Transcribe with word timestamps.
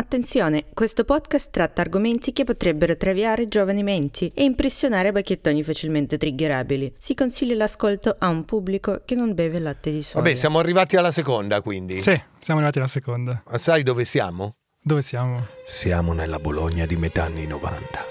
Attenzione, 0.00 0.64
questo 0.72 1.04
podcast 1.04 1.50
tratta 1.50 1.82
argomenti 1.82 2.32
che 2.32 2.44
potrebbero 2.44 2.96
traviare 2.96 3.48
giovani 3.48 3.82
menti 3.82 4.32
e 4.34 4.44
impressionare 4.44 5.12
bacchettoni 5.12 5.62
facilmente 5.62 6.16
triggerabili. 6.16 6.94
Si 6.96 7.12
consiglia 7.12 7.54
l'ascolto 7.54 8.16
a 8.18 8.28
un 8.28 8.46
pubblico 8.46 9.02
che 9.04 9.14
non 9.14 9.34
beve 9.34 9.58
latte 9.58 9.90
di 9.90 10.02
soia. 10.02 10.22
Vabbè, 10.24 10.36
siamo 10.36 10.58
arrivati 10.58 10.96
alla 10.96 11.12
seconda, 11.12 11.60
quindi. 11.60 12.00
Sì, 12.00 12.18
siamo 12.38 12.60
arrivati 12.60 12.78
alla 12.78 12.86
seconda. 12.86 13.42
Ma 13.46 13.58
Sai 13.58 13.82
dove 13.82 14.06
siamo? 14.06 14.54
Dove 14.82 15.02
siamo? 15.02 15.48
Siamo 15.66 16.14
nella 16.14 16.38
Bologna 16.38 16.86
di 16.86 16.96
metà 16.96 17.24
anni 17.24 17.46
90. 17.46 18.06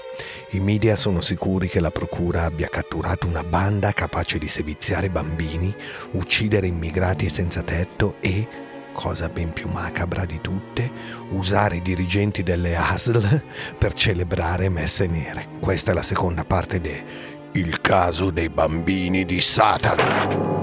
I 0.50 0.60
media 0.60 0.94
sono 0.94 1.20
sicuri 1.20 1.66
che 1.66 1.80
la 1.80 1.90
procura 1.90 2.44
abbia 2.44 2.68
catturato 2.68 3.26
una 3.26 3.42
banda 3.42 3.90
capace 3.90 4.38
di 4.38 4.46
seviziare 4.46 5.10
bambini, 5.10 5.74
uccidere 6.12 6.68
immigrati 6.68 7.28
senza 7.28 7.62
tetto 7.62 8.14
e, 8.20 8.46
cosa 8.92 9.28
ben 9.28 9.52
più 9.52 9.68
macabra 9.68 10.24
di 10.24 10.40
tutte, 10.40 10.90
usare 11.30 11.76
i 11.76 11.82
dirigenti 11.82 12.42
delle 12.42 12.76
ASL 12.76 13.42
per 13.78 13.92
celebrare 13.94 14.68
messe 14.68 15.06
nere. 15.06 15.46
Questa 15.60 15.90
è 15.90 15.94
la 15.94 16.02
seconda 16.02 16.44
parte 16.44 16.80
de 16.80 17.04
Il 17.52 17.80
caso 17.80 18.30
dei 18.30 18.48
bambini 18.48 19.24
di 19.24 19.40
Satana. 19.40 20.58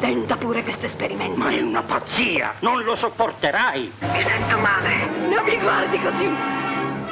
Tenta 0.00 0.36
pure 0.36 0.62
questo 0.62 0.86
esperimento. 0.86 1.38
Ma 1.38 1.50
è 1.50 1.60
una 1.60 1.82
pazzia! 1.82 2.54
Non 2.60 2.82
lo 2.82 2.96
sopporterai! 2.96 3.92
Mi 4.00 4.22
sento 4.22 4.58
male. 4.58 5.06
Non 5.28 5.44
mi 5.44 5.58
guardi 5.58 5.98
così. 6.00 6.28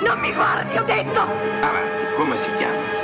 Non 0.05 0.19
mi 0.19 0.33
guardi, 0.33 0.77
ho 0.77 0.83
detto. 0.85 1.21
Avanti, 1.21 2.15
come 2.17 2.39
si 2.41 2.49
chiama? 2.57 3.01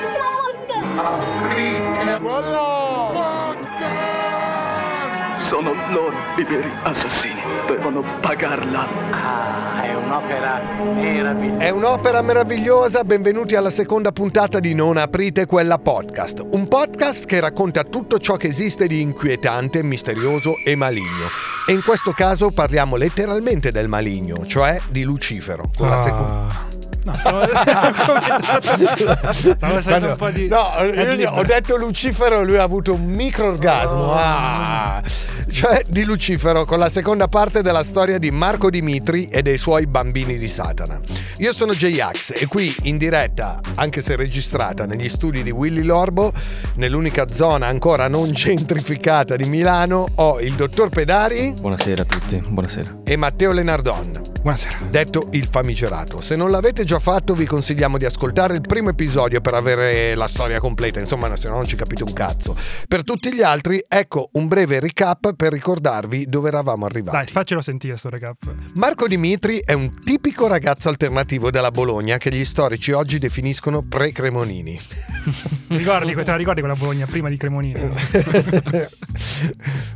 Sono 5.46 5.74
loro 5.92 6.16
i 6.36 6.42
veri 6.42 6.68
assassini. 6.82 7.40
Devono 7.68 8.02
pagarla. 8.20 8.88
Ah, 9.12 9.84
è 9.84 9.94
un'opera 9.94 10.60
meravigliosa. 10.82 11.64
È 11.64 11.70
un'opera 11.70 12.20
meravigliosa, 12.20 13.04
benvenuti 13.04 13.54
alla 13.54 13.70
seconda 13.70 14.10
puntata 14.10 14.58
di 14.58 14.74
Non 14.74 14.96
aprite 14.96 15.46
quella 15.46 15.78
podcast, 15.78 16.44
un 16.50 16.66
podcast 16.66 17.26
che 17.26 17.38
racconta 17.38 17.84
tutto 17.84 18.18
ciò 18.18 18.34
che 18.34 18.48
esiste 18.48 18.88
di 18.88 19.00
inquietante, 19.00 19.84
misterioso 19.84 20.54
e 20.64 20.74
maligno. 20.74 21.28
E 21.68 21.72
in 21.72 21.82
questo 21.84 22.10
caso 22.10 22.50
parliamo 22.50 22.96
letteralmente 22.96 23.70
del 23.70 23.86
maligno, 23.86 24.44
cioè 24.46 24.80
di 24.88 25.04
Lucifero. 25.04 25.70
Con 25.76 25.88
la 25.88 26.02
seconda... 26.02 26.75
No, 27.06 27.14
stavo, 27.14 27.46
stavo 29.32 29.80
facendo 29.80 30.08
un 30.08 30.16
po' 30.16 30.30
di... 30.30 30.48
No, 30.48 30.72
io 30.82 31.30
ho 31.30 31.44
detto 31.44 31.76
Lucifero 31.76 32.40
e 32.40 32.44
lui 32.44 32.56
ha 32.56 32.64
avuto 32.64 32.94
un 32.94 33.04
micro 33.04 33.46
orgasmo. 33.46 34.12
Ah. 34.12 35.00
Cioè 35.48 35.84
di 35.86 36.02
Lucifero 36.02 36.64
con 36.64 36.78
la 36.80 36.90
seconda 36.90 37.28
parte 37.28 37.62
della 37.62 37.84
storia 37.84 38.18
di 38.18 38.32
Marco 38.32 38.70
Dimitri 38.70 39.28
e 39.28 39.40
dei 39.42 39.56
suoi 39.56 39.86
bambini 39.86 40.36
di 40.36 40.48
Satana. 40.48 41.00
Io 41.38 41.52
sono 41.52 41.72
J-Ax 41.74 42.32
e 42.42 42.46
qui 42.46 42.74
in 42.82 42.98
diretta, 42.98 43.60
anche 43.76 44.02
se 44.02 44.16
registrata 44.16 44.84
negli 44.84 45.08
studi 45.08 45.44
di 45.44 45.52
Willy 45.52 45.82
Lorbo, 45.82 46.32
nell'unica 46.74 47.28
zona 47.28 47.68
ancora 47.68 48.08
non 48.08 48.32
gentrificata 48.32 49.36
di 49.36 49.48
Milano, 49.48 50.06
ho 50.16 50.40
il 50.40 50.54
dottor 50.54 50.88
Pedari 50.88 51.54
Buonasera 51.58 52.02
a 52.02 52.04
tutti, 52.04 52.36
buonasera. 52.44 52.98
e 53.04 53.16
Matteo 53.16 53.52
Lenardon 53.52 54.35
Buonasera. 54.46 54.86
detto 54.88 55.26
il 55.32 55.48
famigerato. 55.50 56.22
Se 56.22 56.36
non 56.36 56.52
l'avete 56.52 56.84
già 56.84 57.00
fatto, 57.00 57.34
vi 57.34 57.46
consigliamo 57.46 57.98
di 57.98 58.04
ascoltare 58.04 58.54
il 58.54 58.60
primo 58.60 58.90
episodio 58.90 59.40
per 59.40 59.54
avere 59.54 60.14
la 60.14 60.28
storia 60.28 60.60
completa, 60.60 61.00
insomma, 61.00 61.34
se 61.34 61.48
no 61.48 61.56
non 61.56 61.64
ci 61.64 61.74
capite 61.74 62.04
un 62.04 62.12
cazzo. 62.12 62.56
Per 62.86 63.02
tutti 63.02 63.34
gli 63.34 63.42
altri, 63.42 63.84
ecco 63.88 64.28
un 64.34 64.46
breve 64.46 64.78
recap 64.78 65.34
per 65.34 65.50
ricordarvi 65.50 66.26
dove 66.28 66.46
eravamo 66.46 66.84
arrivati. 66.86 67.16
Dai, 67.16 67.26
faccelo 67.26 67.60
sentire 67.60 67.96
sto 67.96 68.08
recap. 68.08 68.36
Marco 68.74 69.08
Dimitri 69.08 69.60
è 69.64 69.72
un 69.72 69.90
tipico 69.92 70.46
ragazzo 70.46 70.90
alternativo 70.90 71.50
della 71.50 71.72
Bologna 71.72 72.16
che 72.16 72.30
gli 72.30 72.44
storici 72.44 72.92
oggi 72.92 73.18
definiscono 73.18 73.82
pre-Cremonini. 73.82 74.80
Ricordi, 75.70 76.14
te 76.14 76.24
la 76.24 76.36
ricordi 76.36 76.60
quella 76.60 76.76
Bologna 76.76 77.06
prima 77.06 77.28
di 77.28 77.36
Cremonini? 77.36 77.80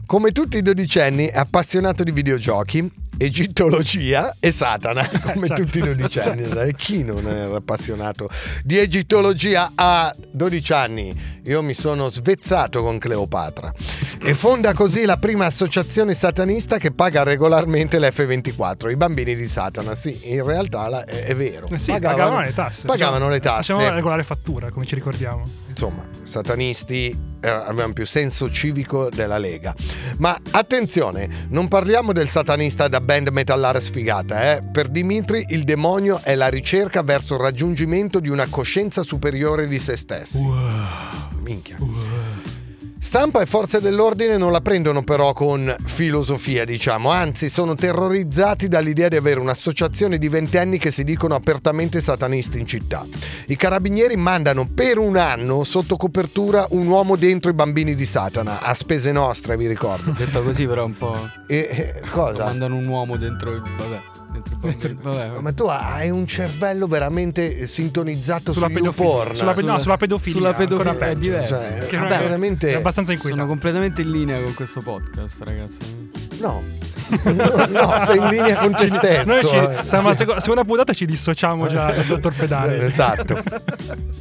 Come 0.07 0.33
tutti 0.33 0.57
i 0.57 0.63
dodicenni 0.63 1.27
è 1.27 1.39
appassionato 1.39 2.03
di 2.03 2.11
videogiochi, 2.11 3.09
egittologia 3.23 4.35
e 4.41 4.51
Satana, 4.51 5.07
come 5.07 5.49
Certo. 5.49 5.63
tutti 5.65 5.79
i 5.79 5.83
dodicenni. 5.83 6.73
Chi 6.75 7.05
non 7.05 7.27
era 7.29 7.57
appassionato 7.57 8.31
di 8.65 8.79
egittologia 8.79 9.73
a 9.75 10.15
12 10.33 10.73
anni? 10.73 11.15
Io 11.51 11.63
mi 11.63 11.75
sono 11.75 12.09
svezzato 12.11 12.81
con 12.81 12.99
Cleopatra 12.99 13.73
e 14.23 14.35
fonda 14.35 14.73
così 14.73 15.05
la 15.05 15.17
prima 15.17 15.47
associazione 15.47 16.15
satanista 16.15 16.79
che 16.79 16.93
paga 16.93 17.25
regolarmente 17.25 17.99
l'F24, 17.99 18.89
i 18.89 18.95
bambini 18.95 19.35
di 19.35 19.49
Satana. 19.49 19.97
Sì, 19.97 20.17
in 20.33 20.45
realtà 20.47 20.89
la- 20.89 21.03
è, 21.05 21.25
è 21.25 21.35
vero. 21.35 21.67
Eh 21.69 21.79
sì, 21.81 21.91
pagavano, 21.91 22.41
le 22.41 22.55
tasse. 22.55 22.87
Pagavano 22.87 23.29
le 23.29 23.39
Facciamo- 23.39 23.57
tasse. 23.57 23.73
Facciamo 23.73 23.89
la 23.89 23.95
regolare 23.97 24.23
fattura, 24.23 24.71
come 24.71 24.87
ci 24.87 24.95
ricordiamo. 24.95 25.43
Insomma, 25.71 26.05
satanisti 26.23 27.19
eh, 27.41 27.49
avevano 27.49 27.95
più 27.95 28.07
senso 28.07 28.49
civico 28.49 29.09
della 29.11 29.39
Lega. 29.39 29.75
Ma 30.19 30.37
attenzione, 30.53 31.47
non 31.49 31.67
parliamo 31.67 32.13
del 32.13 32.29
satanista 32.29 32.87
da 32.87 33.01
band 33.01 33.27
metallare 33.31 33.81
sfigata, 33.81 34.53
eh? 34.55 34.61
Per 34.71 34.89
Dimitri 34.89 35.47
il 35.49 35.65
demonio 35.65 36.21
è 36.23 36.37
la 36.37 36.49
ricerca 36.49 37.03
verso 37.03 37.35
il 37.35 37.41
raggiungimento 37.41 38.21
di 38.21 38.29
una 38.29 38.47
coscienza 38.49 39.03
superiore 39.03 39.67
di 39.67 39.81
se 39.81 39.97
stessi. 39.97 40.47
Minchia. 41.51 41.79
Stampa 43.03 43.41
e 43.41 43.47
forze 43.47 43.81
dell'ordine 43.81 44.37
non 44.37 44.53
la 44.53 44.61
prendono 44.61 45.03
però 45.03 45.33
con 45.33 45.75
filosofia, 45.85 46.65
diciamo, 46.65 47.11
anzi 47.11 47.49
sono 47.49 47.75
terrorizzati 47.75 48.69
dall'idea 48.69 49.09
di 49.09 49.17
avere 49.17 49.41
un'associazione 49.41 50.19
di 50.19 50.29
ventenni 50.29 50.79
che 50.79 50.91
si 50.91 51.03
dicono 51.03 51.35
apertamente 51.35 52.01
satanisti 52.01 52.61
in 52.61 52.67
città. 52.67 53.05
I 53.47 53.57
carabinieri 53.57 54.17
mandano 54.17 54.69
per 54.73 54.99
un 54.99 55.17
anno 55.17 55.65
sotto 55.65 55.97
copertura 55.97 56.67
un 56.71 56.87
uomo 56.87 57.17
dentro 57.17 57.51
i 57.51 57.55
bambini 57.55 57.95
di 57.95 58.07
Satana, 58.07 58.61
a 58.61 58.75
spese 58.75 59.11
nostre, 59.13 59.57
vi 59.57 59.67
ricordo. 59.67 60.13
Detto 60.13 60.43
così 60.43 60.67
però 60.67 60.85
un 60.85 60.97
po'... 60.97 61.31
E 61.49 61.69
eh, 61.71 62.01
cosa? 62.11 62.45
Mandano 62.45 62.77
un 62.77 62.87
uomo 62.87 63.17
dentro 63.17 63.51
vabbè. 63.51 64.20
Bambino. 64.31 64.99
Vabbè. 65.03 65.41
Ma 65.41 65.53
tu 65.53 65.65
hai 65.65 66.11
un 66.11 66.27
cervello 66.27 66.87
veramente 66.87 67.67
sintonizzato 67.67 68.53
Sulla 68.53 68.69
su 68.69 68.73
pedofilia. 68.75 69.35
Sulla, 69.35 69.53
pe- 69.55 69.63
no, 69.63 69.79
sulla 69.79 69.97
pedofilia. 69.97 70.39
sulla 70.39 70.53
pedofilia 70.55 71.09
è 71.09 71.17
diverso. 71.17 71.55
Cioè, 71.57 71.87
Che 71.87 71.97
vabbè, 71.97 72.19
è- 72.19 72.23
veramente- 72.23 72.69
È 72.71 72.75
abbastanza 72.75 73.13
Sono 73.13 73.15
inquietante. 73.15 73.49
completamente 73.49 74.03
in 74.03 74.11
linea 74.11 74.41
con 74.43 74.55
questo 74.55 74.81
podcast, 74.81 75.43
ragazzi. 75.43 75.79
No. 76.41 76.80
No, 77.11 78.05
sei 78.07 78.17
in 78.19 78.29
linea 78.29 78.57
con 78.59 78.73
te 78.75 78.89
stesso. 78.89 79.29
Noi 79.31 79.45
ci, 79.45 79.55
eh. 79.55 79.77
siamo 79.87 80.07
alla 80.09 80.17
seco- 80.17 80.41
seconda 80.41 80.65
puntata 80.65 80.93
ci 80.93 81.07
dissociamo 81.07 81.67
già 81.69 81.93
dal 81.93 82.05
dottor 82.05 82.33
Eh, 82.33 82.37
Pedale. 82.37 82.87
Esatto. 82.87 83.43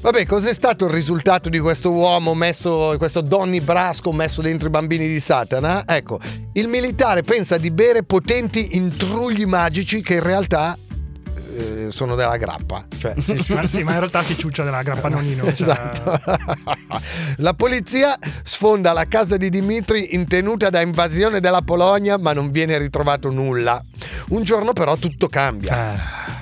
Vabbè, 0.01 0.25
cos'è 0.25 0.53
stato 0.53 0.85
il 0.85 0.91
risultato 0.91 1.49
di 1.49 1.59
questo 1.59 1.91
uomo 1.91 2.33
messo, 2.33 2.95
questo 2.97 3.21
Donny 3.21 3.59
Brasco 3.59 4.11
messo 4.11 4.41
dentro 4.41 4.67
i 4.67 4.71
bambini 4.71 5.07
di 5.07 5.19
Satana? 5.19 5.83
Ecco, 5.85 6.19
il 6.53 6.67
militare 6.67 7.21
pensa 7.21 7.57
di 7.57 7.71
bere 7.71 8.03
potenti 8.03 8.75
intrugli 8.75 9.45
magici 9.45 10.01
che 10.01 10.15
in 10.15 10.23
realtà 10.23 10.77
eh, 11.59 11.91
sono 11.91 12.15
della 12.15 12.37
grappa. 12.37 12.85
Cioè, 12.97 13.13
si 13.21 13.37
sì, 13.67 13.83
ma 13.83 13.93
in 13.93 13.99
realtà 13.99 14.21
si 14.23 14.37
ciuccia 14.37 14.63
della 14.63 14.81
grappa 14.81 15.09
nonino. 15.09 15.43
cioè- 15.43 15.51
Esatto. 15.69 16.19
La 17.37 17.53
polizia 17.53 18.17
sfonda 18.43 18.91
la 18.93 19.05
casa 19.07 19.37
di 19.37 19.49
Dimitri 19.49 20.13
in 20.15 20.25
tenuta 20.27 20.69
da 20.69 20.81
invasione 20.81 21.39
della 21.39 21.61
Polonia, 21.61 22.17
ma 22.17 22.33
non 22.33 22.51
viene 22.51 22.77
ritrovato 22.77 23.29
nulla. 23.31 23.81
Un 24.29 24.43
giorno 24.43 24.73
però 24.73 24.95
tutto 24.97 25.27
cambia. 25.27 25.95
Eh, 25.95 25.99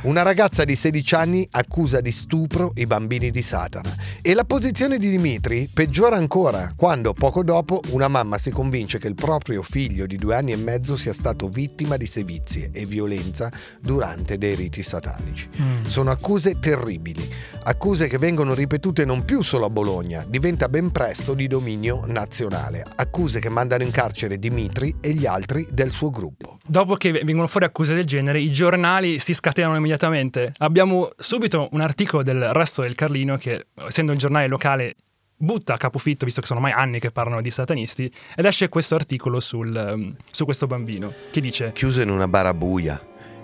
Una 0.08 0.22
ragazza 0.22 0.64
di 0.64 0.76
16 0.76 1.16
anni 1.16 1.48
accusa 1.52 2.02
di 2.02 2.12
stupro 2.12 2.72
i 2.76 2.86
bambini 2.86 3.30
di 3.32 3.42
Satana 3.42 3.94
e 4.22 4.34
la 4.34 4.44
posizione 4.44 4.98
di 4.98 5.10
Dimitri 5.10 5.70
peggiora 5.74 6.16
ancora 6.16 6.72
quando 6.76 7.14
poco 7.14 7.44
dopo 7.44 7.82
una 7.90 8.08
mamma 8.08 8.38
si 8.38 8.52
convince 8.52 9.00
che 9.00 9.08
il 9.08 9.16
proprio 9.16 9.64
figlio 9.64 10.06
di 10.06 10.16
due 10.18 10.36
anni 10.36 10.52
e 10.52 10.56
mezzo 10.56 10.96
sia 10.96 11.14
stato 11.14 11.50
vittima 11.50 11.98
di 11.98 12.06
sevizie 12.06 12.70
e 12.72 12.86
violenza 12.86 13.50
durante 13.82 14.38
dei 14.38 14.56
riti 14.56 14.82
satanici. 14.84 15.07
Mm. 15.20 15.84
Sono 15.86 16.12
accuse 16.12 16.60
terribili, 16.60 17.28
accuse 17.64 18.08
che 18.08 18.18
vengono 18.18 18.54
ripetute 18.54 19.06
non 19.06 19.26
più 19.26 19.42
solo 19.42 19.66
a 19.66 19.70
Bologna, 19.70 20.24
diventa 20.28 20.68
ben 20.70 20.92
presto 20.92 21.34
di 21.34 21.48
dominio 21.48 22.04
nazionale, 22.06 22.84
accuse 22.96 23.40
che 23.40 23.50
mandano 23.50 23.84
in 23.84 23.92
carcere 23.92 24.40
Dimitri 24.40 24.96
e 25.00 25.14
gli 25.14 25.26
altri 25.26 25.68
del 25.72 25.92
suo 25.92 26.10
gruppo. 26.10 26.58
Dopo 26.66 26.96
che 26.96 27.12
vengono 27.12 27.48
fuori 27.48 27.66
accuse 27.66 27.94
del 27.94 28.06
genere, 28.06 28.40
i 28.40 28.52
giornali 28.52 29.20
si 29.20 29.34
scatenano 29.34 29.76
immediatamente. 29.76 30.54
Abbiamo 30.58 31.10
subito 31.18 31.68
un 31.72 31.82
articolo 31.82 32.24
del 32.24 32.52
resto 32.54 32.82
del 32.82 32.96
Carlino 32.96 33.38
che, 33.38 33.68
essendo 33.86 34.12
un 34.12 34.18
giornale 34.18 34.48
locale, 34.48 34.96
butta 35.38 35.76
a 35.76 35.78
capofitto, 35.78 36.26
visto 36.26 36.42
che 36.42 36.48
sono 36.48 36.60
ormai 36.60 36.74
anni 36.74 37.00
che 37.00 37.12
parlano 37.12 37.42
di 37.42 37.52
satanisti, 37.52 38.12
ed 38.36 38.46
esce 38.46 38.70
questo 38.70 38.96
articolo 38.96 39.40
sul, 39.40 39.76
ehm, 39.76 40.16
su 40.32 40.46
questo 40.46 40.66
bambino 40.68 41.14
che 41.32 41.40
dice 41.40 41.72
Chiuso 41.74 42.02
in 42.02 42.10
una 42.10 42.28
bara 42.28 42.54
buia, 42.54 43.00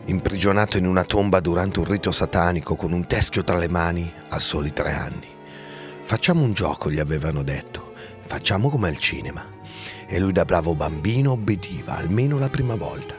imprigionato 0.05 0.77
in 0.77 0.85
una 0.85 1.03
tomba 1.03 1.39
durante 1.39 1.79
un 1.79 1.85
rito 1.85 2.11
satanico 2.11 2.75
con 2.75 2.91
un 2.91 3.07
teschio 3.07 3.43
tra 3.43 3.57
le 3.57 3.69
mani 3.69 4.11
a 4.29 4.39
soli 4.39 4.73
tre 4.73 4.93
anni. 4.93 5.27
Facciamo 6.03 6.41
un 6.41 6.53
gioco, 6.53 6.91
gli 6.91 6.99
avevano 6.99 7.43
detto, 7.43 7.93
facciamo 8.25 8.69
come 8.69 8.89
al 8.89 8.97
cinema. 8.97 9.51
E 10.07 10.19
lui 10.19 10.33
da 10.33 10.45
bravo 10.45 10.75
bambino 10.75 11.31
obbediva, 11.31 11.95
almeno 11.95 12.37
la 12.37 12.49
prima 12.49 12.75
volta. 12.75 13.15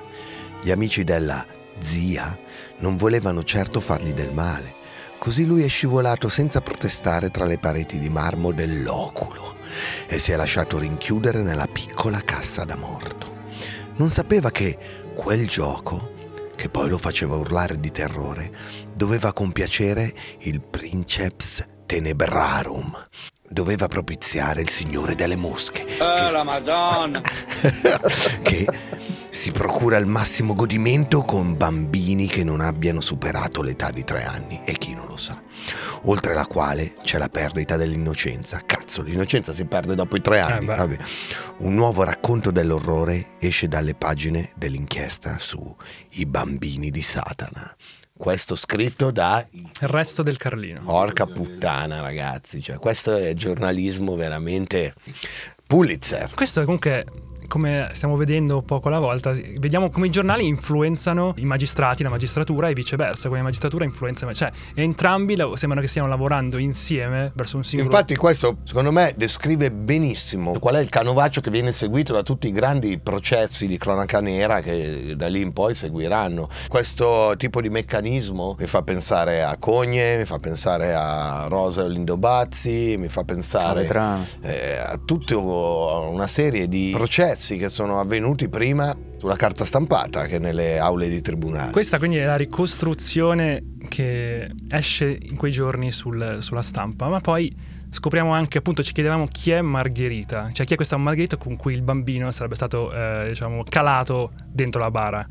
Gli 0.62 0.70
amici 0.70 1.02
della 1.02 1.44
zia 1.78 2.38
non 2.78 2.96
volevano 2.96 3.42
certo 3.42 3.80
fargli 3.80 4.12
del 4.12 4.32
male. 4.32 4.82
Così 5.18 5.46
lui 5.46 5.62
è 5.62 5.68
scivolato 5.68 6.28
senza 6.28 6.60
protestare 6.60 7.30
tra 7.30 7.46
le 7.46 7.58
pareti 7.58 7.98
di 7.98 8.10
marmo 8.10 8.52
del 8.52 8.82
loculo 8.82 9.56
e 10.06 10.18
si 10.18 10.32
è 10.32 10.36
lasciato 10.36 10.78
rinchiudere 10.78 11.42
nella 11.42 11.66
piccola 11.66 12.20
cassa 12.20 12.64
da 12.64 12.76
morto. 12.76 13.32
Non 13.96 14.10
sapeva 14.10 14.50
che 14.50 14.76
quel 15.14 15.46
gioco, 15.48 16.12
che 16.64 16.70
poi 16.70 16.88
lo 16.88 16.96
faceva 16.96 17.36
urlare 17.36 17.78
di 17.78 17.90
terrore, 17.90 18.50
doveva 18.94 19.34
compiacere 19.34 20.14
il 20.44 20.62
Princeps 20.62 21.62
Tenebrarum. 21.84 23.06
Doveva 23.46 23.86
propiziare 23.86 24.62
il 24.62 24.70
Signore 24.70 25.14
delle 25.14 25.36
Mosche. 25.36 25.84
Oh, 25.98 26.30
la 26.30 26.42
Madonna! 26.42 27.20
che 28.40 28.66
si 29.28 29.52
procura 29.52 29.98
il 29.98 30.06
massimo 30.06 30.54
godimento 30.54 31.20
con 31.20 31.54
bambini 31.54 32.28
che 32.28 32.42
non 32.44 32.62
abbiano 32.62 33.02
superato 33.02 33.60
l'età 33.60 33.90
di 33.90 34.02
tre 34.02 34.24
anni 34.24 34.62
e 34.64 34.72
chi 34.78 34.94
non 34.94 35.04
lo 35.06 35.18
sa. 35.18 35.38
Oltre 36.06 36.34
la 36.34 36.46
quale 36.46 36.92
c'è 37.02 37.16
la 37.16 37.28
perdita 37.28 37.76
dell'innocenza. 37.76 38.60
Cazzo, 38.66 39.00
l'innocenza 39.00 39.54
si 39.54 39.64
perde 39.64 39.94
dopo 39.94 40.16
i 40.16 40.20
tre 40.20 40.40
anni. 40.40 40.66
beh. 40.66 40.74
Vabbè. 40.74 40.96
Un 41.58 41.74
nuovo 41.74 42.02
racconto 42.02 42.50
dell'orrore 42.50 43.36
esce 43.38 43.68
dalle 43.68 43.94
pagine 43.94 44.52
dell'inchiesta 44.54 45.38
su 45.38 45.74
I 46.10 46.26
bambini 46.26 46.90
di 46.90 47.00
Satana. 47.00 47.74
Questo 48.16 48.54
scritto 48.54 49.10
da 49.10 49.44
Il 49.50 49.68
resto 49.80 50.22
del 50.22 50.36
Carlino. 50.36 50.82
Porca 50.84 51.26
puttana, 51.26 52.00
ragazzi. 52.02 52.60
Cioè, 52.60 52.76
questo 52.76 53.16
è 53.16 53.32
giornalismo 53.32 54.14
veramente 54.14 54.94
Pulitzer. 55.66 56.30
Questo 56.34 56.60
è 56.60 56.64
comunque, 56.64 57.06
come 57.48 57.88
stiamo 57.92 58.16
vedendo 58.16 58.62
poco 58.62 58.88
alla 58.88 58.98
volta, 58.98 59.32
vediamo 59.32 59.90
come 59.90 60.06
i 60.06 60.10
giornali 60.10 60.46
influenzano 60.46 61.34
i 61.36 61.44
magistrati, 61.44 62.02
la 62.02 62.10
magistratura 62.10 62.68
e 62.68 62.74
viceversa, 62.74 63.26
come 63.26 63.38
la 63.38 63.44
magistratura 63.44 63.84
influenza... 63.84 64.32
Cioè, 64.32 64.50
entrambi 64.74 65.36
sembrano 65.54 65.80
che 65.80 65.88
stiano 65.88 66.08
lavorando 66.08 66.58
insieme 66.58 67.32
verso 67.34 67.56
un 67.56 67.64
singolo... 67.64 67.90
Infatti 67.90 68.16
questo 68.16 68.58
secondo 68.64 68.90
me 68.90 69.14
descrive 69.16 69.70
benissimo 69.70 70.58
qual 70.58 70.76
è 70.76 70.80
il 70.80 70.88
canovaccio 70.88 71.40
che 71.40 71.50
viene 71.50 71.72
seguito 71.72 72.12
da 72.12 72.22
tutti 72.22 72.48
i 72.48 72.52
grandi 72.52 72.98
processi 72.98 73.66
di 73.66 73.76
cronaca 73.76 74.20
nera 74.20 74.60
che 74.60 75.14
da 75.16 75.28
lì 75.28 75.40
in 75.40 75.52
poi 75.52 75.74
seguiranno. 75.74 76.48
Questo 76.68 77.34
tipo 77.36 77.60
di 77.60 77.68
meccanismo 77.68 78.56
mi 78.58 78.66
fa 78.66 78.82
pensare 78.82 79.42
a 79.42 79.56
Cogne, 79.56 80.18
mi 80.18 80.24
fa 80.24 80.38
pensare 80.38 80.94
a 80.94 81.46
Rosa 81.48 81.86
Lindo 81.86 82.16
Bazzi, 82.16 82.96
mi 82.98 83.08
fa 83.08 83.24
pensare 83.24 83.86
eh, 84.42 84.76
a 84.76 84.98
tutta 85.04 85.36
una 85.36 86.26
serie 86.26 86.68
di 86.68 86.92
processi 86.94 87.33
che 87.34 87.68
sono 87.68 88.00
avvenuti 88.00 88.48
prima 88.48 88.94
sulla 89.18 89.36
carta 89.36 89.64
stampata 89.64 90.26
che 90.26 90.38
nelle 90.38 90.78
aule 90.78 91.08
di 91.08 91.20
tribunale. 91.20 91.72
Questa 91.72 91.98
quindi 91.98 92.16
è 92.18 92.24
la 92.24 92.36
ricostruzione 92.36 93.76
che 93.88 94.50
esce 94.70 95.18
in 95.20 95.36
quei 95.36 95.50
giorni 95.50 95.92
sul- 95.92 96.38
sulla 96.40 96.62
stampa, 96.62 97.08
ma 97.08 97.20
poi 97.20 97.54
scopriamo 97.90 98.32
anche, 98.32 98.58
appunto, 98.58 98.82
ci 98.82 98.92
chiedevamo 98.92 99.26
chi 99.26 99.50
è 99.50 99.60
Margherita, 99.60 100.50
cioè 100.52 100.66
chi 100.66 100.72
è 100.72 100.76
questa 100.76 100.96
Margherita 100.96 101.36
con 101.36 101.56
cui 101.56 101.74
il 101.74 101.82
bambino 101.82 102.30
sarebbe 102.30 102.54
stato, 102.54 102.92
eh, 102.92 103.26
diciamo, 103.28 103.62
calato 103.68 104.32
dentro 104.46 104.80
la 104.80 104.90
bara. 104.90 105.26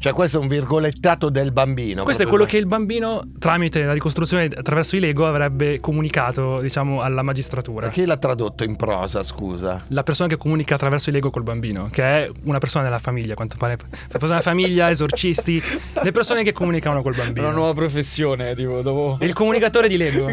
Cioè 0.00 0.14
questo 0.14 0.38
è 0.38 0.40
un 0.40 0.48
virgolettato 0.48 1.28
del 1.28 1.52
bambino. 1.52 2.04
Questo 2.04 2.22
è 2.22 2.26
quello 2.26 2.46
che 2.46 2.56
il 2.56 2.64
bambino, 2.64 3.22
tramite 3.38 3.82
la 3.82 3.92
ricostruzione 3.92 4.44
attraverso 4.44 4.96
i 4.96 4.98
Lego, 4.98 5.26
avrebbe 5.26 5.78
comunicato, 5.78 6.60
diciamo, 6.60 7.02
alla 7.02 7.20
magistratura. 7.20 7.84
Ma 7.86 7.92
chi 7.92 8.06
l'ha 8.06 8.16
tradotto 8.16 8.64
in 8.64 8.76
prosa, 8.76 9.22
scusa? 9.22 9.84
La 9.88 10.02
persona 10.02 10.30
che 10.30 10.38
comunica 10.38 10.76
attraverso 10.76 11.10
i 11.10 11.12
Lego 11.12 11.28
col 11.28 11.42
bambino, 11.42 11.90
che 11.92 12.02
è 12.02 12.30
una 12.44 12.56
persona 12.56 12.84
della 12.84 12.98
famiglia, 12.98 13.34
quanto 13.34 13.56
pare. 13.58 13.76
La 13.78 14.18
persona 14.18 14.38
della 14.38 14.40
famiglia, 14.40 14.88
esorcisti, 14.88 15.62
le 16.02 16.12
persone 16.12 16.44
che 16.44 16.52
comunicano 16.52 17.02
col 17.02 17.14
bambino. 17.14 17.48
Una 17.48 17.54
nuova 17.54 17.74
professione, 17.74 18.54
tipo, 18.54 18.80
dopo... 18.80 19.18
Il 19.20 19.34
comunicatore 19.34 19.86
di 19.86 19.98
Lego. 19.98 20.28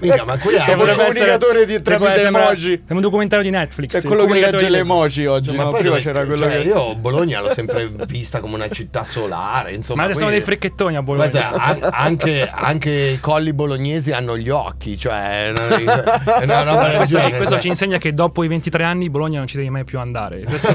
Mica, 0.00 0.24
ma 0.26 0.36
qui 0.36 0.56
potrebbe 0.56 0.82
una- 0.82 0.94
comunicatore 0.94 1.64
di- 1.64 1.80
tramite 1.80 2.20
emoji. 2.20 2.66
sembra 2.66 2.94
un 2.96 3.00
documentario 3.00 3.44
di 3.44 3.50
Netflix. 3.50 3.92
Cioè 3.92 4.00
il 4.00 4.06
quello 4.06 4.24
che 4.24 4.28
comunicatore 4.28 4.62
legge 4.62 4.70
di 4.70 4.76
le 4.76 4.84
emoji 4.84 5.24
oggi, 5.24 5.56
Ma 5.56 5.62
no? 5.62 5.70
poi 5.70 5.80
Prima 5.80 5.96
c'era 5.96 6.26
quello 6.26 6.42
cioè, 6.42 6.62
che... 6.62 6.68
Io 6.68 6.94
Bologna 6.96 7.40
l'ho 7.40 7.54
sempre 7.54 7.90
vista 8.26 8.40
come 8.40 8.56
una 8.56 8.68
città 8.68 9.04
solare, 9.04 9.72
insomma. 9.72 9.98
Ma 10.00 10.04
adesso 10.04 10.18
sono 10.20 10.30
dei 10.32 10.40
frecchettoni 10.40 10.96
a 10.96 11.02
Bologna. 11.02 11.28
Guarda, 11.28 11.50
an- 11.62 11.88
anche, 11.92 12.48
anche 12.52 12.90
i 12.90 13.20
colli 13.20 13.52
bolognesi 13.52 14.10
hanno 14.10 14.36
gli 14.36 14.48
occhi, 14.50 14.98
cioè 14.98 15.46
è 15.46 15.50
una, 15.50 16.42
una 16.42 16.62
roba 16.62 16.90
questo, 16.96 17.18
genere. 17.18 17.36
questo 17.36 17.58
ci 17.60 17.68
insegna 17.68 17.98
che 17.98 18.12
dopo 18.12 18.42
i 18.42 18.48
23 18.48 18.82
anni 18.84 19.08
Bologna 19.08 19.38
non 19.38 19.46
ci 19.46 19.56
devi 19.56 19.70
mai 19.70 19.84
più 19.84 19.98
andare. 20.00 20.40
Questo- 20.42 20.74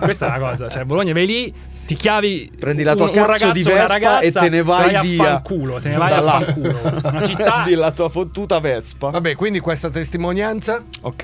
questa 0.00 0.26
è 0.34 0.38
la 0.38 0.46
cosa. 0.48 0.68
Cioè, 0.68 0.84
Bologna 0.84 1.12
vai 1.14 1.26
lì, 1.26 1.54
ti 1.86 1.94
chiavi. 1.94 2.52
Prendi 2.58 2.82
la 2.82 2.94
tua 2.94 3.08
un, 3.08 3.16
un 3.16 3.26
ragazzo, 3.26 3.52
di 3.52 3.62
una 3.62 3.74
Vespa 3.74 3.92
ragazza, 3.92 4.20
e 4.20 4.32
te 4.32 4.48
ne 4.48 4.62
vai 4.62 4.94
a 4.94 5.00
via. 5.00 5.24
fanculo. 5.24 5.80
Te 5.80 5.88
ne 5.88 5.96
vai 5.96 6.10
Da 6.10 6.16
a 6.16 6.20
là. 6.20 6.30
fanculo. 6.44 6.80
Una 7.04 7.22
città. 7.22 7.52
Prendi 7.52 7.74
la 7.74 7.90
tua 7.92 8.08
fottuta 8.10 8.58
Vespa. 8.60 9.10
Vabbè, 9.10 9.34
quindi 9.36 9.58
questa 9.60 9.88
testimonianza 9.90 10.82
Ok. 11.02 11.22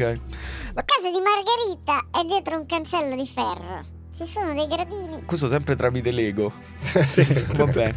La 0.75 0.84
casa 0.84 1.11
di 1.11 1.19
Margherita 1.20 2.19
è 2.19 2.25
dietro 2.26 2.56
un 2.58 2.67
cancello 2.67 3.14
di 3.14 3.26
ferro. 3.26 3.94
Ci 4.17 4.25
sono 4.25 4.55
dei 4.55 4.67
gradini 4.67 5.25
Questo 5.27 5.47
sempre 5.47 5.75
tramite 5.75 6.11
Lego. 6.11 6.51
Vabbè. 7.53 7.91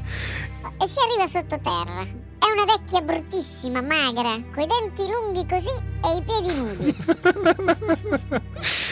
e 0.81 0.88
si 0.88 1.00
arriva 1.00 1.25
sottoterra. 1.25 2.01
È 2.04 2.45
una 2.51 2.66
vecchia 2.66 3.00
bruttissima, 3.00 3.81
magra, 3.81 4.38
coi 4.54 4.66
denti 4.66 5.07
lunghi 5.10 5.45
così 5.48 5.69
e 5.69 6.18
i 6.18 6.24
piedi 6.24 6.54
nudi. 6.57 6.98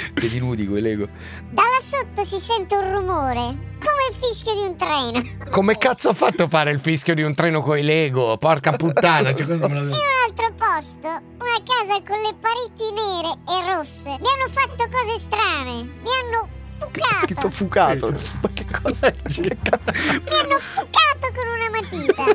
Piedi 0.14 0.40
nudi 0.40 0.66
quei 0.68 0.82
Lego. 0.82 1.10
Da 1.50 1.64
là 1.64 1.82
sotto 1.82 2.24
si 2.24 2.40
sente 2.40 2.76
un 2.76 2.94
rumore, 2.94 3.42
come 3.42 4.08
il 4.10 4.16
fischio 4.18 4.54
di 4.54 4.62
un 4.62 4.78
treno. 4.78 5.22
come 5.50 5.78
cazzo 5.78 6.10
ha 6.10 6.14
fatto 6.14 6.44
a 6.44 6.48
fare 6.48 6.72
il 6.72 6.80
fischio 6.80 7.14
di 7.14 7.24
un 7.24 7.36
treno 7.36 7.62
coi 7.62 7.84
Lego? 7.84 8.38
Porca 8.38 8.72
puttana. 8.72 9.32
In 9.32 9.52
un 9.52 9.62
altro 9.64 10.54
posto, 10.56 11.08
una 11.08 11.62
casa 11.66 12.02
con 12.08 12.22
le 12.22 12.36
pareti 12.40 12.90
nere 12.94 13.38
e 13.48 13.76
rosse. 13.76 14.18
Mi 14.18 14.28
hanno 14.28 14.50
fatto 14.50 14.88
cose 14.90 15.20
strane. 15.20 15.84
Mi 15.84 16.10
hanno 16.24 16.56
Ha 17.02 17.20
scritto 17.20 17.50
fucato. 17.50 18.08
fucato. 18.12 18.32
Ma 18.42 18.50
che 18.54 18.66
cosa? 18.82 19.12
Ca- 19.64 19.80
Mi 19.86 20.38
hanno 20.40 20.60
fucato 20.60 21.32
con 21.34 21.48
una 21.48 21.70
matita. 21.72 22.26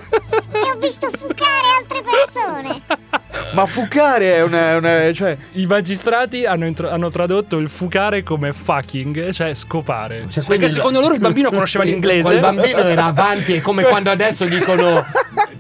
e 0.53 0.70
ho 0.70 0.76
visto 0.79 1.09
fucare 1.17 1.67
altre 1.79 2.03
persone. 2.03 2.82
Ma 3.55 3.67
fucare 3.67 4.35
è 4.35 4.43
una, 4.43 5.12
cioè 5.12 5.37
I 5.53 5.67
magistrati 5.67 6.44
hanno, 6.44 6.67
intro- 6.67 6.91
hanno 6.91 7.11
tradotto 7.11 7.56
il 7.59 7.69
fucare 7.69 8.23
come 8.23 8.53
fucking, 8.53 9.31
cioè 9.31 9.55
scopare. 9.55 10.26
Cioè, 10.31 10.44
Perché 10.44 10.69
secondo 10.69 10.99
la- 10.99 11.05
loro 11.06 11.15
il 11.17 11.20
bambino 11.20 11.50
conosceva 11.50 11.85
l'inglese. 11.85 12.23
Quel 12.23 12.41
bambino 12.41 12.79
era 12.79 13.06
avanti, 13.06 13.55
è 13.55 13.61
come 13.61 13.82
quando 13.85 14.11
adesso 14.11 14.44
dicono 14.44 15.05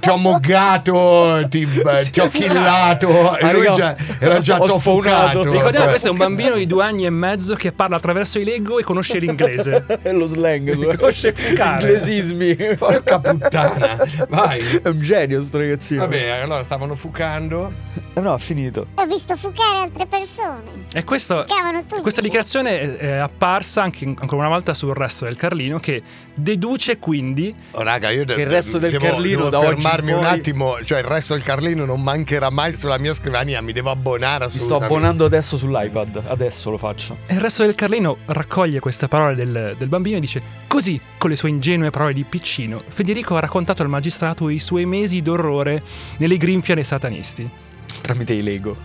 ti 0.00 0.08
ho 0.08 0.16
moggato, 0.16 1.46
ti, 1.48 1.62
eh, 1.62 2.10
ti 2.10 2.20
ho 2.20 2.28
killato. 2.28 3.36
E 3.38 3.52
lui 3.52 3.68
già, 3.74 3.94
era 4.18 4.40
già 4.40 4.58
spawnato. 4.66 5.42
Ricordiamo 5.42 5.72
cioè. 5.72 5.88
questo 5.88 6.08
è 6.08 6.10
un 6.10 6.16
bambino 6.16 6.54
di 6.56 6.66
due 6.66 6.84
anni 6.84 7.04
e 7.06 7.10
mezzo 7.10 7.54
che 7.54 7.72
parla 7.72 7.96
attraverso 7.96 8.38
i 8.38 8.44
Lego 8.44 8.78
e 8.78 8.84
conosce 8.92 9.18
l'inglese. 9.18 9.84
è 10.02 10.12
lo 10.12 10.26
slang. 10.26 10.96
Conosce 10.96 11.32
fucare. 11.32 11.82
Inglesismi. 11.82 12.56
Porca 12.76 13.18
puttana. 13.18 13.96
Vai. 14.28 14.60
È 14.82 14.88
un 14.88 15.00
genio 15.00 15.40
sto 15.40 15.58
ragazzino. 15.58 16.00
Vabbè, 16.02 16.28
allora 16.28 16.62
stavano 16.62 16.94
fucando. 16.94 17.72
Eh 18.14 18.20
no, 18.20 18.34
ha 18.34 18.38
finito. 18.38 18.88
Ho 18.96 19.06
visto 19.06 19.34
fucare 19.38 19.78
altre 19.78 20.06
persone. 20.06 20.84
E 20.92 21.02
questo, 21.02 21.46
questa 22.02 22.20
dichiarazione 22.20 22.98
è, 22.98 23.16
apparsa 23.16 23.82
anche 23.82 24.04
ancora 24.04 24.36
una 24.42 24.48
volta 24.50 24.74
sul 24.74 24.92
resto 24.94 25.24
del 25.24 25.36
Carlino 25.36 25.78
che 25.78 26.02
deduce 26.34 26.98
quindi 26.98 27.50
Oh, 27.70 27.82
raga, 27.82 28.10
io 28.10 28.26
de- 28.26 28.34
Che 28.34 28.40
il 28.42 28.46
resto 28.48 28.76
del 28.76 28.90
devo, 28.90 29.06
Carlino 29.06 29.48
devo 29.48 29.48
da 29.48 29.60
fermarmi 29.60 30.12
un 30.12 30.18
poi- 30.18 30.28
attimo. 30.28 30.76
Cioè, 30.84 30.98
il 30.98 31.04
resto 31.04 31.32
del 31.32 31.42
Carlino 31.42 31.86
non 31.86 32.02
mancherà 32.02 32.50
mai 32.50 32.74
sulla 32.74 32.98
mia 32.98 33.14
scrivania. 33.14 33.62
Mi 33.62 33.72
devo 33.72 33.88
abbonare 33.90 34.44
Mi 34.44 34.50
sto 34.50 34.76
abbonando 34.76 35.24
adesso 35.24 35.56
sull'iPad. 35.56 36.24
Adesso 36.26 36.70
lo 36.70 36.76
faccio. 36.76 37.16
il 37.28 37.40
resto 37.40 37.64
del 37.64 37.74
Carlino 37.74 38.18
raccoglie 38.26 38.78
queste 38.80 39.08
parole 39.08 39.34
del, 39.34 39.74
del 39.78 39.88
bambino 39.88 40.18
e 40.18 40.20
dice 40.20 40.42
così 40.66 41.00
con 41.16 41.30
le 41.30 41.36
sue 41.36 41.48
ingenue 41.48 41.90
parole 41.90 42.12
di 42.12 42.24
piccino 42.24 42.82
Federico 42.88 43.36
ha 43.36 43.40
raccontato 43.40 43.82
al 43.82 43.88
magistrato 43.88 44.48
i 44.48 44.58
suoi 44.58 44.84
mesi 44.86 45.22
d'orrore 45.22 45.80
nelle 46.18 46.36
grinfie 46.36 46.74
dei 46.74 46.84
satanisti 46.84 47.50
Tramite 48.02 48.34
i 48.34 48.42
Lego. 48.42 48.76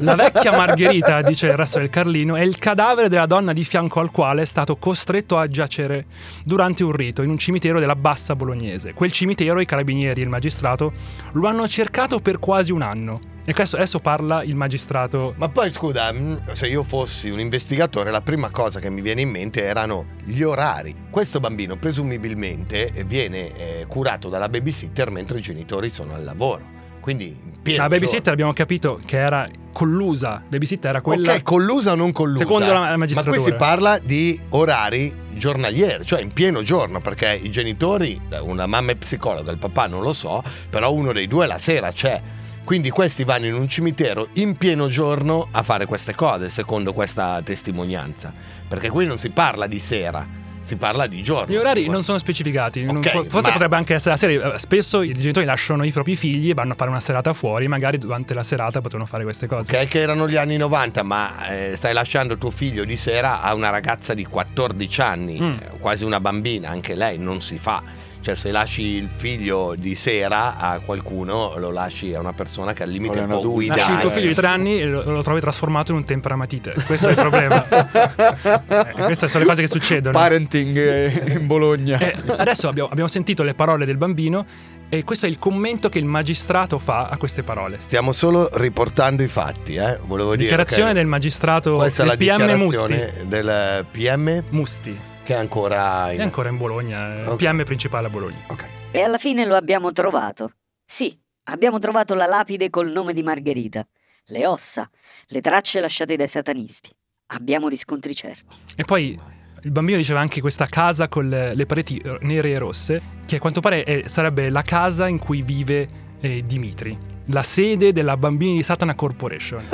La 0.00 0.16
vecchia 0.16 0.50
Margherita, 0.50 1.22
dice 1.22 1.46
il 1.46 1.54
resto 1.54 1.78
del 1.78 1.88
Carlino, 1.88 2.34
è 2.34 2.42
il 2.42 2.58
cadavere 2.58 3.08
della 3.08 3.24
donna 3.24 3.52
di 3.52 3.64
fianco 3.64 4.00
al 4.00 4.10
quale 4.10 4.42
è 4.42 4.44
stato 4.44 4.76
costretto 4.76 5.38
a 5.38 5.46
giacere 5.46 6.06
durante 6.44 6.82
un 6.82 6.92
rito 6.92 7.22
in 7.22 7.30
un 7.30 7.38
cimitero 7.38 7.78
della 7.78 7.94
bassa 7.94 8.34
bolognese. 8.34 8.92
Quel 8.92 9.12
cimitero 9.12 9.60
i 9.60 9.64
carabinieri 9.64 10.20
e 10.20 10.24
il 10.24 10.28
magistrato 10.28 10.92
lo 11.32 11.46
hanno 11.46 11.66
cercato 11.68 12.18
per 12.18 12.40
quasi 12.40 12.72
un 12.72 12.82
anno. 12.82 13.20
E 13.46 13.52
adesso, 13.52 13.76
adesso 13.76 14.00
parla 14.00 14.42
il 14.42 14.56
magistrato. 14.56 15.34
Ma 15.36 15.50
poi 15.50 15.70
scusa, 15.70 16.10
mh, 16.10 16.52
se 16.52 16.66
io 16.66 16.82
fossi 16.82 17.30
un 17.30 17.38
investigatore, 17.38 18.10
la 18.10 18.22
prima 18.22 18.50
cosa 18.50 18.80
che 18.80 18.90
mi 18.90 19.02
viene 19.02 19.20
in 19.20 19.28
mente 19.28 19.62
erano 19.62 20.06
gli 20.24 20.42
orari. 20.42 20.94
Questo 21.10 21.40
bambino 21.40 21.76
presumibilmente 21.76 22.90
viene 23.06 23.54
eh, 23.54 23.86
curato 23.86 24.28
dalla 24.28 24.48
babysitter 24.48 25.10
mentre 25.10 25.38
i 25.38 25.42
genitori 25.42 25.90
sono 25.90 26.14
al 26.14 26.24
lavoro. 26.24 26.73
Quindi 27.04 27.36
La 27.76 27.86
babysitter 27.86 28.32
abbiamo 28.32 28.54
capito 28.54 28.98
che 29.04 29.18
era 29.18 29.46
collusa. 29.72 30.42
Babysitter 30.48 30.88
era 30.88 31.02
quella. 31.02 31.34
Ok, 31.34 31.42
collusa 31.42 31.92
o 31.92 31.96
non 31.96 32.12
collusa? 32.12 32.44
Secondo 32.44 32.72
la 32.72 32.78
Ma 32.78 32.96
magistratura. 32.96 33.36
qui 33.36 33.44
si 33.44 33.52
parla 33.52 33.98
di 33.98 34.40
orari 34.50 35.14
giornalieri, 35.32 36.06
cioè 36.06 36.22
in 36.22 36.32
pieno 36.32 36.62
giorno, 36.62 37.02
perché 37.02 37.38
i 37.42 37.50
genitori, 37.50 38.18
una 38.40 38.64
mamma 38.64 38.92
è 38.92 38.94
psicologa, 38.94 39.52
il 39.52 39.58
papà 39.58 39.86
non 39.86 40.00
lo 40.00 40.14
so, 40.14 40.42
però 40.70 40.94
uno 40.94 41.12
dei 41.12 41.26
due 41.26 41.46
la 41.46 41.58
sera 41.58 41.92
c'è. 41.92 42.22
Quindi 42.64 42.88
questi 42.88 43.22
vanno 43.22 43.44
in 43.44 43.54
un 43.54 43.68
cimitero 43.68 44.28
in 44.36 44.56
pieno 44.56 44.88
giorno 44.88 45.48
a 45.50 45.62
fare 45.62 45.84
queste 45.84 46.14
cose, 46.14 46.48
secondo 46.48 46.94
questa 46.94 47.42
testimonianza. 47.44 48.32
Perché 48.66 48.88
qui 48.88 49.04
non 49.04 49.18
si 49.18 49.28
parla 49.28 49.66
di 49.66 49.78
sera, 49.78 50.26
si 50.64 50.76
parla 50.76 51.06
di 51.06 51.22
giorno. 51.22 51.52
Gli 51.52 51.56
orari 51.56 51.88
non 51.88 52.02
sono 52.02 52.18
specificati. 52.18 52.82
Non 52.84 52.96
Ok, 52.96 53.10
po- 53.12 53.24
forse 53.28 53.46
ma- 53.48 53.52
potrebbe 53.52 53.76
anche 53.76 53.94
essere 53.94 54.10
la 54.12 54.16
sera. 54.16 54.54
Eh, 54.54 54.58
Spesso 54.58 55.02
i 55.02 55.12
genitori 55.12 55.44
lasciano 55.46 55.84
i 55.84 55.92
propri 55.92 56.16
figli 56.16 56.50
e 56.50 56.54
vanno 56.54 56.72
a 56.72 56.76
fare 56.76 56.90
una 56.90 57.00
serata 57.00 57.32
fuori. 57.32 57.68
Magari 57.68 57.98
durante 57.98 58.34
la 58.34 58.42
serata 58.42 58.80
potevano 58.80 59.06
fare 59.06 59.22
queste 59.24 59.46
cose. 59.46 59.76
Ok, 59.76 59.86
che 59.88 60.00
erano 60.00 60.28
gli 60.28 60.36
anni 60.36 60.56
90, 60.56 61.02
ma 61.02 61.48
eh, 61.48 61.72
stai 61.76 61.92
lasciando 61.92 62.36
tuo 62.38 62.50
figlio 62.50 62.84
di 62.84 62.96
sera 62.96 63.42
a 63.42 63.54
una 63.54 63.70
ragazza 63.70 64.14
di 64.14 64.24
14 64.24 65.00
anni, 65.00 65.40
Mm. 65.40 65.52
eh, 65.52 65.70
quasi 65.78 66.04
una 66.04 66.20
bambina, 66.20 66.70
anche 66.70 66.94
lei 66.94 67.18
non 67.18 67.40
si 67.40 67.58
fa. 67.58 67.82
Cioè, 68.24 68.34
se 68.36 68.50
lasci 68.50 68.82
il 68.82 69.10
figlio 69.14 69.74
di 69.76 69.94
sera 69.94 70.56
a 70.56 70.78
qualcuno, 70.78 71.58
lo 71.58 71.70
lasci 71.70 72.14
a 72.14 72.20
una 72.20 72.32
persona 72.32 72.72
che 72.72 72.82
al 72.82 72.88
limite 72.88 73.18
È 73.18 73.24
può 73.24 73.36
adulto. 73.36 73.50
guidare. 73.50 73.80
Lasci 73.80 73.92
il 73.92 73.98
tuo 74.00 74.08
figlio 74.08 74.28
di 74.28 74.34
tre 74.34 74.46
anni 74.46 74.80
e 74.80 74.86
lo, 74.86 75.02
lo 75.02 75.22
trovi 75.22 75.40
trasformato 75.40 75.92
in 75.92 75.98
un 75.98 76.04
temperamatite. 76.04 76.72
Questo 76.86 77.08
è 77.08 77.10
il 77.10 77.16
problema. 77.16 77.66
Eh, 78.64 78.92
queste 79.04 79.28
sono 79.28 79.44
le 79.44 79.50
cose 79.50 79.62
che 79.62 79.68
succedono. 79.68 80.16
Parenting 80.18 80.76
eh, 80.76 81.22
in 81.38 81.46
Bologna. 81.46 81.98
Eh, 81.98 82.14
adesso 82.36 82.68
abbiamo, 82.68 82.88
abbiamo 82.88 83.08
sentito 83.08 83.42
le 83.42 83.54
parole 83.54 83.84
del 83.84 83.96
bambino 83.96 84.46
e 84.88 85.04
questo 85.04 85.26
è 85.26 85.28
il 85.28 85.38
commento 85.38 85.88
che 85.88 85.98
il 85.98 86.04
magistrato 86.06 86.78
fa 86.78 87.08
a 87.08 87.16
queste 87.18 87.42
parole. 87.42 87.78
Stiamo 87.78 88.12
solo 88.12 88.48
riportando 88.54 89.22
i 89.22 89.28
fatti, 89.28 89.74
eh. 89.76 89.98
Volevo 90.06 90.30
dire. 90.30 90.42
Dichiarazione 90.44 90.90
ok, 90.90 90.94
del 90.96 91.06
magistrato 91.06 91.74
Questa 91.74 92.04
è 92.04 92.16
del 92.16 92.26
la 92.26 92.36
PM 92.36 92.58
Musti. 92.58 92.86
dichiarazione 92.86 93.28
del 93.28 93.86
PM 93.90 94.44
Musti, 94.50 95.00
che 95.24 95.34
è 95.34 95.36
ancora 95.36 96.12
in... 96.12 96.20
è 96.20 96.22
ancora 96.22 96.48
in 96.50 96.56
Bologna, 96.56 97.18
eh, 97.22 97.26
Ok. 97.26 97.36
PM 97.36 97.64
principale 97.64 98.06
a 98.06 98.10
Bologna. 98.10 98.38
Ok. 98.48 98.68
E 98.92 99.00
alla 99.00 99.18
fine 99.18 99.44
lo 99.44 99.56
abbiamo 99.56 99.90
trovato. 99.92 100.52
Sì, 100.84 101.18
abbiamo 101.44 101.78
trovato 101.80 102.14
la 102.14 102.26
lapide 102.26 102.70
col 102.70 102.92
nome 102.92 103.12
di 103.12 103.22
Margherita, 103.24 103.84
le 104.26 104.46
ossa, 104.46 104.88
le 105.26 105.40
tracce 105.40 105.80
lasciate 105.80 106.14
dai 106.14 106.28
satanisti. 106.28 106.90
Abbiamo 107.28 107.68
riscontri 107.68 108.14
certi. 108.14 108.56
E 108.76 108.84
poi 108.84 109.18
il 109.62 109.70
bambino 109.70 109.96
diceva 109.96 110.20
anche 110.20 110.40
questa 110.42 110.66
casa 110.66 111.08
con 111.08 111.28
le, 111.28 111.66
pareti 111.66 111.96
eh, 111.96 112.18
nere 112.20 112.50
e 112.50 112.58
rosse, 112.58 113.02
che 113.24 113.36
a 113.36 113.38
quanto 113.40 113.60
pare 113.60 113.82
è- 113.82 114.06
sarebbe 114.08 114.50
la 114.50 114.60
casa 114.62 115.08
in 115.08 115.18
cui 115.18 115.40
vive 115.40 115.88
eh, 116.24 116.42
Dimitri, 116.46 116.96
la 117.26 117.42
sede 117.42 117.92
della 117.92 118.16
Bambini 118.16 118.54
di 118.54 118.62
Satana 118.62 118.94
Corporation. 118.94 119.60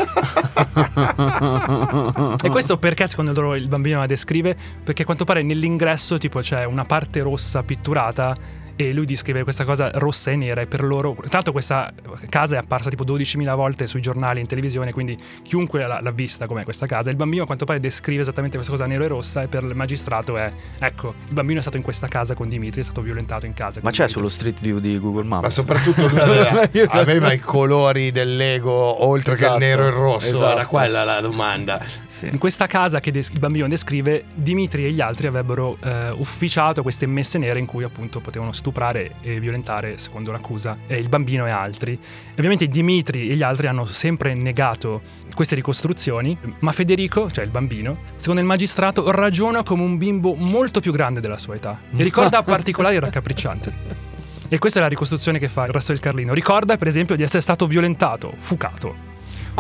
e 2.43 2.49
questo 2.49 2.77
perché 2.77 3.07
secondo 3.07 3.33
loro 3.33 3.55
il 3.55 3.69
bambino 3.69 4.01
la 4.01 4.07
descrive? 4.07 4.57
Perché 4.83 5.03
a 5.03 5.05
quanto 5.05 5.25
pare 5.25 5.45
nell'ingresso 5.45 6.19
tipo 6.19 6.41
c'è 6.41 6.65
una 6.65 6.85
parte 6.85 7.21
rossa 7.21 7.63
pitturata 7.63 8.35
e 8.81 8.95
lui 8.95 9.05
descrive 9.05 9.43
questa 9.43 9.65
cosa 9.65 9.91
rossa 9.95 10.31
e 10.31 10.37
nera 10.37 10.63
e 10.63 10.67
per 10.67 10.83
loro... 10.83 11.15
Tra 11.15 11.29
l'altro 11.33 11.53
questa 11.53 11.93
casa 12.31 12.55
è 12.55 12.59
apparsa 12.59 12.89
tipo 12.89 13.05
12.000 13.05 13.55
volte 13.55 13.87
sui 13.87 14.01
giornali 14.01 14.41
in 14.41 14.47
televisione, 14.47 14.91
quindi 14.91 15.19
chiunque 15.43 15.87
l'ha, 15.87 16.01
l'ha 16.01 16.11
vista 16.11 16.47
com'è 16.47 16.65
questa 16.65 16.87
casa. 16.87 17.11
Il 17.11 17.17
bambino 17.17 17.43
a 17.43 17.47
quanto 17.47 17.67
pare 17.67 17.79
descrive 17.79 18.23
esattamente 18.23 18.57
questa 18.57 18.73
cosa 18.73 18.87
nero 18.87 19.05
e 19.05 19.09
rossa 19.09 19.43
e 19.43 19.49
per 19.49 19.65
il 19.65 19.75
magistrato 19.75 20.39
è... 20.39 20.51
Ecco, 20.79 21.15
il 21.27 21.35
bambino 21.35 21.59
è 21.59 21.61
stato 21.61 21.77
in 21.77 21.83
questa 21.83 22.09
casa 22.09 22.33
con 22.33 22.49
Dimitri, 22.49 22.81
è 22.81 22.85
stato 22.85 23.03
violentato 23.03 23.45
in 23.45 23.53
casa. 23.53 23.81
Ma 23.83 23.91
c'è 23.91 24.07
Dimitri. 24.07 24.15
sullo 24.15 24.29
street 24.31 24.61
view 24.61 24.79
di 24.79 24.99
Google 24.99 25.25
Maps? 25.25 25.43
Ma 25.43 25.51
soprattutto 25.51 26.07
aveva, 26.89 27.33
i 27.33 27.39
colori 27.39 28.13
del 28.13 28.37
Lego 28.37 29.05
oltre 29.05 29.33
Esatto, 29.33 29.59
che 29.59 29.65
il 29.65 29.69
nero 29.69 29.85
e 29.85 29.89
il 29.89 29.93
rosso, 29.93 30.27
esatto. 30.27 30.53
era 30.53 30.67
quella 30.67 31.05
la 31.05 31.21
domanda. 31.21 31.85
Sì. 32.07 32.29
In 32.29 32.39
questa 32.39 32.67
casa 32.67 33.01
che 33.01 33.11
des- 33.11 33.29
il 33.29 33.39
bambino 33.39 33.69
descrive, 33.69 34.25
Dimitri 34.35 34.87
e 34.87 34.91
gli 34.91 35.03
altri 35.03 35.27
avrebbero 35.27 35.77
eh, 35.83 36.11
ufficiato 36.13 36.81
queste 36.81 37.05
messe 37.05 37.37
nere 37.37 37.59
in 37.59 37.67
cui 37.67 37.85
appunto 37.85 38.21
potevano 38.21 38.53
stuprare 38.71 39.17
e 39.21 39.41
violentare, 39.41 39.99
secondo 39.99 40.31
l'accusa, 40.31 40.79
eh, 40.87 40.97
il 40.97 41.09
bambino 41.09 41.47
e 41.47 41.51
altri. 41.51 41.99
Ovviamente 42.31 42.69
Dimitri 42.69 43.29
e 43.29 43.35
gli 43.35 43.43
altri 43.43 43.67
hanno 43.67 43.85
sempre 43.85 44.35
negato 44.35 45.03
queste 45.35 45.57
ricostruzioni, 45.57 46.37
ma 46.61 46.73
Federico, 46.73 47.31
cioè 47.31 47.45
il 47.45 47.51
bambino, 47.51 47.99
secondo 48.17 48.41
il 48.41 48.47
magistrato 48.47 49.11
ragiona 49.11 49.63
come 49.63 49.83
un 49.83 49.99
bimbo 49.99 50.35
molto 50.35 50.81
più 50.81 50.93
grande 50.93 51.21
della 51.21 51.37
sua 51.37 51.57
età 51.57 51.81
e 51.95 52.03
ricorda 52.03 52.43
particolari 52.43 52.99
raccapriccianti. 52.99 53.73
E 54.53 54.59
questa 54.59 54.81
è 54.81 54.83
la 54.83 54.89
ricostruzione 54.89 55.39
che 55.39 55.49
fa 55.49 55.65
il 55.65 55.73
resto 55.73 55.93
del 55.93 56.01
Carlino. 56.01 56.35
Ricorda, 56.35 56.77
per 56.77 56.89
esempio, 56.89 57.15
di 57.15 57.23
essere 57.23 57.41
stato 57.41 57.69
violentato, 57.69 58.33
fucato, 58.37 59.10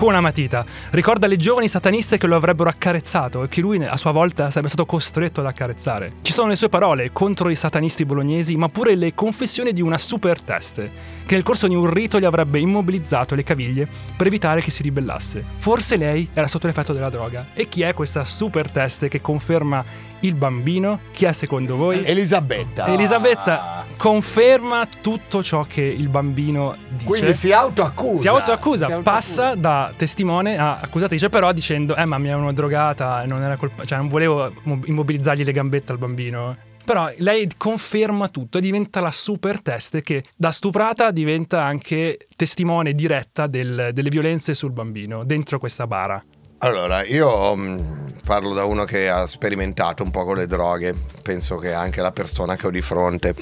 una 0.09 0.21
matita. 0.21 0.65
Ricorda 0.91 1.27
le 1.27 1.37
giovani 1.37 1.69
sataniste 1.69 2.19
che 2.19 2.27
lo 2.27 2.37
avrebbero 2.37 2.69
accarezzato 2.69 3.43
e 3.43 3.49
che 3.49 3.61
lui 3.61 3.85
a 3.85 3.97
sua 3.97 4.13
volta 4.13 4.49
sarebbe 4.49 4.69
stato 4.69 4.87
costretto 4.87 5.41
ad 5.41 5.47
accarezzare. 5.47 6.13
Ci 6.23 6.33
sono 6.33 6.49
le 6.49 6.57
sue 6.57 6.69
parole 6.69 7.11
contro 7.13 7.51
i 7.51 7.55
satanisti 7.55 8.05
bolognesi, 8.05 8.57
ma 8.57 8.69
pure 8.69 8.95
le 8.95 9.15
confessioni 9.15 9.73
di 9.73 9.83
una 9.83 9.99
super 9.99 10.41
teste, 10.41 10.91
che 11.27 11.35
nel 11.35 11.45
corso 11.45 11.69
di 11.69 11.75
un 11.75 11.89
rito 11.91 12.19
gli 12.19 12.25
avrebbe 12.25 12.59
immobilizzato 12.59 13.35
le 13.35 13.43
caviglie 13.43 13.89
per 14.17 14.27
evitare 14.27 14.61
che 14.61 14.71
si 14.71 14.83
ribellasse. 14.83 15.45
Forse 15.57 15.97
lei 15.97 16.29
era 16.33 16.47
sotto 16.47 16.67
l'effetto 16.67 16.93
della 16.93 17.11
droga. 17.11 17.47
E 17.55 17.69
chi 17.69 17.83
è 17.83 17.95
questa 17.95 18.25
super 18.25 18.71
teste 18.71 19.09
che 19.09 19.21
conferma 19.21 19.85
il 20.21 20.35
bambino? 20.35 21.01
Chi 21.13 21.25
è 21.25 21.33
secondo 21.33 21.77
voi? 21.77 22.05
Elisabetta. 22.05 22.87
Elisabetta 22.87 23.87
conferma 23.97 24.87
tutto 25.01 25.43
ciò 25.43 25.65
che 25.65 25.83
il 25.83 26.09
bambino 26.09 26.77
dice. 26.89 27.05
Quindi 27.05 27.35
si 27.35 27.53
autoaccusa. 27.53 28.21
Si 28.23 28.29
autoaccusa, 28.29 28.87
Si 28.87 28.93
autoaccusa. 28.93 29.03
passa 29.03 29.55
da 29.55 29.93
testimone 29.97 30.57
a 30.57 30.79
accusatrice, 30.81 31.29
però 31.29 31.53
dicendo: 31.53 31.97
Eh, 31.97 32.05
ma 32.05 32.19
mi 32.19 32.29
avevano 32.29 32.53
drogata, 32.53 33.25
non 33.27 33.43
era 33.43 33.57
colpa. 33.57 33.85
cioè, 33.85 33.99
non 33.99 34.09
volevo 34.09 34.53
mo- 34.65 34.81
immobilizzargli 34.85 35.45
le 35.45 35.53
gambette 35.53 35.93
al 35.93 35.99
bambino. 35.99 36.57
Però 36.83 37.09
lei 37.19 37.47
conferma 37.57 38.29
tutto 38.29 38.59
e 38.59 38.61
diventa 38.63 39.01
la 39.01 39.11
super 39.11 39.61
teste 39.61 40.01
che 40.03 40.25
da 40.37 40.51
stuprata 40.51 41.11
diventa 41.11 41.63
anche 41.63 42.27
testimone 42.35 42.95
diretta 42.95 43.47
del- 43.47 43.91
delle 43.93 44.09
violenze 44.09 44.55
sul 44.55 44.73
bambino 44.73 45.23
dentro 45.25 45.59
questa 45.59 45.87
bara. 45.87 46.21
Allora, 46.63 47.03
io 47.05 47.57
mh, 47.57 48.17
parlo 48.27 48.53
da 48.53 48.65
uno 48.65 48.85
che 48.85 49.09
ha 49.09 49.27
sperimentato 49.27 50.03
un 50.03 50.11
po' 50.11 50.25
con 50.25 50.37
le 50.37 50.47
droghe, 50.47 50.95
penso 51.23 51.57
che 51.57 51.73
anche 51.73 52.03
la 52.03 52.13
persona 52.13 52.55
che 52.55 52.67
ho 52.67 52.71
di 52.71 52.83
fronte. 52.83 53.35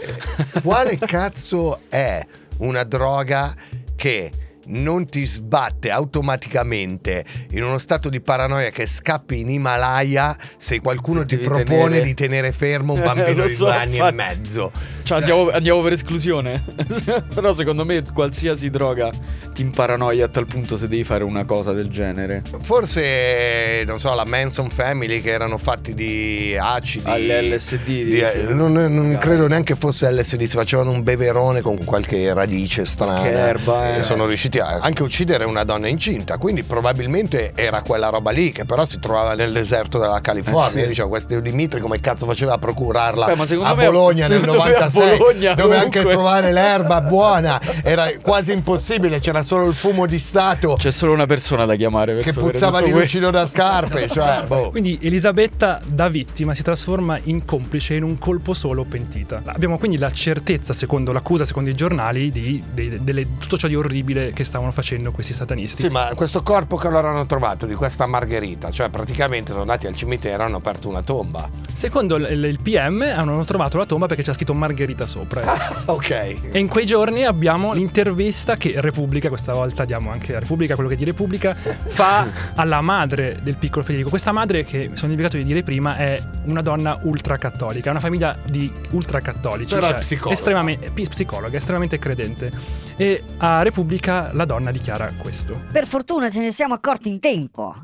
Quale 0.62 0.96
cazzo 0.96 1.80
è 1.90 2.24
una 2.58 2.82
droga 2.84 3.54
che 3.94 4.30
non 4.66 5.06
ti 5.06 5.24
sbatte 5.24 5.90
automaticamente 5.90 7.24
in 7.50 7.62
uno 7.62 7.78
stato 7.78 8.08
di 8.08 8.20
paranoia 8.20 8.70
che 8.70 8.86
scappi 8.86 9.40
in 9.40 9.50
Himalaya 9.50 10.36
se 10.56 10.80
qualcuno 10.80 11.20
Se 11.20 11.26
ti 11.26 11.36
propone 11.38 11.64
tenere- 11.64 12.00
di 12.02 12.14
tenere 12.14 12.52
fermo 12.52 12.92
un 12.94 13.00
Eh, 13.02 13.04
bambino 13.04 13.44
di 13.44 13.52
so, 13.52 13.64
due 13.64 13.74
anni 13.74 13.92
e 13.92 13.96
infatti. 13.96 14.14
mezzo? 14.14 14.70
Cioè, 15.02 15.18
andiamo, 15.18 15.50
andiamo 15.50 15.82
per 15.82 15.92
esclusione. 15.92 16.64
Però 17.34 17.52
secondo 17.54 17.84
me 17.84 18.02
qualsiasi 18.14 18.70
droga 18.70 19.10
ti 19.52 19.62
imparanoia 19.62 20.26
a 20.26 20.28
tal 20.28 20.46
punto 20.46 20.76
se 20.76 20.86
devi 20.88 21.02
fare 21.04 21.24
una 21.24 21.44
cosa 21.44 21.72
del 21.72 21.88
genere. 21.88 22.42
Forse, 22.60 23.82
non 23.86 23.98
so, 23.98 24.14
la 24.14 24.24
Manson 24.24 24.68
Family 24.70 25.20
che 25.20 25.30
erano 25.30 25.58
fatti 25.58 25.94
di 25.94 26.56
acidi. 26.58 27.04
All'LSD 27.08 27.84
di- 27.84 28.04
dici? 28.04 28.24
non, 28.54 28.72
non 28.72 29.16
credo 29.20 29.46
neanche 29.48 29.74
fosse 29.74 30.10
LSD, 30.10 30.42
si 30.44 30.56
facevano 30.56 30.90
un 30.90 31.02
beverone 31.02 31.60
con 31.60 31.82
qualche 31.84 32.32
radice 32.32 32.84
strana. 32.86 33.22
Che 33.22 33.30
erba, 33.30 33.94
eh. 33.94 33.98
E 33.98 34.02
sono 34.02 34.26
riusciti 34.26 34.51
a 34.60 34.78
anche 34.80 35.02
uccidere 35.02 35.44
una 35.44 35.64
donna 35.64 35.88
incinta. 35.88 36.38
Quindi 36.38 36.62
probabilmente 36.62 37.52
era 37.54 37.82
quella 37.82 38.08
roba 38.08 38.30
lì 38.30 38.52
che 38.52 38.64
però 38.64 38.84
si 38.84 38.98
trovava 38.98 39.34
nel 39.34 39.52
deserto 39.52 39.98
della 39.98 40.20
California. 40.20 40.66
Eh 40.68 40.70
sì. 40.70 40.78
Io 40.80 40.86
dicevo, 40.86 41.08
questo 41.08 41.40
Dimitri 41.40 41.80
come 41.80 42.00
cazzo 42.00 42.26
faceva 42.26 42.54
a 42.54 42.58
procurarla 42.58 43.26
Beh, 43.26 43.56
a 43.62 43.74
me- 43.74 43.84
Bologna 43.86 44.26
nel 44.28 44.40
secondo 44.40 44.62
me 44.62 44.74
a 44.74 44.80
96? 44.80 45.18
Bologna, 45.18 45.54
dove 45.54 45.76
anche 45.76 46.00
trovare 46.02 46.52
l'erba 46.52 47.00
buona 47.00 47.60
era 47.82 48.10
quasi 48.20 48.52
impossibile, 48.52 49.18
c'era 49.20 49.42
solo 49.42 49.66
il 49.66 49.74
fumo 49.74 50.06
di 50.06 50.18
Stato 50.18 50.76
C'è 50.78 50.90
solo 50.90 51.12
una 51.12 51.26
persona 51.26 51.64
da 51.64 51.74
chiamare 51.74 52.16
che 52.18 52.32
puzzava 52.32 52.80
di 52.82 52.90
lucido 52.90 53.30
da 53.30 53.46
scarpe. 53.46 54.08
Cioè, 54.12 54.44
boh. 54.46 54.70
Quindi 54.70 54.98
Elisabetta 55.02 55.80
da 55.86 56.08
vittima 56.08 56.54
si 56.54 56.62
trasforma 56.62 57.18
in 57.24 57.44
complice 57.44 57.94
in 57.94 58.02
un 58.02 58.18
colpo 58.18 58.52
solo 58.52 58.84
pentita. 58.84 59.40
Abbiamo 59.46 59.78
quindi 59.78 59.96
la 59.96 60.10
certezza, 60.10 60.72
secondo 60.72 61.12
l'accusa, 61.12 61.44
secondo 61.44 61.70
i 61.70 61.74
giornali, 61.74 62.30
di, 62.30 62.62
di- 62.72 62.98
delle- 63.02 63.38
tutto 63.38 63.56
ciò 63.56 63.68
di 63.68 63.74
orribile 63.74 64.32
che 64.32 64.41
che 64.42 64.44
stavano 64.44 64.72
facendo 64.72 65.12
questi 65.12 65.32
satanisti. 65.32 65.82
Sì, 65.82 65.88
ma 65.88 66.10
questo 66.14 66.42
corpo 66.42 66.76
che 66.76 66.88
loro 66.88 67.08
hanno 67.08 67.26
trovato 67.26 67.66
di 67.66 67.74
questa 67.74 68.06
Margherita, 68.06 68.70
cioè 68.70 68.88
praticamente 68.90 69.48
sono 69.50 69.62
andati 69.62 69.86
al 69.86 69.94
cimitero 69.94 70.42
e 70.42 70.46
hanno 70.46 70.56
aperto 70.56 70.88
una 70.88 71.02
tomba. 71.02 71.48
Secondo 71.72 72.16
il, 72.16 72.44
il 72.44 72.58
PM 72.62 73.02
hanno 73.02 73.44
trovato 73.44 73.78
la 73.78 73.86
tomba 73.86 74.06
perché 74.06 74.22
c'è 74.22 74.34
scritto 74.34 74.52
Margherita 74.54 75.06
sopra. 75.06 75.42
ok. 75.86 76.10
E 76.50 76.58
in 76.58 76.68
quei 76.68 76.84
giorni 76.84 77.24
abbiamo 77.24 77.72
l'intervista 77.72 78.56
che 78.56 78.74
Repubblica, 78.76 79.28
questa 79.28 79.54
volta 79.54 79.84
diamo 79.84 80.10
anche 80.10 80.36
a 80.36 80.38
Repubblica 80.38 80.74
quello 80.74 80.90
che 80.90 80.96
di 80.96 81.04
Repubblica, 81.04 81.54
fa 81.54 82.26
alla 82.56 82.80
madre 82.80 83.38
del 83.42 83.54
piccolo 83.54 83.84
Federico. 83.84 84.10
Questa 84.10 84.32
madre, 84.32 84.64
che 84.64 84.90
sono 84.94 85.12
dimenticato 85.12 85.36
di 85.36 85.44
dire 85.44 85.62
prima, 85.62 85.96
è 85.96 86.20
una 86.44 86.60
donna 86.60 86.98
ultracattolica, 87.02 87.88
è 87.88 87.90
una 87.90 88.00
famiglia 88.00 88.36
di 88.44 88.70
ultracattolici. 88.90 89.74
Però 89.74 89.88
cioè 89.88 89.98
psicologa. 89.98 90.34
Estremamente, 90.34 90.90
psicologa, 91.08 91.56
estremamente 91.56 91.98
credente. 91.98 92.50
E 92.96 93.22
a 93.38 93.62
Repubblica 93.62 94.30
la 94.32 94.44
donna 94.44 94.70
dichiara 94.70 95.12
questo. 95.18 95.60
Per 95.70 95.86
fortuna 95.86 96.30
ce 96.30 96.40
ne 96.40 96.52
siamo 96.52 96.74
accorti 96.74 97.08
in 97.08 97.20
tempo. 97.20 97.74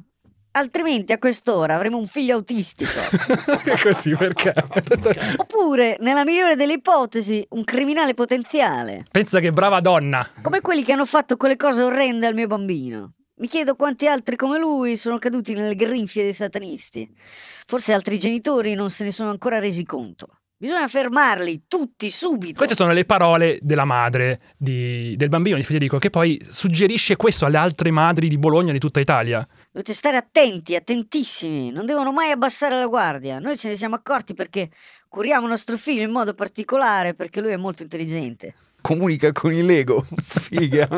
Altrimenti 0.53 1.13
a 1.13 1.19
quest'ora 1.19 1.75
avremo 1.75 1.99
un 1.99 2.07
figlio 2.07 2.35
autistico. 2.35 2.91
Così 3.83 4.17
perché? 4.17 4.53
Oppure, 5.37 5.97
nella 6.01 6.25
migliore 6.25 6.57
delle 6.57 6.75
ipotesi, 6.75 7.47
un 7.51 7.65
criminale 7.65 8.15
potenziale. 8.15 9.05
Pensa 9.11 9.41
che 9.41 9.53
brava 9.53 9.81
donna. 9.81 10.27
Come 10.43 10.61
quelli 10.61 10.83
che 10.83 10.93
hanno 10.93 11.05
fatto 11.05 11.37
quelle 11.37 11.57
cose 11.57 11.83
orrende 11.83 12.27
al 12.27 12.35
mio 12.35 12.47
bambino. 12.47 13.13
Mi 13.37 13.47
chiedo 13.47 13.77
quanti 13.77 14.09
altri 14.09 14.35
come 14.35 14.59
lui 14.59 14.97
sono 14.97 15.19
caduti 15.19 15.55
nelle 15.55 15.77
grinfie 15.77 16.25
dei 16.25 16.33
satanisti. 16.33 17.09
Forse 17.67 17.93
altri 17.93 18.19
genitori 18.19 18.75
non 18.75 18.91
se 18.91 19.05
ne 19.05 19.13
sono 19.13 19.31
ancora 19.31 19.61
resi 19.61 19.85
conto. 19.85 20.38
Bisogna 20.61 20.89
fermarli, 20.89 21.67
tutti, 21.69 22.11
subito. 22.11 22.57
Queste 22.57 22.75
sono 22.75 22.93
le 22.93 23.05
parole 23.05 23.61
della 23.63 23.85
madre 23.85 24.41
di- 24.57 25.15
del 25.17 25.29
bambino 25.29 25.55
di 25.55 25.63
Federico, 25.63 25.99
che 25.99 26.11
poi 26.11 26.45
suggerisce 26.51 27.15
questo 27.15 27.47
alle 27.47 27.59
altre 27.59 27.93
madri 27.93 28.27
di 28.27 28.39
Bologna 28.39 28.71
e 28.71 28.73
di 28.73 28.81
tutta 28.81 28.99
Italia. 28.99 29.47
Dovete 29.71 29.93
stare 29.93 30.17
attenti, 30.17 30.75
attentissimi, 30.75 31.71
non 31.71 31.87
devono 31.87 32.11
mai 32.11 32.33
abbassare 32.33 32.77
la 32.77 32.87
guardia. 32.89 33.39
Noi 33.39 33.57
ce 33.57 33.69
ne 33.69 33.77
siamo 33.77 33.95
accorti 33.95 34.35
perché 34.35 34.69
curiamo 35.09 35.47
nostro 35.47 35.77
figlio 35.77 36.03
in 36.03 36.11
modo 36.11 36.35
particolare 36.35 37.15
perché 37.15 37.41
lui 37.41 37.53
è 37.53 37.57
molto 37.57 37.85
intelligente. 37.85 38.55
Comunica 38.81 39.33
con 39.33 39.53
i 39.53 39.63
Lego. 39.63 40.07
Figa. 40.23 40.89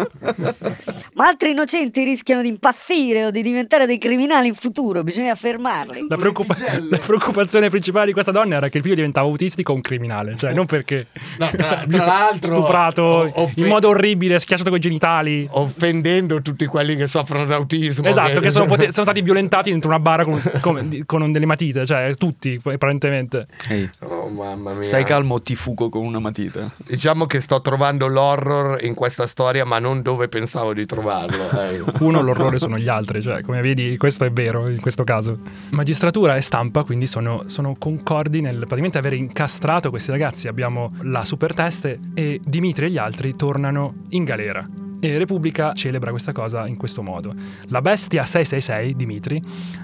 Ma 1.14 1.26
altri 1.26 1.50
innocenti 1.50 2.04
rischiano 2.04 2.42
di 2.42 2.49
impazzire 2.49 3.25
o 3.26 3.30
di 3.30 3.42
diventare 3.42 3.87
dei 3.87 3.99
criminali 3.99 4.49
in 4.49 4.54
futuro, 4.54 5.02
bisogna 5.02 5.34
fermarli. 5.34 6.06
La, 6.08 6.16
preoccupa- 6.16 6.56
la 6.88 6.99
preoccupazione 6.99 7.68
principale 7.70 8.06
di 8.06 8.12
questa 8.12 8.30
donna 8.30 8.56
era 8.56 8.68
che 8.68 8.76
il 8.76 8.82
figlio 8.82 8.94
diventava 8.96 9.26
autistico 9.26 9.72
o 9.72 9.75
un 9.75 9.80
criminale, 9.80 10.37
cioè 10.37 10.52
non 10.52 10.66
perché 10.66 11.06
No, 11.38 11.50
tra, 11.56 11.84
tra 11.88 12.04
l'altro 12.06 12.54
stuprato 12.54 13.02
o- 13.02 13.30
offe- 13.34 13.60
in 13.60 13.66
modo 13.66 13.88
orribile, 13.88 14.38
schiacciato 14.38 14.68
con 14.70 14.78
i 14.78 14.82
genitali. 14.82 15.49
offendendo 15.50 16.42
tutti 16.42 16.66
quelli 16.66 16.94
che 16.96 17.06
soffrono 17.08 17.44
d'autismo. 17.46 18.06
Esatto, 18.06 18.40
che 18.40 18.50
sono, 18.50 18.66
pote- 18.66 18.92
sono 18.92 19.04
stati 19.06 19.22
violentati 19.22 19.70
dentro 19.70 19.88
una 19.88 19.99
bara 20.00 20.25
con, 20.25 20.40
con- 20.60 21.02
con 21.06 21.32
delle 21.32 21.46
matite, 21.46 21.84
cioè 21.87 22.14
tutti 22.16 22.60
apparentemente. 22.62 23.46
Ehi, 23.68 23.88
Oh, 24.02 24.28
mamma 24.28 24.72
mia. 24.75 24.82
stai 24.82 25.02
calmo 25.04 25.34
o 25.37 25.40
ti 25.40 25.56
fugo 25.56 25.88
con 25.88 26.04
una 26.04 26.18
matita. 26.20 26.70
Diciamo 26.87 27.25
che 27.26 27.40
sto 27.40 27.54
trovando 27.56 27.69
l'horror 28.06 28.82
in 28.84 28.94
questa 28.94 29.26
storia, 29.26 29.64
ma 29.64 29.78
non 29.78 30.02
dove 30.02 30.28
pensavo 30.28 30.72
di 30.72 30.86
trovarlo. 30.86 31.50
eh. 31.60 31.82
Uno 32.00 32.22
l'orrore 32.22 32.58
sono 32.58 32.78
gli 32.78 32.88
altri, 32.88 33.22
cioè 33.22 33.42
come 33.42 33.60
vedi 33.60 33.96
questo 33.96 34.24
è 34.24 34.30
vero 34.30 34.68
in 34.68 34.80
questo 34.80 35.04
caso. 35.04 35.38
Magistratura 35.70 36.36
e 36.36 36.40
stampa 36.40 36.82
quindi 36.84 37.06
sono, 37.06 37.44
sono 37.46 37.74
concordi 37.78 38.40
nel 38.40 38.56
praticamente 38.58 38.98
aver 38.98 39.14
incastrato 39.14 39.90
questi 39.90 40.10
ragazzi. 40.10 40.48
Abbiamo 40.48 40.92
la 41.02 41.24
super 41.24 41.54
teste 41.54 41.98
e 42.14 42.40
Dimitri 42.42 42.86
e 42.86 42.90
gli 42.90 42.98
altri 42.98 43.36
tornano 43.36 43.94
in 44.10 44.24
galera. 44.24 44.64
E 45.02 45.16
Repubblica 45.16 45.73
celebra 45.73 46.11
questa 46.11 46.33
cosa 46.33 46.66
in 46.66 46.76
questo 46.76 47.02
modo. 47.02 47.33
La 47.69 47.80
bestia 47.80 48.25
666, 48.25 48.95
Dimitri, 48.95 49.42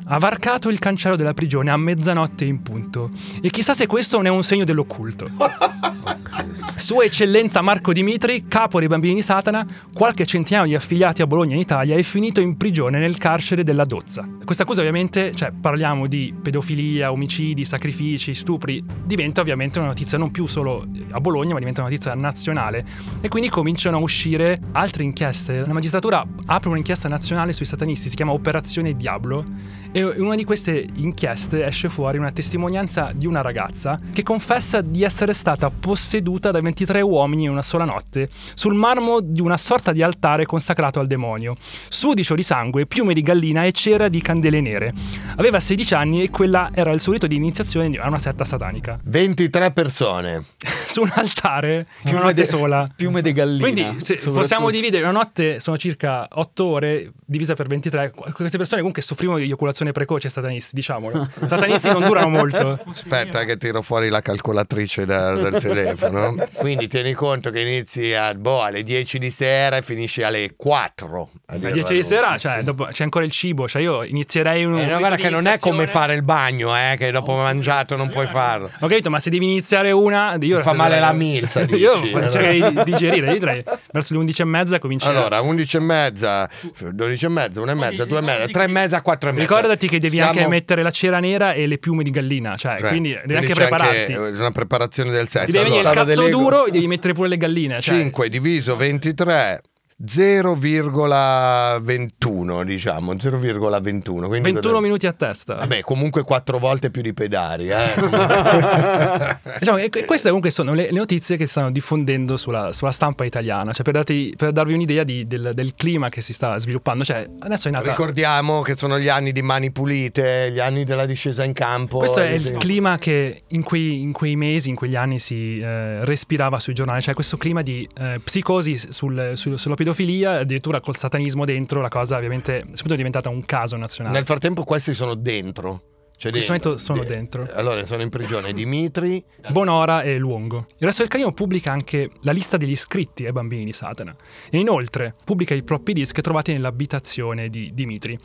ha 0.09 0.19
varcato 0.19 0.69
il 0.69 0.79
cancello 0.79 1.17
della 1.17 1.33
prigione 1.33 1.71
a 1.71 1.77
mezzanotte 1.79 2.45
in 2.45 2.61
punto. 2.63 3.09
E 3.41 3.49
chissà 3.49 3.73
se 3.73 3.87
questo 3.87 4.19
non 4.19 4.27
è 4.27 4.29
un 4.29 4.43
segno 4.43 4.65
dell'occulto. 4.65 5.27
Sua 6.77 7.05
Eccellenza 7.05 7.63
Marco 7.63 7.93
Dimitri, 7.93 8.45
capo 8.47 8.79
dei 8.79 8.89
bambini 8.89 9.15
di 9.15 9.23
Satana, 9.23 9.67
qualche 9.93 10.27
centinaio 10.27 10.67
di 10.67 10.75
affiliati 10.75 11.23
a 11.23 11.27
Bologna 11.27 11.55
in 11.55 11.61
Italia, 11.61 11.97
è 11.97 12.03
finito 12.03 12.41
in 12.41 12.57
prigione 12.57 12.99
nel 12.99 13.17
carcere 13.17 13.65
della 13.65 13.85
Dozza. 13.85 14.25
Questa 14.45 14.65
accusa 14.65 14.81
ovviamente, 14.81 15.35
cioè 15.35 15.51
parliamo 15.51 16.07
di 16.07 16.35
pedofilia, 16.41 17.11
omicidi, 17.11 17.65
sacrifici, 17.65 18.35
stupri, 18.35 18.85
diventa 19.05 19.41
ovviamente 19.41 19.79
una 19.79 19.89
notizia 19.89 20.19
non 20.19 20.31
più 20.31 20.47
solo 20.47 20.87
a 21.11 21.21
Bologna, 21.21 21.55
ma 21.55 21.59
diventa 21.59 21.81
una 21.81 21.91
notizia 21.91 22.15
nazionale. 22.15 22.85
E 23.21 23.29
quindi 23.29 23.49
cominciano 23.49 23.97
a 23.97 24.01
uscire 24.01 24.61
altre 24.73 25.03
inchieste. 25.07 25.65
La 25.67 25.73
magistratura 25.73 26.25
apre 26.47 26.69
un'inchiesta 26.69 27.09
nazionale 27.09 27.53
sui 27.53 27.65
satanisti, 27.65 28.09
si 28.09 28.17
chiama 28.17 28.33
Operazione 28.33 28.95
Diablo, 28.95 29.45
e 29.93 30.01
in 30.01 30.21
una 30.21 30.35
di 30.35 30.45
queste 30.45 30.87
inchieste 30.95 31.65
esce 31.65 31.89
fuori 31.89 32.19
una 32.19 32.31
testimonianza 32.31 33.13
di 33.15 33.27
una 33.27 33.41
ragazza 33.41 33.99
che 34.13 34.23
confessa 34.23 34.83
di 34.83 35.03
essere 35.03 35.33
stata 35.33 35.71
posseduta 35.71 36.51
da 36.51 36.61
23 36.61 37.01
uomini 37.01 37.45
in 37.45 37.51
una 37.51 37.63
sola 37.63 37.85
notte 37.85 38.29
sul 38.55 38.75
marmo 38.75 39.21
di 39.21 39.41
una 39.41 39.57
sorta 39.57 39.93
di 39.93 40.03
altare 40.03 40.45
consacrato 40.45 41.01
al 41.01 41.07
demonio. 41.07 41.55
Sudicio 41.89 42.35
di 42.35 42.43
sangue, 42.43 42.87
piume 42.87 43.15
di 43.15 43.23
gallina 43.23 43.65
e 43.65 43.73
cera 43.73 44.09
di 44.09 44.21
candele 44.21 44.61
nere. 44.61 44.93
Aveva 45.37 45.61
16 45.61 45.95
anni 45.95 46.23
e 46.23 46.31
quella 46.31 46.71
era 46.75 46.91
il 46.91 47.01
suo 47.01 47.13
rito 47.13 47.27
di 47.27 47.37
iniziazione 47.37 47.97
a 47.97 48.07
una 48.07 48.19
setta 48.19 48.45
satanica. 48.45 48.99
23 49.03 49.73
persone. 49.73 50.45
Su 50.97 51.03
un 51.03 51.13
altare 51.15 51.87
in 52.05 52.15
una 52.15 52.23
notte 52.23 52.33
de- 52.33 52.45
sola. 52.47 52.89
Piume 52.97 53.21
di 53.21 53.33
gallina. 53.33 53.63
Quindi 53.63 53.99
possiamo 54.33 54.71
dividere 54.71 55.03
una 55.03 55.13
notte 55.13 55.61
sono 55.61 55.77
circa 55.77 56.27
8 56.31 56.65
ore 56.65 57.13
divisa 57.27 57.53
per 57.53 57.67
23. 57.67 58.13
Queste 58.33 58.57
persone 58.57 58.79
comunque 58.79 59.03
soffrivano 59.03 59.37
di 59.37 59.45
eiaculazione 59.45 59.93
precoce 59.93 60.31
satanisti, 60.31 60.75
diciamolo. 60.75 61.29
Satanisti 61.47 61.91
non 61.91 62.03
durano 62.03 62.31
molto. 62.31 62.79
Aspetta 62.87 63.45
che 63.45 63.59
tiro 63.59 63.83
fuori 63.83 64.09
la 64.09 64.23
calcolatrice 64.23 65.05
da- 65.05 65.35
dal 65.35 65.61
telefono. 65.61 66.35
Quindi 66.55 66.89
tieni 66.89 67.13
conto 67.13 67.51
che 67.51 67.61
inizi 67.61 68.15
a, 68.15 68.33
boh, 68.35 68.63
alle 68.63 68.83
10 68.83 69.19
di 69.19 69.31
sera 69.31 69.77
e 69.77 69.83
finisci 69.83 70.23
alle 70.23 70.55
4. 70.57 71.29
Alle 71.49 71.73
10 71.73 71.93
di 71.93 72.03
sera, 72.03 72.39
cioè, 72.39 72.63
dopo, 72.63 72.87
c'è 72.87 73.03
ancora 73.03 73.27
il 73.27 73.33
cibo. 73.33 73.69
Cioè, 73.69 73.83
io 73.83 74.03
inizierei 74.03 74.65
un. 74.65 74.79
Eh, 74.79 74.87
no, 74.87 74.97
guarda 74.97 75.17
che 75.17 75.29
non 75.29 75.47
è 75.47 75.59
come 75.59 75.87
fare 75.87 76.15
il 76.15 76.23
bagno, 76.23 76.75
eh, 76.75 76.95
che 76.97 77.11
dopo 77.11 77.35
mangiato 77.35 77.97
non 77.97 78.09
puoi 78.09 78.27
farlo. 78.27 78.71
Ho 78.81 78.89
capito, 78.89 79.11
ma 79.11 79.21
se 79.21 79.29
devi 79.29 79.45
iniziare 79.45 79.91
una. 79.91 80.39
Io 80.41 80.57
Ti 80.57 80.63
fa 80.63 80.73
male 80.73 80.86
la 80.89 81.13
milza, 81.13 81.61
Io 81.71 82.01
dici. 82.01 82.13
cercherei 82.13 82.73
di 82.73 82.83
digerire. 82.85 83.33
Io 83.33 83.39
direi 83.39 83.65
verso 83.93 84.13
le 84.15 84.19
11 84.21 84.43
e 84.43 84.45
mezza 84.45 84.79
cominci. 84.79 85.07
Allora, 85.09 85.41
11 85.41 85.77
e 85.77 85.81
mezza, 85.81 86.49
12 86.91 87.25
e 87.25 87.29
mezza, 87.29 87.61
1 87.61 87.71
e 87.71 87.75
mezza, 87.75 88.05
2 88.05 88.19
e 88.19 88.23
mezza, 88.23 88.47
3 88.47 88.63
e 88.65 88.67
mezza, 88.67 89.03
4 89.03 89.29
e 89.29 89.33
mezza. 89.33 89.45
Ricordati 89.47 89.89
che 89.89 89.99
devi 89.99 90.15
Siamo- 90.17 90.31
anche 90.31 90.47
mettere 90.49 90.83
la 90.83 90.91
cera 90.91 91.19
nera 91.21 91.53
e 91.53 91.67
le 91.67 91.79
piume 91.79 92.03
di 92.03 92.11
gallina. 92.11 92.57
Cioè, 92.57 92.79
Cioè, 92.79 92.89
quindi 92.89 93.19
devi 93.25 93.37
anche 93.41 93.55
prepararti. 93.55 94.13
una 94.13 94.51
preparazione 94.51 95.11
del 95.11 95.29
sesso. 95.29 95.47
Ti 95.47 95.53
devi 95.53 95.65
venire 95.65 95.81
il 95.83 95.87
Allora, 95.87 96.05
cazzo 96.07 96.29
duro 96.29 96.67
e 96.67 96.71
devi 96.71 96.87
mettere 96.87 97.15
pure 97.15 97.29
le 97.29 97.37
galline. 97.37 97.81
Cioè, 97.81 97.95
5 97.99 98.29
diviso 98.29 98.77
23 98.77 99.61
0,21 100.05 102.63
diciamo 102.65 103.13
0,21 103.15 104.27
quindi 104.27 104.53
21 104.53 104.81
minuti 104.81 105.07
a 105.07 105.13
testa. 105.13 105.55
vabbè 105.55 105.81
comunque 105.81 106.23
4 106.23 106.59
volte 106.59 106.91
più 106.91 107.01
di 107.03 107.15
pedari 107.15 107.71
eh. 107.71 107.95
Diciamo 109.59 109.79
queste 110.05 110.27
comunque 110.29 110.51
sono 110.51 110.75
le, 110.75 110.91
le 110.91 110.99
notizie 110.99 111.37
che 111.39 111.47
stanno 111.47 111.71
diffondendo 111.71 112.37
sulla, 112.37 112.73
sulla 112.73 112.91
stampa 112.91 113.25
italiana, 113.25 113.73
cioè 113.73 113.83
per, 113.85 113.95
darti- 113.95 114.35
per 114.37 114.53
darvi 114.53 114.75
un'idea 114.75 115.03
di- 115.03 115.27
del, 115.27 115.53
del 115.55 115.75
clima 115.75 116.09
che 116.11 116.21
si 116.21 116.33
sta 116.35 116.59
sviluppando. 116.59 117.03
Cioè, 117.05 117.27
adesso 117.39 117.69
è 117.69 117.71
nata. 117.71 117.89
ricordiamo 117.91 118.61
che 118.63 118.77
sono 118.77 118.99
gli 118.99 119.09
anni 119.09 119.33
di 119.33 119.41
mani 119.43 119.71
pulite 119.71 120.51
gli 120.53 120.61
anni 120.61 120.85
della 120.85 121.07
discesa 121.07 121.43
in 121.45 121.53
campo 121.55 121.99
Questo 121.99 122.21
è 122.21 122.31
il 122.31 122.57
clima 122.59 122.99
che 122.99 123.41
in 123.49 123.63
quei, 123.63 124.03
in 124.03 124.13
quei 124.13 124.37
mesi, 124.37 124.69
in 124.69 124.75
quegli 124.77 124.97
anni 124.97 125.19
si 125.19 125.59
eh, 125.61 126.05
respirava 126.05 126.59
sui 126.59 126.75
giornali, 126.75 127.01
cioè 127.01 127.15
questo 127.15 127.37
clima 127.39 127.63
di 127.63 127.89
eh, 127.99 128.21
psicosi 128.23 128.77
sul- 128.77 129.31
sul- 129.35 129.59
sulla 129.59 129.75
pedofilia, 129.91 130.39
addirittura 130.41 130.81
col 130.81 130.97
satanismo 130.97 131.45
dentro, 131.45 131.81
la 131.81 131.89
cosa 131.89 132.17
ovviamente 132.17 132.65
subito 132.73 132.95
è 132.95 132.97
diventata 132.97 133.29
un 133.29 133.45
caso 133.45 133.77
nazionale. 133.77 134.17
nel 134.17 134.25
frattempo 134.27 134.65
questi 134.65 134.95
sono 134.95 135.15
dentro 135.15 135.83
cioè 136.19 136.33
In 136.33 136.39
questo 136.39 136.53
momento 136.53 136.79
sono 136.79 137.03
De- 137.03 137.09
dentro. 137.15 137.47
allora 137.53 137.85
sono 137.85 138.01
in 138.01 138.09
prigione 138.09 138.55
Dimitri 138.55 139.23
Bonora 139.51 140.01
e 140.01 140.17
Luongo. 140.17 140.65
Il 140.79 140.87
resto 140.87 141.03
del 141.03 141.11
carino 141.11 141.33
pubblica 141.33 141.73
anche 141.73 142.09
la 142.23 142.33
lista 142.33 142.57
degli 142.57 142.71
iscritti 142.71 143.27
ai 143.27 143.33
bambini 143.33 143.67
di 143.67 143.73
Satana 143.75 144.17
e 144.51 144.59
inoltre 144.59 145.15
pubblica 145.27 145.53
i 145.55 145.63
floppy 145.63 145.93
disk 145.93 146.19
trovati 146.23 146.55
nell'abitazione 146.55 147.51
di 147.51 147.71
Dimitri. 147.75 148.17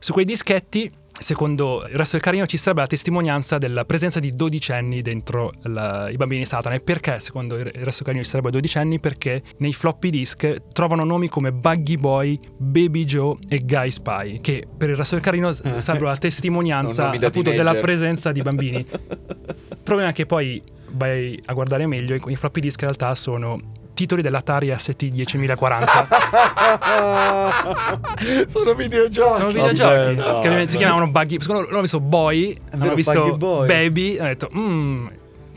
Su 0.00 0.12
quei 0.12 0.24
dischetti, 0.24 0.90
secondo 1.18 1.84
il 1.88 1.94
resto 1.96 2.12
del 2.12 2.20
carino, 2.20 2.46
ci 2.46 2.56
sarebbe 2.56 2.80
la 2.82 2.86
testimonianza 2.86 3.58
della 3.58 3.84
presenza 3.84 4.20
di 4.20 4.34
dodicenni 4.34 5.02
dentro 5.02 5.52
la- 5.62 6.08
i 6.10 6.16
bambini 6.16 6.44
Satana. 6.44 6.74
E 6.76 6.80
perché, 6.80 7.18
secondo 7.18 7.56
il 7.56 7.64
resto 7.64 8.02
del 8.02 8.04
carino, 8.04 8.22
ci 8.22 8.28
sarebbero 8.30 8.54
dodicenni? 8.54 9.00
Perché 9.00 9.42
nei 9.58 9.72
floppy 9.72 10.10
disk 10.10 10.62
trovano 10.72 11.04
nomi 11.04 11.28
come 11.28 11.52
Buggy 11.52 11.96
Boy, 11.96 12.38
Baby 12.56 13.04
Joe 13.04 13.36
e 13.48 13.60
Guy 13.64 13.90
Spy, 13.90 14.40
che 14.40 14.66
per 14.76 14.90
il 14.90 14.96
resto 14.96 15.14
del 15.14 15.24
carino 15.24 15.52
sarebbero 15.52 16.06
la 16.10 16.16
testimonianza 16.16 17.10
appunto 17.10 17.50
della 17.50 17.74
presenza 17.74 18.32
di 18.32 18.42
bambini. 18.42 18.84
Il 19.86 19.92
problema 19.92 20.10
è 20.10 20.12
che 20.12 20.26
poi 20.26 20.60
vai 20.92 21.40
a 21.46 21.52
guardare 21.52 21.86
meglio, 21.86 22.14
i 22.16 22.20
i 22.26 22.36
floppy 22.36 22.60
disk 22.60 22.80
in 22.80 22.88
realtà 22.88 23.14
sono 23.14 23.56
titoli 23.96 24.20
dell'Atari 24.22 24.72
ST 24.76 25.08
10040. 25.08 26.06
Sono 28.48 28.74
videogiochi. 28.74 29.36
Sono 29.36 29.48
videogiochi 29.48 30.14
Vabbè, 30.14 30.32
no, 30.32 30.38
che 30.40 30.48
vabbè. 30.50 30.66
si 30.66 30.76
chiamavano 30.76 31.08
Buggy. 31.10 31.40
Secondo 31.40 31.62
loro 31.62 31.72
hanno 31.72 31.80
visto 31.82 32.00
Boy, 32.00 32.56
hanno 32.70 32.82
Vero, 32.82 32.94
visto. 32.94 33.36
Baby, 33.66 34.18
hanno 34.18 34.28
detto, 34.28 34.50
"Mm, 34.54 35.06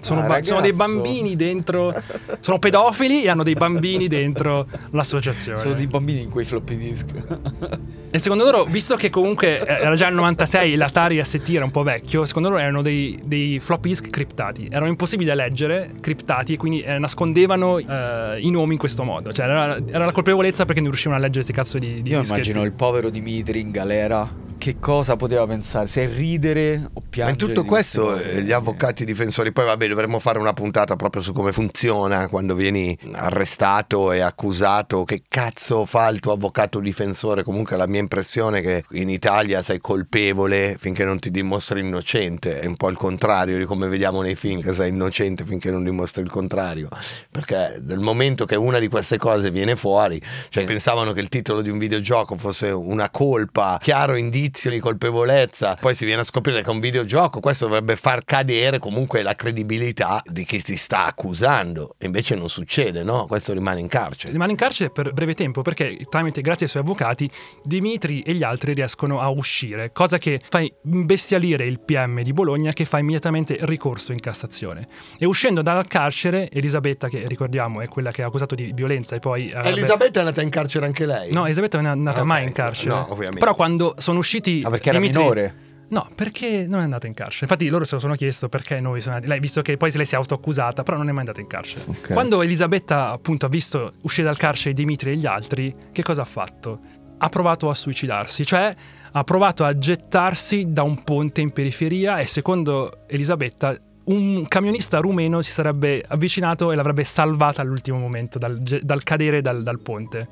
sono, 0.01 0.21
Ah, 0.21 0.27
ba- 0.27 0.43
sono 0.43 0.61
dei 0.61 0.71
ragazzo." 0.71 0.93
bambini 0.93 1.35
dentro, 1.35 1.93
sono 2.39 2.59
pedofili 2.59 3.23
e 3.23 3.29
hanno 3.29 3.43
dei 3.43 3.53
bambini 3.55 4.07
dentro 4.07 4.67
l'associazione. 4.91 5.57
Sono 5.57 5.73
dei 5.73 5.87
bambini 5.87 6.21
in 6.23 6.29
quei 6.29 6.45
floppy 6.45 6.75
disk. 6.77 7.07
E 8.11 8.17
secondo 8.17 8.43
loro, 8.43 8.63
visto 8.63 8.95
che 8.95 9.11
comunque 9.11 9.59
eh, 9.59 9.83
era 9.83 9.93
già 9.93 10.07
il 10.07 10.15
96 10.15 10.73
l'Atari 10.77 11.23
ST 11.23 11.47
era 11.53 11.63
un 11.63 11.69
po' 11.69 11.83
vecchio, 11.83 12.25
secondo 12.25 12.49
loro 12.49 12.59
erano 12.59 12.81
dei, 12.81 13.19
dei 13.23 13.59
floppy 13.59 13.89
disk 13.89 14.09
criptati. 14.09 14.67
Erano 14.67 14.87
impossibili 14.87 15.29
da 15.29 15.35
leggere, 15.35 15.91
criptati, 16.01 16.53
e 16.53 16.57
quindi 16.57 16.81
eh, 16.81 16.97
nascondevano 16.97 17.77
eh, 17.77 18.39
i 18.39 18.49
nomi 18.49 18.73
in 18.73 18.79
questo 18.79 19.03
modo. 19.03 19.31
Cioè 19.31 19.45
era, 19.45 19.77
era 19.87 20.05
la 20.05 20.11
colpevolezza 20.11 20.65
perché 20.65 20.79
non 20.81 20.89
riuscivano 20.89 21.19
a 21.19 21.23
leggere 21.23 21.45
questi 21.45 21.53
cazzo 21.53 21.77
di, 21.77 22.01
di 22.01 22.09
Io 22.09 22.17
dischetti. 22.21 22.39
immagino 22.49 22.63
il 22.65 22.73
povero 22.73 23.11
Dimitri 23.11 23.59
in 23.59 23.69
galera. 23.69 24.27
Che 24.59 24.75
cosa 24.77 25.15
poteva 25.15 25.47
pensare? 25.47 25.87
Se 25.87 26.05
ridere 26.05 26.89
o 26.91 26.99
Ma 26.99 27.01
piangere? 27.09 27.31
in 27.31 27.37
tutto 27.37 27.63
questo 27.65 28.07
cose? 28.07 28.31
eh, 28.33 28.41
gli 28.41 28.51
avvocati 28.51 29.05
difensori, 29.05 29.53
poi 29.53 29.63
vabbè 29.63 29.87
dovremmo 29.87 30.19
fare 30.19 30.37
una 30.37 30.51
puntata 30.51 30.97
proprio 30.97 31.21
su 31.21 31.31
come 31.31 31.53
funziona 31.53 32.27
quando 32.27 32.55
vieni 32.55 32.95
arrestato 33.13 34.11
e 34.11 34.19
accusato, 34.19 35.05
che 35.05 35.21
cazzo 35.29 35.85
fa 35.85 36.09
il 36.09 36.19
tuo 36.19 36.33
avvocato 36.33 36.81
difensore, 36.81 37.43
comunque 37.43 37.77
la 37.77 37.87
mia 37.87 38.01
impressione 38.01 38.59
è 38.59 38.61
che 38.61 38.83
in 38.97 39.07
Italia 39.07 39.63
sei 39.63 39.79
colpevole 39.79 40.75
finché 40.77 41.05
non 41.05 41.19
ti 41.19 41.31
dimostri 41.31 41.79
innocente, 41.79 42.59
è 42.59 42.65
un 42.65 42.75
po' 42.75 42.89
il 42.89 42.97
contrario 42.97 43.57
di 43.57 43.63
come 43.63 43.87
vediamo 43.87 44.21
nei 44.21 44.35
film 44.35 44.61
che 44.61 44.73
sei 44.73 44.89
innocente 44.89 45.45
finché 45.45 45.71
non 45.71 45.85
dimostri 45.85 46.21
il 46.21 46.29
contrario, 46.29 46.89
perché 47.31 47.81
nel 47.81 47.99
momento 47.99 48.43
che 48.43 48.57
una 48.57 48.79
di 48.79 48.89
queste 48.89 49.17
cose 49.17 49.51
viene 49.51 49.77
fuori, 49.77 50.21
cioè 50.49 50.65
pensavano 50.65 51.13
che 51.13 51.21
il 51.21 51.29
titolo 51.29 51.61
di 51.61 51.69
un 51.69 51.77
videogioco 51.77 52.35
fosse 52.35 52.71
una 52.71 53.09
colpa, 53.09 53.79
chiaro 53.81 54.15
indizio 54.15 54.47
di 54.51 54.79
colpevolezza, 54.79 55.75
poi 55.79 55.95
si 55.95 56.05
viene 56.05 56.21
a 56.21 56.23
scoprire 56.23 56.61
che 56.61 56.67
è 56.67 56.71
un 56.71 56.79
videogioco, 56.79 57.39
questo 57.39 57.65
dovrebbe 57.65 57.95
far 57.95 58.23
cadere 58.25 58.79
comunque 58.79 59.21
la 59.21 59.35
credibilità 59.35 60.21
di 60.25 60.43
chi 60.43 60.59
si 60.59 60.75
sta 60.77 61.05
accusando, 61.05 61.95
invece 61.99 62.35
non 62.35 62.49
succede, 62.49 63.03
no? 63.03 63.25
Questo 63.27 63.53
rimane 63.53 63.79
in 63.79 63.87
carcere. 63.87 64.31
Rimane 64.33 64.51
in 64.51 64.57
carcere 64.57 64.89
per 64.89 65.13
breve 65.13 65.33
tempo 65.33 65.61
perché 65.61 65.97
tramite, 66.09 66.41
grazie 66.41 66.65
ai 66.65 66.71
suoi 66.71 66.83
avvocati, 66.83 67.29
Dimitri 67.63 68.21
e 68.21 68.33
gli 68.33 68.43
altri 68.43 68.73
riescono 68.73 69.19
a 69.21 69.29
uscire, 69.29 69.91
cosa 69.91 70.17
che 70.17 70.41
fa 70.49 70.61
imbestialire 70.83 71.65
il 71.65 71.79
PM 71.79 72.21
di 72.21 72.33
Bologna 72.33 72.71
che 72.73 72.85
fa 72.85 72.97
immediatamente 72.99 73.57
ricorso 73.61 74.11
in 74.11 74.19
Cassazione. 74.19 74.87
E 75.17 75.25
uscendo 75.25 75.61
dal 75.61 75.85
carcere, 75.87 76.49
Elisabetta, 76.49 77.07
che 77.07 77.23
ricordiamo 77.27 77.81
è 77.81 77.87
quella 77.87 78.11
che 78.11 78.23
ha 78.23 78.27
accusato 78.27 78.55
di 78.55 78.71
violenza 78.73 79.15
e 79.15 79.19
poi... 79.19 79.51
avrebbe- 79.51 79.69
Elisabetta 79.77 80.19
è 80.19 80.23
andata 80.23 80.41
in 80.41 80.49
carcere 80.49 80.85
anche 80.85 81.05
lei? 81.05 81.31
No, 81.31 81.45
Elisabetta 81.45 81.77
non 81.77 81.85
è 81.87 81.89
andata 81.89 82.19
Ok, 82.21 82.25
mai 82.25 82.43
in 82.43 82.51
carcere. 82.51 82.89
no, 82.89 83.07
ovviamente. 83.09 83.39
Però 83.39 83.55
quando 83.55 83.95
sono 83.97 84.19
usciti... 84.19 84.38
Ah, 84.63 84.69
perché 84.69 84.89
era 84.89 84.99
Dimitri- 84.99 85.21
minore? 85.21 85.55
No, 85.89 86.07
perché 86.13 86.65
non 86.67 86.81
è 86.81 86.83
andata 86.83 87.07
in 87.07 87.13
carcere. 87.13 87.45
Infatti 87.45 87.67
loro 87.67 87.83
se 87.83 87.95
lo 87.95 88.01
sono 88.01 88.13
chiesto 88.13 88.47
perché 88.47 88.79
noi 88.79 89.01
siamo 89.01 89.15
andati. 89.15 89.31
Lei, 89.31 89.41
visto 89.41 89.61
che 89.61 89.75
poi 89.75 89.89
se 89.89 89.97
lei 89.97 90.05
si 90.05 90.13
è 90.13 90.17
autoaccusata, 90.17 90.83
però 90.83 90.97
non 90.97 91.09
è 91.09 91.11
mai 91.11 91.21
andata 91.21 91.41
in 91.41 91.47
carcere. 91.47 91.83
Ok. 91.87 92.13
Quando 92.13 92.41
Elisabetta 92.41 93.09
appunto 93.09 93.45
ha 93.47 93.49
visto 93.49 93.93
uscire 94.01 94.27
dal 94.27 94.37
carcere 94.37 94.73
Dimitri 94.73 95.11
e 95.11 95.15
gli 95.15 95.25
altri, 95.25 95.73
che 95.91 96.03
cosa 96.03 96.21
ha 96.21 96.25
fatto? 96.25 96.79
Ha 97.17 97.29
provato 97.29 97.69
a 97.69 97.73
suicidarsi, 97.73 98.45
cioè 98.45 98.73
ha 99.11 99.23
provato 99.23 99.65
a 99.65 99.75
gettarsi 99.77 100.71
da 100.71 100.83
un 100.83 101.03
ponte 101.03 101.41
in 101.41 101.51
periferia 101.51 102.19
e 102.19 102.27
secondo 102.27 102.99
Elisabetta 103.07 103.75
un 104.05 104.47
camionista 104.47 104.99
rumeno 104.99 105.41
si 105.41 105.51
sarebbe 105.51 106.03
avvicinato 106.07 106.71
e 106.71 106.75
l'avrebbe 106.75 107.03
salvata 107.03 107.61
all'ultimo 107.61 107.97
momento 107.97 108.39
dal, 108.39 108.57
dal 108.57 109.03
cadere 109.03 109.41
dal, 109.41 109.63
dal 109.63 109.79
ponte. 109.79 110.27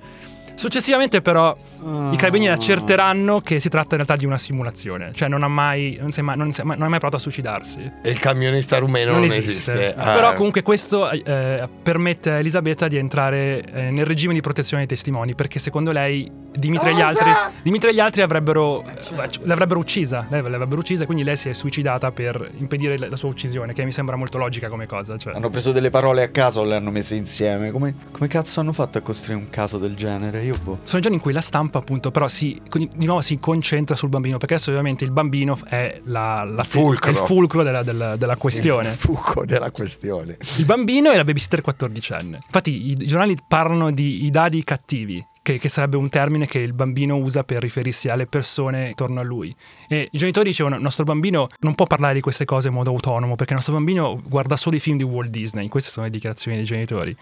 Successivamente 0.57 1.21
però 1.21 1.55
Ah. 1.83 2.11
i 2.11 2.17
carabinieri 2.17 2.53
accerteranno 2.53 3.39
che 3.41 3.59
si 3.59 3.69
tratta 3.69 3.95
in 3.95 4.03
realtà 4.03 4.15
di 4.15 4.25
una 4.25 4.37
simulazione, 4.37 5.11
cioè 5.13 5.27
non 5.27 5.43
ha 5.43 5.47
mai, 5.47 5.97
non 6.01 6.11
si 6.11 6.19
è 6.19 6.23
mai, 6.23 6.35
non 6.37 6.51
si 6.51 6.61
è 6.61 6.63
mai- 6.63 6.77
non 6.77 6.87
ha 6.87 6.89
mai 6.89 6.99
provato 6.99 7.17
a 7.17 7.19
suicidarsi. 7.19 7.91
E 8.01 8.09
il 8.09 8.19
camionista 8.19 8.77
rumeno 8.77 9.13
non, 9.13 9.23
esiste. 9.23 9.93
Ah. 9.95 10.13
Però 10.13 10.33
comunque 10.33 10.61
questo 10.63 11.09
eh, 11.09 11.67
permette 11.83 12.31
a 12.31 12.35
Elisabetta 12.39 12.87
di 12.87 12.97
entrare 12.97 13.63
eh, 13.63 13.91
nel 13.91 14.05
regime 14.05 14.33
di 14.33 14.41
protezione 14.41 14.85
dei 14.85 14.95
testimoni, 14.95 15.35
perché 15.35 15.59
secondo 15.59 15.91
lei 15.91 16.29
Dimitri 16.57 16.89
e 16.89 16.95
gli 16.95 17.01
altri, 17.01 17.29
Dimitri 17.61 17.89
e 17.89 17.93
gli 17.93 17.99
altri 17.99 18.21
avrebbero, 18.21 18.83
eh, 18.83 19.29
l'avrebbero 19.43 19.79
uccisa, 19.79 20.25
lei 20.29 20.41
l'avrebbero 20.41 20.79
uccisa, 20.79 21.05
quindi 21.05 21.23
lei 21.23 21.37
si 21.37 21.49
è 21.49 21.53
suicidata 21.53 22.11
per 22.11 22.51
impedire 22.57 22.97
la 22.97 23.07
la 23.09 23.15
sua 23.15 23.29
uccisione, 23.29 23.73
che 23.73 23.83
mi 23.83 23.91
sembra 23.91 24.15
molto 24.15 24.37
logica 24.37 24.69
come 24.69 24.85
cosa. 24.85 25.17
Cioè. 25.17 25.35
Hanno 25.35 25.49
preso 25.49 25.71
delle 25.71 25.89
parole 25.89 26.23
a 26.23 26.29
caso 26.29 26.63
e 26.63 26.67
le 26.67 26.75
hanno 26.75 26.91
messe 26.91 27.15
insieme. 27.15 27.71
Come, 27.71 27.93
come 28.11 28.27
cazzo 28.27 28.59
hanno 28.59 28.73
fatto 28.73 28.97
a 28.97 29.01
costruire 29.01 29.41
un 29.41 29.49
caso 29.49 29.77
del 29.77 29.95
genere? 29.95 30.43
Io 30.47 30.57
boh. 30.63 30.79
Sono 30.83 31.01
giorni 31.01 31.17
in 31.17 31.21
cui 31.21 31.33
la 31.33 31.41
stampa, 31.41 31.79
appunto, 31.79 32.09
però 32.11 32.27
si, 32.27 32.59
di 32.69 33.05
nuovo 33.05 33.21
si 33.21 33.37
concentra 33.39 33.95
sul 33.95 34.09
bambino, 34.09 34.37
perché 34.37 34.53
adesso 34.55 34.69
ovviamente 34.69 35.03
il 35.03 35.11
bambino 35.11 35.57
è, 35.67 35.99
la, 36.05 36.43
la- 36.45 36.63
Fulcro. 36.63 37.09
è 37.11 37.13
il 37.13 37.19
fulcro 37.19 37.63
della, 37.63 37.83
della- 37.83 38.15
della 38.15 38.37
questione. 38.37 38.89
Il 38.91 38.95
fuoco 38.95 39.45
della 39.45 39.71
questione. 39.71 40.37
Il 40.57 40.65
bambino 40.65 41.11
e 41.11 41.17
la 41.17 41.23
babysitter 41.23 41.61
14enne. 41.65 42.39
Infatti, 42.45 42.87
i, 42.89 42.91
i 42.91 43.05
giornali 43.07 43.35
parlano 43.45 43.91
di 43.91 44.25
i 44.25 44.29
dadi 44.29 44.63
cattivi. 44.63 45.25
Che, 45.47 45.59
che 45.59 45.69
sarebbe 45.69 45.95
un 45.95 46.09
termine 46.09 46.45
che 46.45 46.59
il 46.59 46.73
bambino 46.73 47.15
usa 47.15 47.45
per 47.45 47.61
riferirsi 47.61 48.09
alle 48.09 48.25
persone 48.25 48.89
intorno 48.89 49.21
a 49.21 49.23
lui. 49.23 49.55
E 49.87 50.09
i 50.11 50.17
genitori 50.17 50.49
dicevano: 50.49 50.75
il 50.75 50.81
nostro 50.81 51.05
bambino 51.05 51.47
non 51.61 51.73
può 51.73 51.85
parlare 51.85 52.15
di 52.15 52.19
queste 52.19 52.43
cose 52.43 52.67
in 52.67 52.73
modo 52.73 52.89
autonomo, 52.89 53.37
perché 53.37 53.53
il 53.53 53.59
nostro 53.59 53.75
bambino 53.75 54.21
guarda 54.27 54.57
solo 54.57 54.75
i 54.75 54.79
film 54.79 54.97
di 54.97 55.03
Walt 55.03 55.29
Disney. 55.29 55.69
Queste 55.69 55.89
sono 55.89 56.05
le 56.05 56.11
dichiarazioni 56.11 56.57
dei 56.57 56.65
genitori. 56.65 57.15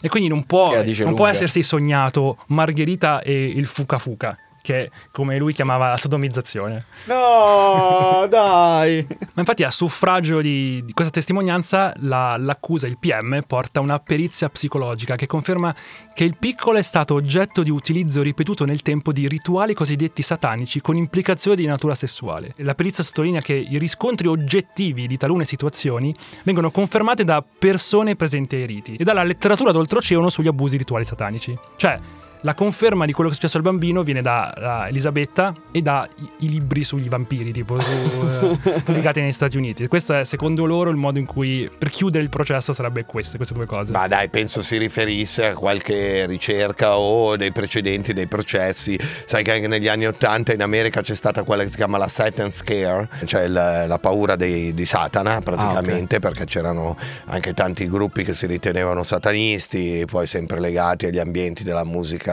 E 0.00 0.08
quindi 0.08 0.28
non 0.28 0.44
può, 0.44 0.80
non 0.80 1.14
può 1.14 1.26
essersi 1.26 1.64
sognato 1.64 2.36
Margherita 2.46 3.20
e 3.20 3.36
il 3.36 3.66
fuca 3.66 3.98
fuca, 3.98 4.38
che 4.62 4.90
come 5.10 5.36
lui 5.36 5.52
chiamava 5.52 5.88
la 5.90 5.96
sodomizzazione. 5.96 6.86
No, 7.06 8.26
dai. 8.30 9.06
Ma 9.08 9.40
infatti 9.40 9.64
a 9.64 9.70
suffragio 9.70 10.40
di, 10.40 10.82
di 10.84 10.92
questa 10.92 11.12
testimonianza 11.12 11.92
la- 11.98 12.36
l'accusa, 12.38 12.86
il 12.86 12.98
PM, 12.98 13.42
porta 13.46 13.80
una 13.80 13.98
perizia 13.98 14.48
psicologica 14.48 15.16
che 15.16 15.26
conferma 15.26 15.74
che 16.14 16.24
il 16.24 16.36
piccolo 16.38 16.78
è 16.78 16.82
stato 16.82 17.14
oggetto 17.14 17.62
di 17.62 17.70
utilizzo 17.70 18.22
ripetuto 18.22 18.64
nel 18.64 18.82
tempo 18.82 19.12
di 19.12 19.28
rituali 19.28 19.74
cosiddetti 19.74 20.22
satanici 20.22 20.80
con 20.80 20.96
implicazioni 20.96 21.56
di 21.56 21.66
natura 21.66 21.94
sessuale. 21.94 22.54
La 22.58 22.74
perizia 22.74 23.02
sottolinea 23.04 23.40
che 23.40 23.54
i 23.54 23.78
riscontri 23.78 24.28
oggettivi 24.28 25.06
di 25.06 25.16
talune 25.16 25.44
situazioni 25.44 26.14
vengono 26.44 26.70
confermate 26.70 27.24
da 27.24 27.42
persone 27.42 28.14
presenti 28.14 28.56
ai 28.56 28.66
riti 28.66 28.94
e 28.94 29.04
dalla 29.04 29.24
letteratura 29.24 29.72
d'oltreoceano 29.72 30.28
sugli 30.30 30.46
abusi 30.46 30.76
rituali 30.76 31.04
satanici. 31.04 31.58
Cioè, 31.76 31.98
la 32.42 32.54
conferma 32.54 33.06
di 33.06 33.12
quello 33.12 33.28
che 33.28 33.36
è 33.36 33.38
successo 33.38 33.58
al 33.58 33.62
bambino 33.62 34.02
viene 34.02 34.20
da, 34.20 34.52
da 34.56 34.88
Elisabetta 34.88 35.54
e 35.70 35.80
da 35.80 36.08
i, 36.16 36.46
i 36.46 36.48
libri 36.48 36.82
sugli 36.84 37.08
vampiri, 37.08 37.52
tipo 37.52 37.80
su, 37.80 37.90
eh, 37.90 38.80
pubblicati 38.82 39.20
negli 39.20 39.32
Stati 39.32 39.56
Uniti. 39.56 39.86
Questo 39.86 40.14
è 40.14 40.24
secondo 40.24 40.64
loro 40.64 40.90
il 40.90 40.96
modo 40.96 41.18
in 41.18 41.26
cui 41.26 41.70
per 41.76 41.88
chiudere 41.88 42.22
il 42.22 42.30
processo 42.30 42.72
sarebbe 42.72 43.04
queste, 43.04 43.36
queste 43.36 43.54
due 43.54 43.66
cose. 43.66 43.92
Ma 43.92 44.08
dai, 44.08 44.28
penso 44.28 44.62
si 44.62 44.76
riferisse 44.76 45.46
a 45.46 45.54
qualche 45.54 46.26
ricerca 46.26 46.96
o 46.96 47.36
dei 47.36 47.52
precedenti 47.52 48.12
dei 48.12 48.26
processi. 48.26 48.98
Sai 49.24 49.44
che 49.44 49.52
anche 49.52 49.68
negli 49.68 49.88
anni 49.88 50.06
Ottanta 50.06 50.52
in 50.52 50.62
America 50.62 51.00
c'è 51.00 51.14
stata 51.14 51.44
quella 51.44 51.62
che 51.62 51.70
si 51.70 51.76
chiama 51.76 51.96
la 51.96 52.08
Satan 52.08 52.50
Scare, 52.50 53.08
cioè 53.24 53.46
la, 53.46 53.86
la 53.86 53.98
paura 53.98 54.34
dei- 54.34 54.74
di 54.74 54.84
Satana 54.84 55.40
praticamente, 55.40 56.18
perché 56.18 56.44
c'erano 56.44 56.96
anche 57.26 57.54
tanti 57.54 57.88
gruppi 57.88 58.24
che 58.24 58.34
si 58.34 58.46
ritenevano 58.46 59.04
satanisti, 59.04 60.04
poi 60.10 60.26
sempre 60.26 60.58
legati 60.58 61.06
agli 61.06 61.18
ambienti 61.18 61.62
della 61.62 61.84
musica 61.84 62.31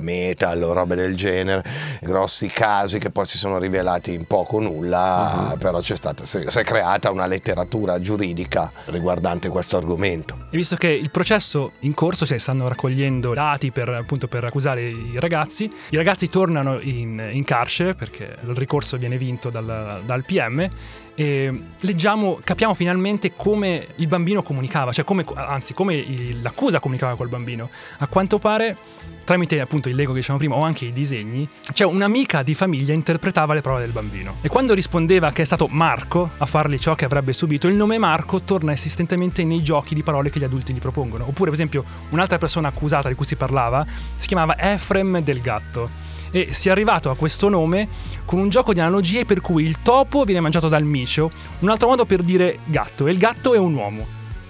metal 0.00 0.62
o 0.62 0.72
robe 0.72 0.94
del 0.94 1.14
genere, 1.16 1.62
grossi 2.00 2.46
casi 2.48 2.98
che 2.98 3.10
poi 3.10 3.24
si 3.26 3.38
sono 3.38 3.58
rivelati 3.58 4.12
in 4.12 4.26
poco 4.26 4.58
nulla, 4.60 5.54
però 5.58 5.80
c'è 5.80 5.96
stata, 5.96 6.24
si 6.26 6.38
è 6.38 6.62
creata 6.62 7.10
una 7.10 7.26
letteratura 7.26 7.98
giuridica 7.98 8.72
riguardante 8.86 9.48
questo 9.48 9.76
argomento. 9.76 10.46
E 10.50 10.56
visto 10.56 10.76
che 10.76 10.88
il 10.88 11.10
processo 11.10 11.72
in 11.80 11.94
corso 11.94 12.26
si 12.26 12.38
stanno 12.38 12.68
raccogliendo 12.68 13.32
dati 13.32 13.70
per, 13.70 13.88
appunto, 13.88 14.28
per 14.28 14.44
accusare 14.44 14.82
i 14.82 15.16
ragazzi, 15.18 15.70
i 15.90 15.96
ragazzi 15.96 16.28
tornano 16.28 16.80
in, 16.80 17.30
in 17.32 17.44
carcere 17.44 17.94
perché 17.94 18.36
il 18.42 18.54
ricorso 18.54 18.96
viene 18.96 19.18
vinto 19.18 19.50
dal, 19.50 20.02
dal 20.04 20.24
PM 20.24 20.68
e 21.14 21.62
leggiamo, 21.80 22.40
capiamo 22.42 22.74
finalmente 22.74 23.34
come 23.36 23.88
il 23.96 24.08
bambino 24.08 24.42
comunicava, 24.42 24.92
cioè 24.92 25.04
come, 25.04 25.24
anzi 25.34 25.72
come 25.72 26.04
l'accusa 26.40 26.80
comunicava 26.80 27.14
col 27.16 27.28
bambino. 27.28 27.68
A 27.98 28.06
quanto 28.08 28.38
pare, 28.38 28.76
tramite 29.24 29.60
appunto 29.60 29.88
il 29.88 29.94
Lego 29.94 30.10
che 30.10 30.18
dicevamo 30.18 30.38
prima 30.38 30.56
o 30.56 30.62
anche 30.62 30.86
i 30.86 30.92
disegni, 30.92 31.48
cioè 31.72 31.86
un'amica 31.86 32.42
di 32.42 32.54
famiglia 32.54 32.92
interpretava 32.92 33.54
le 33.54 33.60
parole 33.60 33.82
del 33.82 33.92
bambino. 33.92 34.36
E 34.40 34.48
quando 34.48 34.74
rispondeva 34.74 35.30
che 35.30 35.42
è 35.42 35.44
stato 35.44 35.68
Marco 35.68 36.30
a 36.36 36.46
fargli 36.46 36.78
ciò 36.78 36.94
che 36.94 37.04
avrebbe 37.04 37.32
subito, 37.32 37.68
il 37.68 37.74
nome 37.74 37.98
Marco 37.98 38.42
torna 38.42 38.72
insistentemente 38.72 39.44
nei 39.44 39.62
giochi 39.62 39.94
di 39.94 40.02
parole 40.02 40.30
che 40.30 40.40
gli 40.40 40.44
adulti 40.44 40.72
gli 40.72 40.80
propongono. 40.80 41.24
Oppure, 41.24 41.50
per 41.50 41.54
esempio, 41.54 41.84
un'altra 42.10 42.38
persona 42.38 42.68
accusata 42.68 43.08
di 43.08 43.14
cui 43.14 43.26
si 43.26 43.36
parlava 43.36 43.86
si 44.16 44.26
chiamava 44.26 44.58
Efrem 44.58 45.20
del 45.20 45.40
Gatto. 45.40 46.03
E 46.34 46.52
si 46.52 46.66
è 46.66 46.72
arrivato 46.72 47.10
a 47.10 47.14
questo 47.14 47.48
nome 47.48 47.86
con 48.24 48.40
un 48.40 48.48
gioco 48.48 48.72
di 48.72 48.80
analogie 48.80 49.24
per 49.24 49.40
cui 49.40 49.62
il 49.62 49.82
topo 49.82 50.24
viene 50.24 50.40
mangiato 50.40 50.66
dal 50.66 50.82
micio, 50.82 51.30
un 51.60 51.68
altro 51.68 51.86
modo 51.86 52.06
per 52.06 52.24
dire 52.24 52.58
gatto, 52.64 53.06
e 53.06 53.12
il 53.12 53.18
gatto 53.18 53.54
è 53.54 53.56
un 53.56 53.72
uomo. 53.72 54.04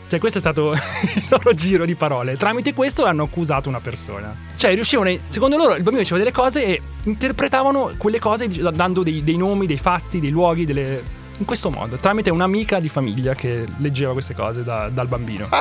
Cioè, 0.08 0.18
questo 0.18 0.38
è 0.38 0.40
stato 0.40 0.72
il 1.14 1.26
loro 1.28 1.52
giro 1.52 1.84
di 1.84 1.94
parole. 1.94 2.38
Tramite 2.38 2.72
questo 2.72 3.04
hanno 3.04 3.24
accusato 3.24 3.68
una 3.68 3.80
persona. 3.80 4.34
Cioè, 4.56 4.72
riuscivano, 4.72 5.14
secondo 5.28 5.58
loro, 5.58 5.74
il 5.74 5.82
bambino 5.82 5.98
diceva 5.98 6.16
delle 6.16 6.32
cose 6.32 6.64
e 6.64 6.80
interpretavano 7.02 7.92
quelle 7.98 8.18
cose 8.18 8.48
dando 8.48 9.02
dei, 9.02 9.22
dei 9.22 9.36
nomi, 9.36 9.66
dei 9.66 9.76
fatti, 9.76 10.20
dei 10.20 10.30
luoghi, 10.30 10.64
delle. 10.64 11.02
In 11.36 11.44
questo 11.44 11.68
modo, 11.68 11.96
tramite 11.96 12.30
un'amica 12.30 12.80
di 12.80 12.88
famiglia 12.88 13.34
che 13.34 13.66
leggeva 13.78 14.12
queste 14.12 14.34
cose 14.34 14.64
da- 14.64 14.88
dal 14.88 15.08
bambino. 15.08 15.48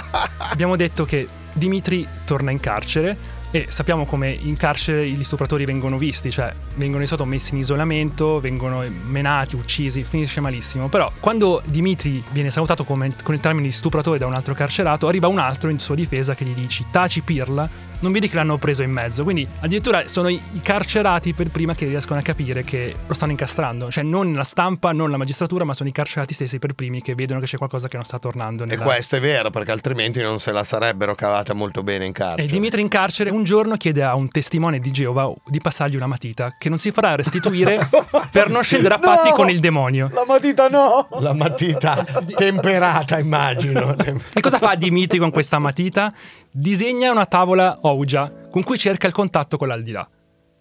Abbiamo 0.52 0.78
detto 0.78 1.04
che 1.04 1.28
Dimitri 1.52 2.08
torna 2.24 2.52
in 2.52 2.62
carcere 2.62 3.42
e 3.56 3.68
sappiamo 3.70 4.06
come 4.06 4.32
in 4.32 4.58
carcere 4.58 5.08
gli 5.08 5.24
stupratori 5.24 5.64
vengono 5.64 6.00
visti, 6.00 6.32
cioè 6.32 6.52
vengono 6.74 7.02
di 7.02 7.06
solito 7.06 7.28
messi 7.28 7.54
in 7.54 7.60
isolamento, 7.60 8.40
vengono 8.40 8.84
menati, 9.06 9.56
uccisi, 9.56 10.04
finisce 10.04 10.42
malissimo. 10.42 10.90
Però 10.90 11.12
quando 11.20 11.62
Dimitri 11.64 12.24
viene 12.32 12.50
salutato 12.50 12.84
come- 12.84 13.12
con 13.22 13.36
il 13.36 13.40
termine 13.40 13.68
di 13.68 13.72
stupratore 13.72 14.18
da 14.18 14.26
un 14.26 14.34
altro 14.34 14.56
carcerato, 14.56 15.08
arriva 15.08 15.28
un 15.28 15.38
altro 15.38 15.70
in 15.70 15.78
sua 15.78 15.94
difesa 15.94 16.34
che 16.34 16.46
gli 16.46 16.56
dice 16.56 16.86
taci 16.90 17.22
pirla, 17.22 17.70
non 18.04 18.12
vedi 18.12 18.28
che 18.30 18.36
l'hanno 18.36 18.58
preso 18.58 18.84
in 18.84 18.92
mezzo. 18.92 19.24
Quindi 19.24 19.48
addirittura 19.62 20.08
sono 20.08 20.28
i 20.28 20.40
carcerati 20.62 21.34
per 21.34 21.50
prima 21.50 21.74
che 21.74 21.86
riescono 21.86 22.20
a 22.20 22.22
capire 22.22 22.64
che 22.64 22.94
lo 23.08 23.14
stanno 23.14 23.32
incastrando. 23.32 23.90
Cioè 23.90 24.04
non 24.04 24.34
la 24.34 24.44
stampa, 24.44 24.92
non 24.92 25.10
la 25.10 25.18
magistratura, 25.18 25.64
ma 25.64 25.74
sono 25.74 25.88
i 25.90 25.94
carcerati 25.94 26.34
stessi 26.34 26.60
per 26.60 26.74
primi 26.74 27.02
che 27.02 27.16
vedono 27.16 27.40
che 27.40 27.46
c'è 27.48 27.58
qualcosa 27.58 27.88
che 27.88 27.96
non 27.96 28.06
sta 28.06 28.20
tornando. 28.20 28.64
E 28.64 28.68
Nella... 28.68 28.84
questo 28.84 29.16
è 29.16 29.20
vero, 29.22 29.50
perché 29.50 29.72
altrimenti 29.72 30.22
non 30.22 30.40
se 30.40 30.52
la 30.52 30.64
sarebbero 30.64 31.16
cavata 31.16 31.54
molto 31.54 31.82
bene 31.82 32.06
in 32.06 32.12
carcere. 32.12 32.44
E 32.44 32.46
Dimitri 32.48 32.82
in 32.82 32.90
carcere 32.90 33.30
un 33.32 33.44
giorno 33.44 33.78
chiede 33.78 34.04
a 34.04 34.16
un 34.16 34.28
testimone 34.28 34.80
di 34.80 34.92
Geova 34.92 35.32
di 35.46 35.60
passargli 35.62 35.96
una 35.96 36.08
matita 36.08 36.56
che 36.60 36.68
non 36.70 36.78
si 36.78 36.92
farà 36.92 37.16
restituire 37.16 37.90
per 38.32 38.50
non 38.50 38.62
scendere 38.64 38.96
a 38.96 39.00
patti 39.00 39.30
No! 39.30 39.36
con 39.36 39.50
il 39.50 39.60
demonio. 39.60 40.10
La 40.14 40.26
matita 40.28 40.68
no! 40.68 41.08
La 41.20 41.34
matita 41.34 42.06
temperata, 42.36 43.18
immagino. 43.18 43.96
E 44.34 44.42
cosa 44.42 44.58
fa 44.58 44.76
Dimitri 44.76 45.18
con 45.20 45.32
questa 45.32 45.58
matita? 45.60 46.12
Disegna 46.56 47.10
una 47.10 47.26
tavola 47.26 47.80
Ouija 47.94 48.32
con 48.50 48.64
cui 48.64 48.78
cerca 48.78 49.08
il 49.08 49.14
contatto 49.14 49.58
con 49.58 49.68
l'aldilà. 49.68 50.08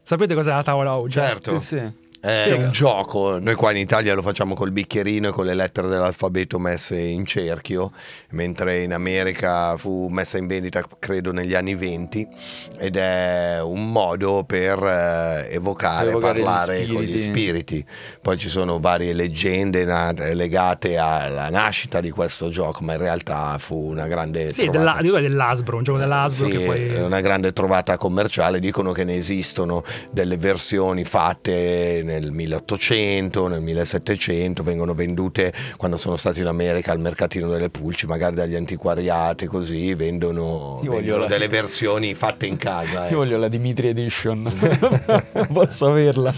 Sapete 0.03 0.35
cos'è 0.35 0.51
la 0.51 0.63
tavola 0.63 0.97
Ouija? 0.97 1.27
Certo. 1.27 1.59
Sì, 1.59 1.77
sì. 1.77 2.02
È 2.25 2.43
Spiega. 2.45 2.67
un 2.67 2.71
gioco, 2.71 3.41
noi 3.41 3.57
qua 3.57 3.73
in 3.73 3.79
Italia 3.79 4.15
lo 4.15 4.23
facciamo 4.23 4.55
col 4.55 4.71
bicchierino 4.71 5.31
e 5.31 5.33
con 5.33 5.45
le 5.45 5.55
lettere 5.55 5.89
dell'alfabeto 5.89 6.61
messe 6.61 6.97
in 6.97 7.27
cerchio, 7.27 7.91
mentre 8.31 8.83
in 8.83 8.93
America 8.93 9.77
fu 9.77 10.07
messa 10.07 10.39
in 10.39 10.47
vendita 10.47 10.85
credo 11.01 11.33
negli 11.33 11.53
anni 11.55 11.75
20 11.75 12.29
ed 12.79 12.97
è 12.97 13.59
un 13.61 13.91
modo 13.91 14.45
per 14.47 14.79
eh, 14.81 15.53
evocare, 15.53 16.11
Evocare 16.11 16.39
gli 16.39 16.43
parlare 16.45 16.87
con 16.87 17.03
gli 17.03 17.19
spiriti. 17.21 17.85
Poi 18.21 18.39
ci 18.39 18.49
sono 18.49 18.79
varie 18.79 19.15
leggende 19.15 19.85
na- 19.85 20.13
legate 20.13 20.99
alla 20.99 21.49
nascita 21.51 22.01
di 22.01 22.11
questo 22.11 22.51
gioco, 22.51 22.85
ma 22.85 22.93
in 22.93 23.01
realtà 23.01 23.59
fu 23.59 23.75
una 23.91 24.07
grande 24.07 24.53
Sì, 24.53 24.69
trovata. 24.69 25.01
della, 25.03 25.21
dell'Asbro, 25.21 25.77
un 25.79 25.83
gioco 25.83 25.99
dell'Asbro 25.99 26.49
Sì, 26.49 26.57
poi... 26.61 26.87
è 26.87 27.03
una 27.03 27.21
grande 27.21 27.53
trovata 27.53 27.97
commerciale. 27.97 28.61
Dicono 28.61 28.93
che 28.93 29.03
ne 29.03 29.17
esistono 29.17 29.83
delle 30.13 30.37
versioni 30.37 31.03
fatte 31.03 32.11
nel 32.13 32.31
1800, 32.33 33.47
nel 33.49 33.61
1700, 33.61 34.63
vengono 34.63 34.95
vendute 34.95 35.53
quando 35.77 35.97
sono 35.97 36.17
stati 36.17 36.41
in 36.41 36.47
America 36.47 36.93
al 36.93 36.99
mercatino 37.01 37.49
delle 37.49 37.71
pulci, 37.71 38.07
magari 38.07 38.35
dagli 38.37 38.55
antiquariati, 38.55 39.47
così 39.47 39.95
vendono, 39.95 40.81
vendono 40.83 41.19
la- 41.23 41.27
delle 41.27 41.49
versioni 41.49 42.15
fatte 42.15 42.47
in 42.47 42.57
casa. 42.57 43.09
eh. 43.09 43.11
Io 43.11 43.17
voglio 43.19 43.39
la 43.39 43.49
Dimitri 43.49 43.89
Edition. 43.89 44.51
Posso 45.53 45.87
averla? 45.89 46.33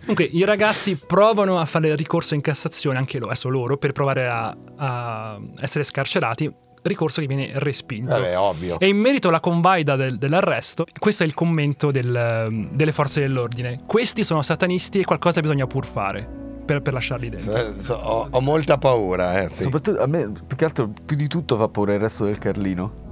Comunque, 0.00 0.24
i 0.24 0.44
ragazzi 0.44 0.96
provano 0.96 1.58
a 1.58 1.64
fare 1.64 1.94
ricorso 1.96 2.34
in 2.34 2.40
Cassazione, 2.40 2.98
anche 2.98 3.18
loro, 3.18 3.30
adesso 3.30 3.48
loro, 3.48 3.76
per 3.76 3.92
provare 3.92 4.26
a, 4.28 4.56
a 4.76 5.40
essere 5.60 5.84
scarcerati. 5.84 6.52
Ricorso 6.82 7.20
che 7.20 7.26
viene 7.28 7.50
respinto. 7.54 8.10
Vabbè, 8.10 8.36
ovvio. 8.38 8.78
E 8.80 8.88
in 8.88 8.96
merito 8.96 9.28
alla 9.28 9.40
convaida 9.40 9.94
del- 9.96 10.18
dell'arresto, 10.18 10.84
questo 10.98 11.22
è 11.22 11.26
il 11.26 11.34
commento 11.34 11.90
del- 11.90 12.68
delle 12.72 12.92
forze 12.92 13.20
dell'ordine. 13.20 13.82
Questi 13.86 14.24
sono 14.24 14.42
satanisti 14.42 14.98
e 15.00 15.04
qualcosa 15.04 15.40
bisogna 15.40 15.66
pur 15.66 15.86
fare 15.86 16.28
per, 16.64 16.80
per 16.82 16.92
lasciarli 16.92 17.28
dentro. 17.28 17.54
Eh, 17.54 17.78
so- 17.78 17.94
Ho, 17.94 18.26
ho 18.30 18.40
molta 18.40 18.78
paura, 18.78 19.42
eh, 19.42 19.48
sì. 19.48 19.62
Soprattutto 19.62 20.00
a 20.00 20.06
me, 20.06 20.30
più 20.46 20.56
che 20.56 20.64
altro, 20.64 20.90
più 21.04 21.16
di 21.16 21.28
tutto 21.28 21.56
fa 21.56 21.68
paura 21.68 21.94
il 21.94 22.00
resto 22.00 22.24
del 22.24 22.38
Carlino. 22.38 23.10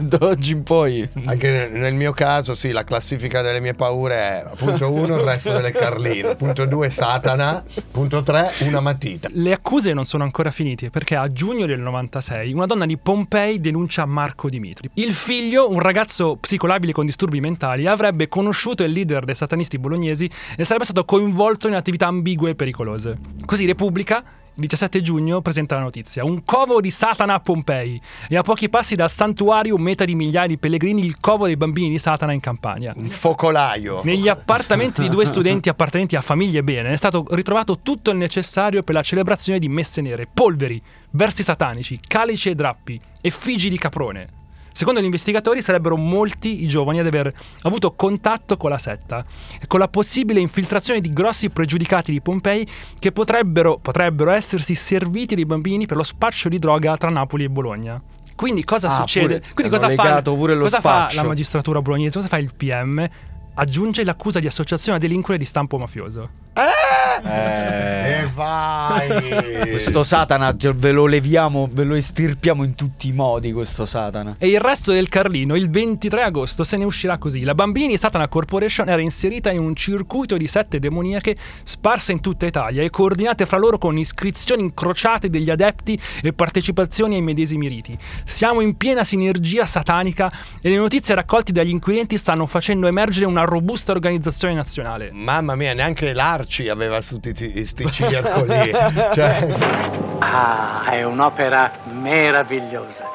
Da 0.00 0.18
oggi 0.20 0.52
in 0.52 0.62
poi. 0.62 1.08
Anche 1.24 1.50
nel- 1.50 1.72
nel 1.72 1.94
mio 1.94 2.12
caso, 2.12 2.54
sì, 2.54 2.70
la 2.72 2.84
classifica 2.84 3.42
delle 3.42 3.60
mie 3.60 3.74
paure 3.74 4.14
è 4.14 4.46
punto 4.56 4.92
1 4.92 5.16
il 5.16 5.22
resto 5.22 5.52
delle 5.52 5.72
carline, 5.72 6.36
punto 6.36 6.64
2 6.64 6.90
Satana, 6.90 7.62
punto 7.90 8.22
3 8.22 8.52
una 8.60 8.80
matita. 8.80 9.28
Le 9.32 9.52
accuse 9.52 9.92
non 9.92 10.04
sono 10.04 10.24
ancora 10.24 10.50
finite 10.50 10.90
perché 10.90 11.16
a 11.16 11.30
giugno 11.32 11.66
del 11.66 11.80
96 11.80 12.52
una 12.52 12.66
donna 12.66 12.86
di 12.86 12.96
Pompei 12.96 13.60
denuncia 13.60 14.04
Marco 14.06 14.48
Dimitri. 14.48 14.90
Il 14.94 15.12
figlio, 15.12 15.70
un 15.70 15.80
ragazzo 15.80 16.36
psicolabile 16.40 16.92
con 16.92 17.06
disturbi 17.06 17.40
mentali, 17.40 17.86
avrebbe 17.86 18.28
conosciuto 18.28 18.82
il 18.82 18.90
leader 18.90 19.24
dei 19.24 19.34
satanisti 19.34 19.78
bolognesi 19.78 20.30
e 20.56 20.64
sarebbe 20.64 20.84
stato 20.84 21.04
coinvolto 21.04 21.68
in 21.68 21.74
attività 21.74 22.06
ambigue 22.06 22.50
e 22.50 22.54
pericolose. 22.54 23.18
Così 23.44 23.66
Repubblica 23.66 24.22
il 24.54 24.66
17 24.66 25.00
giugno 25.00 25.40
presenta 25.40 25.76
la 25.76 25.82
notizia. 25.82 26.24
Un 26.24 26.44
covo 26.44 26.80
di 26.80 26.90
Satana 26.90 27.34
a 27.34 27.40
Pompei 27.40 28.00
e 28.28 28.36
a 28.36 28.42
pochi 28.42 28.68
passi 28.68 28.94
dal 28.94 29.10
santuario 29.10 29.76
meta 29.78 30.04
di 30.04 30.14
migliaia 30.14 30.46
di 30.46 30.58
pellegrini 30.58 31.04
il 31.04 31.18
covo 31.20 31.46
dei 31.46 31.56
bambini 31.56 31.88
di 31.90 31.98
Satana 31.98 32.32
in 32.32 32.40
Campania. 32.40 32.92
Un 32.96 33.08
focolaio. 33.08 34.00
Negli 34.04 34.28
appartamenti 34.28 35.02
di 35.02 35.08
due 35.08 35.24
studenti 35.24 35.68
appartenenti 35.68 36.16
a 36.16 36.20
famiglie 36.20 36.62
bene 36.62 36.92
è 36.92 36.96
stato 36.96 37.26
ritrovato 37.30 37.78
tutto 37.80 38.10
il 38.10 38.16
necessario 38.16 38.82
per 38.82 38.94
la 38.94 39.02
celebrazione 39.02 39.58
di 39.58 39.68
messe 39.68 40.00
nere, 40.00 40.26
polveri, 40.32 40.82
versi 41.10 41.42
satanici, 41.42 41.98
calici 42.06 42.50
e 42.50 42.54
drappi, 42.54 43.00
effigi 43.20 43.70
di 43.70 43.78
caprone. 43.78 44.39
Secondo 44.72 45.00
gli 45.00 45.04
investigatori 45.04 45.62
sarebbero 45.62 45.96
molti 45.96 46.62
i 46.62 46.66
giovani 46.66 47.00
ad 47.00 47.06
aver 47.06 47.32
avuto 47.62 47.92
contatto 47.92 48.56
con 48.56 48.70
la 48.70 48.78
setta 48.78 49.24
e 49.60 49.66
con 49.66 49.78
la 49.80 49.88
possibile 49.88 50.40
infiltrazione 50.40 51.00
di 51.00 51.12
grossi 51.12 51.50
pregiudicati 51.50 52.12
di 52.12 52.20
Pompei 52.20 52.66
che 52.98 53.12
potrebbero, 53.12 53.78
potrebbero 53.78 54.30
essersi 54.30 54.74
serviti 54.74 55.34
dei 55.34 55.44
bambini 55.46 55.86
per 55.86 55.96
lo 55.96 56.02
spaccio 56.02 56.48
di 56.48 56.58
droga 56.58 56.96
tra 56.96 57.10
Napoli 57.10 57.44
e 57.44 57.48
Bologna. 57.50 58.00
Quindi 58.34 58.64
cosa 58.64 58.88
Ah, 58.88 58.96
succede? 59.00 59.38
pure- 59.40 59.52
Quindi 59.54 59.72
cosa, 59.72 59.88
fa, 59.90 60.22
cosa 60.22 60.80
fa 60.80 61.08
la 61.12 61.24
magistratura 61.24 61.82
bolognese? 61.82 62.16
Cosa 62.16 62.28
fa 62.28 62.38
il 62.38 62.54
PM? 62.56 63.06
Aggiunge 63.54 64.04
l'accusa 64.04 64.38
di 64.38 64.46
associazione 64.46 64.96
a 64.96 65.00
delinquere 65.00 65.36
di 65.38 65.44
stampo 65.44 65.76
mafioso. 65.76 66.30
Eh, 66.52 68.20
E 68.22 68.28
vai. 68.34 69.70
questo 69.70 70.02
Satana 70.02 70.56
cioè, 70.56 70.72
ve 70.72 70.90
lo 70.92 71.06
leviamo, 71.06 71.68
ve 71.70 71.84
lo 71.84 71.94
estirpiamo 71.94 72.64
in 72.64 72.74
tutti 72.74 73.08
i 73.08 73.12
modi. 73.12 73.52
Questo 73.52 73.86
Satana. 73.86 74.32
E 74.38 74.48
il 74.48 74.60
resto 74.60 74.92
del 74.92 75.08
Carlino, 75.08 75.54
il 75.54 75.70
23 75.70 76.22
agosto, 76.22 76.62
se 76.64 76.76
ne 76.76 76.84
uscirà 76.84 77.18
così. 77.18 77.42
La 77.44 77.54
Bambini 77.54 77.96
Satana 77.96 78.28
Corporation 78.28 78.88
era 78.88 79.00
inserita 79.00 79.50
in 79.50 79.60
un 79.60 79.74
circuito 79.74 80.36
di 80.36 80.46
sette 80.46 80.78
demoniache 80.78 81.36
sparse 81.62 82.12
in 82.12 82.20
tutta 82.20 82.46
Italia 82.46 82.82
e 82.82 82.90
coordinate 82.90 83.46
fra 83.46 83.58
loro 83.58 83.78
con 83.78 83.96
iscrizioni 83.96 84.62
incrociate 84.62 85.30
degli 85.30 85.50
adepti 85.50 85.98
e 86.22 86.32
partecipazioni 86.32 87.14
ai 87.14 87.22
medesimi 87.22 87.68
riti. 87.68 87.96
Siamo 88.24 88.60
in 88.60 88.76
piena 88.76 89.04
sinergia 89.04 89.66
satanica 89.66 90.30
e 90.60 90.68
le 90.70 90.76
notizie 90.76 91.14
raccolte 91.14 91.52
dagli 91.52 91.70
inquirenti 91.70 92.18
stanno 92.18 92.46
facendo 92.46 92.86
emergere 92.86 93.26
una 93.26 93.44
robusta 93.44 93.92
organizzazione 93.92 94.54
nazionale. 94.54 95.10
Mamma 95.12 95.54
mia, 95.54 95.74
neanche 95.74 96.12
l'Arci 96.40 96.68
aveva 96.68 97.00
tutti 97.02 97.66
sti 97.66 97.90
circoli. 97.90 98.70
cioè, 99.14 100.18
Ah, 100.22 100.90
è 100.90 101.02
un'opera 101.02 101.72
meravigliosa. 101.92 103.08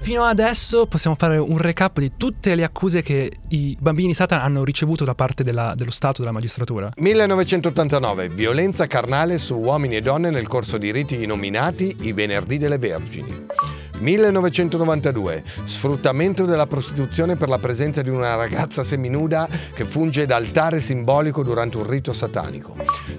Fino 0.00 0.22
adesso 0.22 0.86
possiamo 0.86 1.16
fare 1.18 1.36
un 1.36 1.58
recap 1.58 1.98
di 1.98 2.12
tutte 2.16 2.54
le 2.54 2.62
accuse 2.62 3.02
che 3.02 3.38
i 3.48 3.76
bambini 3.80 4.14
Satana 4.14 4.42
hanno 4.42 4.62
ricevuto 4.62 5.02
da 5.04 5.16
parte 5.16 5.42
della- 5.42 5.74
dello 5.74 5.90
Stato 5.90 6.18
e 6.18 6.20
della 6.20 6.30
magistratura. 6.32 6.92
1989, 6.96 8.28
violenza 8.28 8.86
carnale 8.86 9.38
su 9.38 9.56
uomini 9.56 9.96
e 9.96 10.02
donne 10.02 10.30
nel 10.30 10.46
corso 10.46 10.78
di 10.78 10.92
riti 10.92 11.26
nominati 11.26 11.96
i 12.02 12.12
venerdì 12.12 12.58
delle 12.58 12.78
Vergini. 12.78 13.46
1992, 13.98 15.42
sfruttamento 15.64 16.44
della 16.44 16.66
prostituzione 16.66 17.36
per 17.36 17.48
la 17.48 17.58
presenza 17.58 18.02
di 18.02 18.10
una 18.10 18.34
ragazza 18.34 18.84
seminuda 18.84 19.48
che 19.74 19.84
funge 19.84 20.26
da 20.26 20.36
altare 20.36 20.80
simbolico 20.80 21.42
durante 21.42 21.76
un 21.76 21.88
rito 21.88 22.12
satanico. 22.12 22.74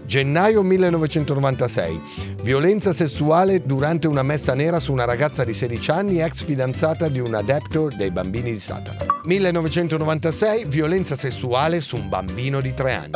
Gennaio 0.05 0.63
1996, 0.63 2.01
violenza 2.43 2.93
sessuale 2.93 3.61
durante 3.65 4.07
una 4.07 4.23
messa 4.23 4.53
nera 4.53 4.79
su 4.79 4.91
una 4.91 5.05
ragazza 5.05 5.43
di 5.43 5.53
16 5.53 5.91
anni, 5.91 6.21
ex 6.21 6.45
fidanzata 6.45 7.07
di 7.09 7.19
un 7.19 7.33
adepto 7.33 7.89
dei 7.95 8.11
bambini 8.11 8.51
di 8.51 8.59
Satana. 8.59 9.15
1996, 9.23 10.65
violenza 10.65 11.17
sessuale 11.17 11.81
su 11.81 11.97
un 11.97 12.07
bambino 12.07 12.61
di 12.61 12.73
3 12.73 12.93
anni. 12.93 13.09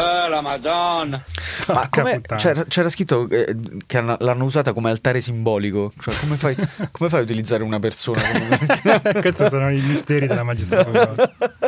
Ma 1.67 1.73
Porca 1.73 2.01
come- 2.01 2.15
puttana. 2.15 2.41
c'era, 2.41 2.63
c'era 2.67 2.89
scritto 2.89 3.27
eh, 3.29 3.55
che 3.85 3.97
hanno- 3.97 4.17
l'hanno 4.19 4.43
usata 4.43 4.73
come 4.73 4.89
altare 4.89 5.21
simbolico. 5.21 5.93
Cioè, 5.99 6.13
come 6.19 6.35
fai, 6.35 6.55
come 6.91 7.09
fai 7.09 7.19
a 7.19 7.23
utilizzare 7.23 7.50
una 7.59 7.79
persona. 7.79 8.21
Questi 9.19 9.49
sono 9.49 9.69
i 9.71 9.81
misteri 9.81 10.27
della 10.27 10.43
magistratura. 10.43 11.13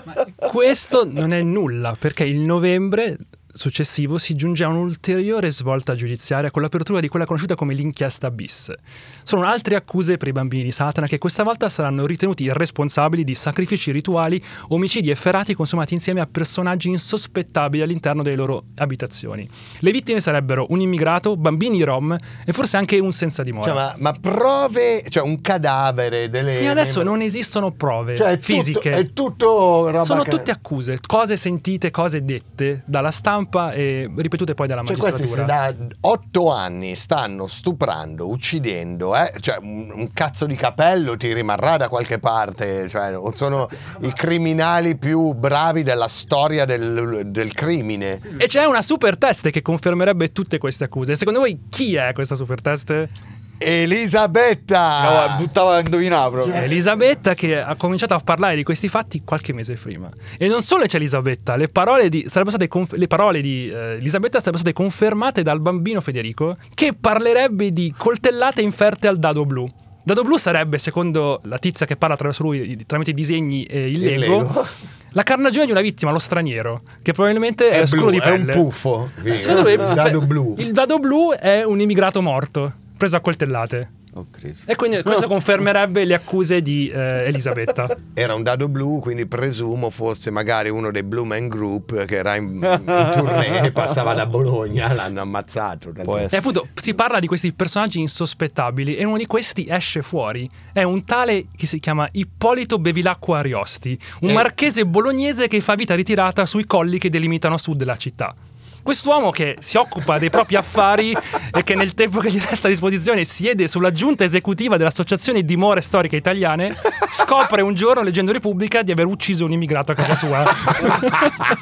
Ma 0.06 0.26
questo 0.36 1.08
non 1.10 1.34
è 1.34 1.42
nulla, 1.42 1.96
perché 1.98 2.24
il 2.26 2.40
novembre 2.40 3.18
successivo 3.56 4.18
si 4.18 4.34
giunge 4.36 4.64
a 4.64 4.68
un'ulteriore 4.68 5.52
svolta 5.52 5.94
giudiziaria 5.94 6.50
con 6.50 6.64
l'apertura 6.64 7.00
di 7.00 7.08
quella 7.08 7.26
conosciuta 7.26 7.54
come 7.54 7.76
l'inchiesta 7.76 8.32
bis. 8.32 8.74
Sono 9.22 9.44
altre 9.44 9.76
accuse 9.76 10.18
per 10.18 10.28
i 10.28 10.32
bambini 10.32 10.64
di 10.64 10.72
Satana 10.72 11.06
che 11.06 11.20
questa 11.20 11.44
volta 11.44 11.70
saranno 11.70 12.08
ritenuti 12.08 12.52
responsabili 12.52 13.24
di 13.24 13.36
sacrifici 13.36 13.92
rituali, 13.92 14.44
omicidi 14.70 15.12
efferati 15.12 15.54
consumati 15.54 15.94
insieme 15.94 16.20
a 16.20 16.26
personaggi 16.26 16.90
insospettabili 16.90 17.84
all'interno 17.84 18.24
delle 18.24 18.36
loro 18.36 18.64
abitazioni. 18.76 19.48
Le 19.80 19.92
vittime 19.92 20.20
sarebbero 20.20 20.66
un 20.70 20.80
immigrato, 20.82 21.38
bambini 21.38 21.84
rom 21.84 22.18
e 22.46 22.54
forse 22.54 22.78
anche 22.78 22.98
un 22.98 23.12
senza 23.12 23.44
dimora. 23.44 23.68
Cioè, 23.68 23.76
ma, 23.76 23.96
ma 24.00 24.12
prove, 24.14 25.04
cioè 25.10 25.24
un 25.24 25.40
cadavere, 25.42 26.28
delle... 26.30 26.56
Fino 26.56 26.72
adesso 26.72 27.04
non 27.04 27.22
esistono 27.22 27.72
prove 27.72 28.16
Cioè, 28.16 28.32
è 28.32 28.38
tutto- 28.40 28.46
fisiche. 28.54 28.90
è 28.90 29.14
tutto 29.14 29.92
roba 29.92 30.06
Sono 30.06 30.24
che- 30.24 30.32
tutte 30.32 30.50
accuse, 30.50 30.98
cose 31.06 31.38
sentite, 31.38 31.92
cose 31.92 32.24
dette 32.26 32.82
dalla 32.88 33.12
stampa 33.12 33.42
e 33.74 34.10
ripetute 34.16 34.54
poi 34.54 34.68
dalla 34.68 34.84
Cioè, 34.84 34.98
questi 34.98 35.22
magistratura. 35.22 35.72
da 35.72 35.96
otto 36.02 36.52
anni 36.52 36.96
stanno 36.96 37.48
stuprando, 37.48 38.28
uccidendo, 38.28 39.16
eh? 39.16 39.34
cioè, 39.40 39.58
un, 39.62 39.92
un 39.94 40.10
cazzo 40.14 40.46
di 40.46 40.56
capello 40.56 41.18
ti 41.18 41.34
rimarrà 41.34 41.78
da 41.78 41.90
qualche 41.90 42.20
parte. 42.20 42.88
Cioè, 42.90 43.18
sono 43.34 43.68
i 44.02 44.14
criminali 44.14 44.96
più 44.98 45.34
bravi 45.34 45.84
della 45.84 46.08
storia 46.08 46.66
del, 46.66 47.24
del 47.26 47.54
crimine. 47.54 48.20
E 48.38 48.48
c'è 48.48 48.66
una 48.66 48.82
super 48.82 49.18
teste 49.18 49.52
che 49.52 49.62
confermerebbe 49.62 50.32
tutte 50.32 50.58
queste 50.58 50.86
accuse. 50.86 51.16
Secondo 51.16 51.40
voi 51.40 51.64
chi 51.70 51.96
è 51.96 52.12
questa 52.14 52.36
super 52.36 52.62
teste? 52.62 53.10
Elisabetta! 53.58 55.30
No, 55.30 55.38
buttava 55.38 55.76
a 55.76 55.80
indovinare 55.80 56.30
proprio. 56.32 56.54
Elisabetta 56.54 57.34
che 57.34 57.60
ha 57.62 57.76
cominciato 57.76 58.14
a 58.14 58.20
parlare 58.20 58.56
di 58.56 58.64
questi 58.64 58.88
fatti 58.90 59.22
qualche 59.24 59.54
mese 59.54 59.76
prima. 59.76 60.10
E 60.38 60.48
non 60.48 60.62
solo 60.62 60.86
c'è 60.86 60.98
Elisabetta, 60.98 61.56
le 61.56 61.68
parole 61.70 62.10
di, 62.10 62.24
sarebbero 62.28 62.50
state 62.56 62.68
conf- 62.68 62.94
le 62.94 63.08
parole 63.08 63.42
di 63.42 63.70
eh, 63.70 63.96
Elisabetta 63.98 64.40
sarebbero 64.40 64.58
state 64.58 64.74
confermate 64.74 65.44
dal 65.44 65.60
bambino 65.62 66.02
Federico 66.02 66.58
che 66.74 66.94
parlerebbe 67.00 67.72
di 67.72 67.94
coltellate 67.98 68.62
inferte 68.62 69.08
al 69.08 69.18
dado 69.18 69.46
blu. 69.46 69.68
Dado 70.06 70.24
blu 70.24 70.36
sarebbe, 70.36 70.78
secondo 70.78 71.40
la 71.44 71.58
tizia 71.58 71.86
che 71.86 71.96
parla 71.96 72.16
attraverso 72.16 72.44
lui 72.44 72.84
tramite 72.86 73.12
i 73.12 73.14
disegni 73.14 73.64
e 73.64 73.88
il 73.90 74.04
Il 74.06 74.20
Lego, 74.20 74.38
Lego. 74.40 74.68
la 75.14 75.24
carnagione 75.24 75.66
di 75.66 75.72
una 75.72 75.80
vittima, 75.80 76.12
lo 76.12 76.20
straniero, 76.20 76.82
che 77.02 77.14
probabilmente 77.14 77.70
è, 77.70 77.80
È 77.82 77.86
scuro 77.86 78.08
blu, 78.08 78.12
di 78.12 78.18
è 78.18 78.30
un 78.32 78.38
pelle. 78.46 78.52
puffo. 78.52 79.10
Secondo 79.38 79.62
voi, 79.62 79.76
Un 79.76 79.94
dado 79.94 80.20
blu. 80.22 80.56
Il 80.58 80.72
dado 80.74 81.00
blu 81.00 81.32
è 81.32 81.64
un 81.64 81.80
immigrato 81.80 82.22
morto, 82.22 82.74
preso 82.98 83.16
a 83.16 83.20
coltellate. 83.20 83.92
Oh. 84.16 84.28
E 84.68 84.76
quindi 84.76 85.02
questo 85.02 85.26
confermerebbe 85.28 86.06
le 86.06 86.14
accuse 86.14 86.62
di 86.62 86.88
eh, 86.88 87.26
Elisabetta. 87.26 87.88
Era 88.14 88.36
un 88.36 88.44
dado 88.44 88.68
blu, 88.68 89.00
quindi 89.00 89.26
presumo 89.26 89.90
fosse 89.90 90.30
magari 90.30 90.70
uno 90.70 90.92
dei 90.92 91.02
Blue 91.02 91.26
Man 91.26 91.48
Group 91.48 92.06
che 92.06 92.18
era 92.18 92.36
in, 92.36 92.54
in 92.54 93.12
tournée 93.16 93.66
e 93.66 93.72
passava 93.72 94.14
da 94.14 94.28
Bologna, 94.28 94.94
l'hanno 94.94 95.22
ammazzato. 95.22 95.92
E 96.30 96.38
appunto 96.38 96.68
si 96.76 96.94
parla 96.94 97.20
di 97.20 97.26
questi 97.26 97.52
personaggi 97.54 98.00
insospettabili 98.02 98.96
e 98.96 99.04
uno 99.04 99.18
di 99.18 99.26
questi 99.26 99.66
esce 99.68 100.04
fuori. 100.04 100.48
È 100.72 100.84
un 100.84 101.04
tale 101.04 101.48
che 101.56 101.66
si 101.66 101.80
chiama 101.80 102.08
Ippolito 102.12 102.78
Bevilacqua 102.78 103.40
Ariosti, 103.40 103.98
un 104.22 104.30
Eh. 104.30 104.34
marchese 104.34 104.86
bolognese 104.86 105.48
che 105.48 105.60
fa 105.60 105.74
vita 105.74 105.96
ritirata 105.96 106.46
sui 106.46 106.66
colli 106.66 107.00
che 107.00 107.10
delimitano 107.10 107.56
a 107.56 107.58
sud 107.58 107.78
della 107.78 107.96
città. 107.96 108.34
Quest'uomo 108.84 109.32
che 109.32 109.56
si 109.62 109.78
occupa 109.78 110.20
dei 110.20 110.30
propri 110.30 110.58
affari 110.58 111.16
e 111.52 111.64
che 111.64 111.74
nel 111.74 111.94
tempo 111.94 112.20
che 112.20 112.30
gli 112.30 112.40
resta 112.40 112.68
a 112.68 112.70
disposizione 112.70 113.24
siede 113.24 113.70
sulla 113.70 113.92
giunta 113.94 114.26
esecutiva 114.26 114.76
dell'Associazione 114.76 115.44
Dimore 115.44 115.80
Storiche 115.80 116.18
Italiane, 116.18 116.76
scopre 117.10 117.62
un 117.62 117.76
giorno, 117.76 118.04
leggendo 118.04 118.34
Repubblica, 118.34 118.82
di 118.82 118.92
aver 118.92 119.06
ucciso 119.06 119.46
un 119.46 119.54
immigrato 119.54 119.94
a 119.94 119.96
casa 119.96 120.14
sua. 120.14 120.44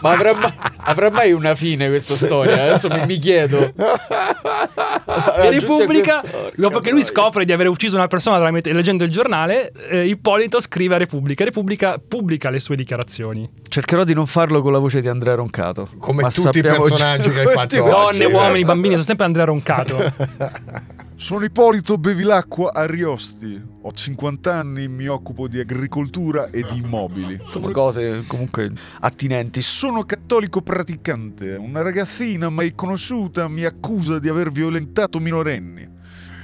Ma 0.01 0.11
avrà, 0.11 0.33
ma- 0.33 0.53
avrà 0.77 1.11
mai 1.11 1.31
una 1.31 1.53
fine 1.53 1.89
questa 1.89 2.15
storia? 2.15 2.63
Adesso 2.63 2.89
mi, 2.89 3.05
mi 3.05 3.17
chiedo. 3.19 3.71
E 5.43 5.49
Repubblica, 5.51 6.23
dopo 6.55 6.79
che 6.79 6.89
lui 6.89 7.03
scopre 7.03 7.45
di 7.45 7.51
aver 7.51 7.67
ucciso 7.67 7.97
una 7.97 8.07
persona 8.07 8.39
tramite- 8.39 8.73
leggendo 8.73 9.03
il 9.03 9.11
giornale, 9.11 9.71
eh, 9.89 10.07
Ippolito 10.07 10.59
scrive 10.59 10.95
a 10.95 10.97
Repubblica. 10.97 11.43
Repubblica 11.43 12.01
pubblica 12.05 12.49
le 12.49 12.59
sue 12.59 12.75
dichiarazioni. 12.75 13.47
Cercherò 13.67 14.03
di 14.03 14.15
non 14.15 14.25
farlo 14.25 14.61
con 14.61 14.71
la 14.71 14.79
voce 14.79 15.01
di 15.01 15.07
Andrea 15.07 15.35
Roncato. 15.35 15.89
Come 15.99 16.23
Ma 16.23 16.29
tutti 16.29 16.39
i 16.39 16.43
sappiamo 16.43 16.83
personaggi 16.83 17.10
già- 17.19 17.29
che 17.31 17.39
hai 17.39 17.53
fatto 17.53 17.83
oggi. 17.83 18.19
Donne, 18.19 18.23
eh. 18.23 18.33
uomini, 18.33 18.63
bambini, 18.63 18.93
sono 18.93 19.05
sempre 19.05 19.25
Andrea 19.25 19.45
Roncato. 19.45 19.97
Sono 21.21 21.45
Ippolito 21.45 21.99
Bevilacqua 21.99 22.73
Ariosti. 22.73 23.61
Ho 23.83 23.91
50 23.91 24.55
anni, 24.55 24.87
mi 24.87 25.05
occupo 25.05 25.47
di 25.47 25.59
agricoltura 25.59 26.49
e 26.49 26.63
di 26.63 26.79
immobili. 26.79 27.39
Sono 27.45 27.69
cose 27.69 28.23
comunque 28.25 28.71
attinenti. 29.01 29.61
Sono 29.61 30.03
cattolico 30.03 30.63
praticante. 30.63 31.53
Una 31.53 31.83
ragazzina 31.83 32.49
mai 32.49 32.73
conosciuta 32.73 33.47
mi 33.47 33.65
accusa 33.65 34.17
di 34.17 34.29
aver 34.29 34.49
violentato 34.49 35.19
minorenni. 35.19 35.87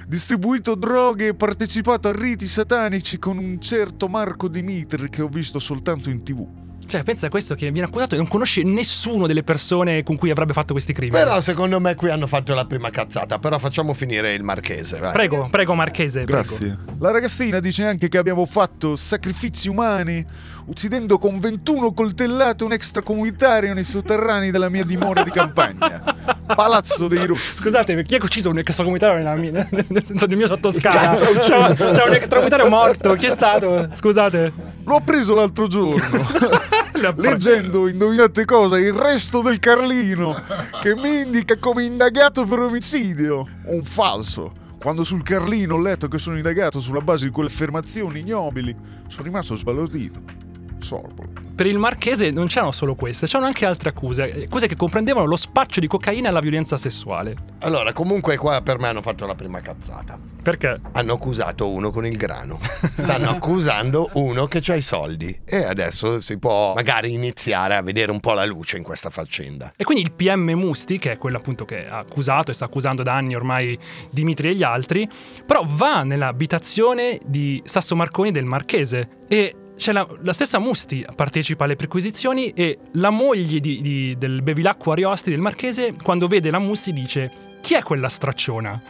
Distribuito 0.06 0.75
droghe 0.75 1.30
e 1.30 1.34
partecipato 1.34 2.08
a 2.08 2.12
riti 2.12 2.47
satanici 2.47 3.17
con 3.17 3.39
un 3.39 3.60
certo 3.60 4.08
Marco 4.08 4.47
Dimitri 4.47 5.10
che 5.10 5.23
ho 5.23 5.27
visto 5.27 5.58
soltanto 5.58 6.12
in 6.12 6.21
tv. 6.21 6.66
Cioè, 6.88 7.04
pensa 7.04 7.28
a 7.28 7.30
questo 7.30 7.54
che 7.54 7.69
viene 7.71 7.88
accusato 7.88 8.15
e 8.15 8.17
non 8.17 8.28
conosce 8.28 8.63
nessuno 8.63 9.28
delle 9.28 9.43
persone 9.43 10.04
con 10.04 10.15
cui 10.15 10.30
avrebbe 10.30 10.54
fatto 10.54 10.71
questi 10.73 10.93
crimini. 10.93 11.17
Però 11.17 11.41
secondo 11.41 11.80
me 11.80 11.95
qui 11.95 12.10
hanno 12.10 12.28
fatto 12.28 12.54
la 12.54 12.65
prima 12.65 12.89
cazzata, 12.89 13.39
però 13.39 13.60
facciamo 13.60 13.93
finire 13.93 14.34
il 14.34 14.43
marchese. 14.43 14.97
vai. 15.00 15.12
Prego, 15.12 15.47
prego 15.52 15.73
Marchese, 15.76 16.23
prego. 16.23 16.56
Grazie. 16.56 16.78
La 17.00 17.12
ragazzina 17.12 17.60
dice 17.60 17.84
anche 17.86 18.08
che 18.08 18.17
abbiamo 18.17 18.45
fatto 18.45 18.95
sacrifici 18.95 19.67
umani 19.67 20.26
uccidendo 20.67 21.17
con 21.17 21.39
21 21.39 21.93
coltellate 21.93 22.63
un 22.63 22.73
extracomunitario 22.73 23.73
nei 23.73 23.84
sotterranei 23.84 24.51
della 24.51 24.69
mia 24.69 24.84
dimora 24.84 25.23
di 25.23 25.32
campagna. 25.32 26.01
Palazzo 26.45 27.08
dei 27.08 27.25
Rossi. 27.25 27.62
Scusate, 27.62 28.01
chi 28.03 28.15
ha 28.15 28.19
ucciso 28.21 28.49
un 28.49 28.58
extracomunitario 28.60 29.17
nella 29.17 29.36
mia, 29.36 29.67
nel, 29.69 30.06
senso 30.06 30.25
del 30.25 30.38
mio 30.38 30.47
sottoscala? 30.47 31.15
C'è, 31.15 31.73
c'è 31.73 32.03
un 32.06 32.13
extracomunitario 32.13 32.69
morto, 32.69 33.13
chi 33.13 33.27
è 33.27 33.32
stato? 33.32 33.89
Scusate. 33.93 34.53
L'ho 34.86 35.01
preso 35.03 35.36
l'altro 35.36 35.67
giorno. 35.67 36.25
Leggendo, 37.15 37.88
indovinate 37.88 38.45
cosa, 38.45 38.77
il 38.77 38.93
resto 38.93 39.41
del 39.41 39.60
Carlino, 39.60 40.36
che 40.82 40.95
mi 40.95 41.21
indica 41.21 41.58
come 41.58 41.86
indagato 41.86 42.45
per 42.45 42.60
omicidio. 42.60 43.47
Un 43.65 43.84
falso. 43.84 44.65
Quando 44.80 45.03
sul 45.03 45.23
Carlino 45.23 45.75
ho 45.75 45.82
letto 45.82 46.08
che 46.08 46.19
sono 46.19 46.38
indagato 46.38 46.80
sulla 46.80 47.01
base 47.01 47.25
di 47.25 47.32
quelle 47.32 47.49
affermazioni 47.49 48.19
ignobili, 48.19 48.75
sono 49.08 49.23
rimasto 49.23 49.56
sbalordito. 49.56 50.37
Sorbo. 50.79 51.25
Per 51.57 51.65
il 51.65 51.79
Marchese 51.79 52.29
non 52.29 52.45
c'erano 52.45 52.71
solo 52.71 52.93
queste, 52.93 53.25
c'erano 53.25 53.47
anche 53.47 53.65
altre 53.65 53.89
accuse, 53.89 54.43
accuse 54.45 54.67
che 54.67 54.75
comprendevano 54.75 55.25
lo 55.25 55.35
spaccio 55.35 55.79
di 55.79 55.87
cocaina 55.87 56.29
e 56.29 56.31
la 56.31 56.39
violenza 56.39 56.77
sessuale. 56.77 57.35
Allora, 57.61 57.93
comunque 57.93 58.37
qua 58.37 58.61
per 58.61 58.79
me 58.79 58.87
hanno 58.87 59.01
fatto 59.01 59.25
la 59.25 59.33
prima 59.33 59.59
cazzata. 59.59 60.19
Perché? 60.43 60.79
Hanno 60.91 61.13
accusato 61.13 61.67
uno 61.67 61.89
con 61.89 62.05
il 62.05 62.15
grano. 62.15 62.59
Stanno 62.95 63.29
accusando 63.29 64.11
uno 64.13 64.45
che 64.45 64.61
ha 64.67 64.75
i 64.75 64.81
soldi. 64.81 65.41
E 65.43 65.63
adesso 65.63 66.21
si 66.21 66.37
può 66.37 66.75
magari 66.75 67.11
iniziare 67.11 67.75
a 67.75 67.81
vedere 67.81 68.11
un 68.11 68.19
po' 68.19 68.33
la 68.33 68.45
luce 68.45 68.77
in 68.77 68.83
questa 68.83 69.09
faccenda. 69.09 69.73
E 69.75 69.83
quindi 69.83 70.03
il 70.03 70.13
PM 70.13 70.51
Musti, 70.51 70.99
che 70.99 71.13
è 71.13 71.17
quello 71.17 71.37
appunto 71.37 71.65
che 71.65 71.87
ha 71.87 71.97
accusato 71.97 72.51
e 72.51 72.53
sta 72.53 72.65
accusando 72.65 73.01
da 73.01 73.13
anni 73.13 73.35
ormai 73.35 73.77
Dimitri 74.11 74.49
e 74.49 74.53
gli 74.53 74.63
altri, 74.63 75.09
però 75.43 75.63
va 75.65 76.03
nell'abitazione 76.03 77.19
di 77.25 77.61
Sasso 77.65 77.95
Marconi 77.95 78.29
del 78.29 78.45
Marchese 78.45 79.09
e 79.27 79.55
la, 79.91 80.07
la 80.21 80.33
stessa 80.33 80.59
Musti 80.59 81.05
partecipa 81.15 81.63
alle 81.65 81.75
perquisizioni 81.75 82.49
e 82.49 82.79
la 82.93 83.09
moglie 83.09 83.59
di- 83.59 83.81
di- 83.81 84.15
del 84.17 84.41
Bevilacqua 84.41 84.93
Ariosti 84.93 85.29
del 85.29 85.39
Marchese 85.39 85.93
quando 86.01 86.27
vede 86.27 86.49
la 86.51 86.59
Musti 86.59 86.93
dice 86.93 87.31
chi 87.61 87.73
è 87.73 87.83
quella 87.83 88.07
stracciona? 88.07 88.79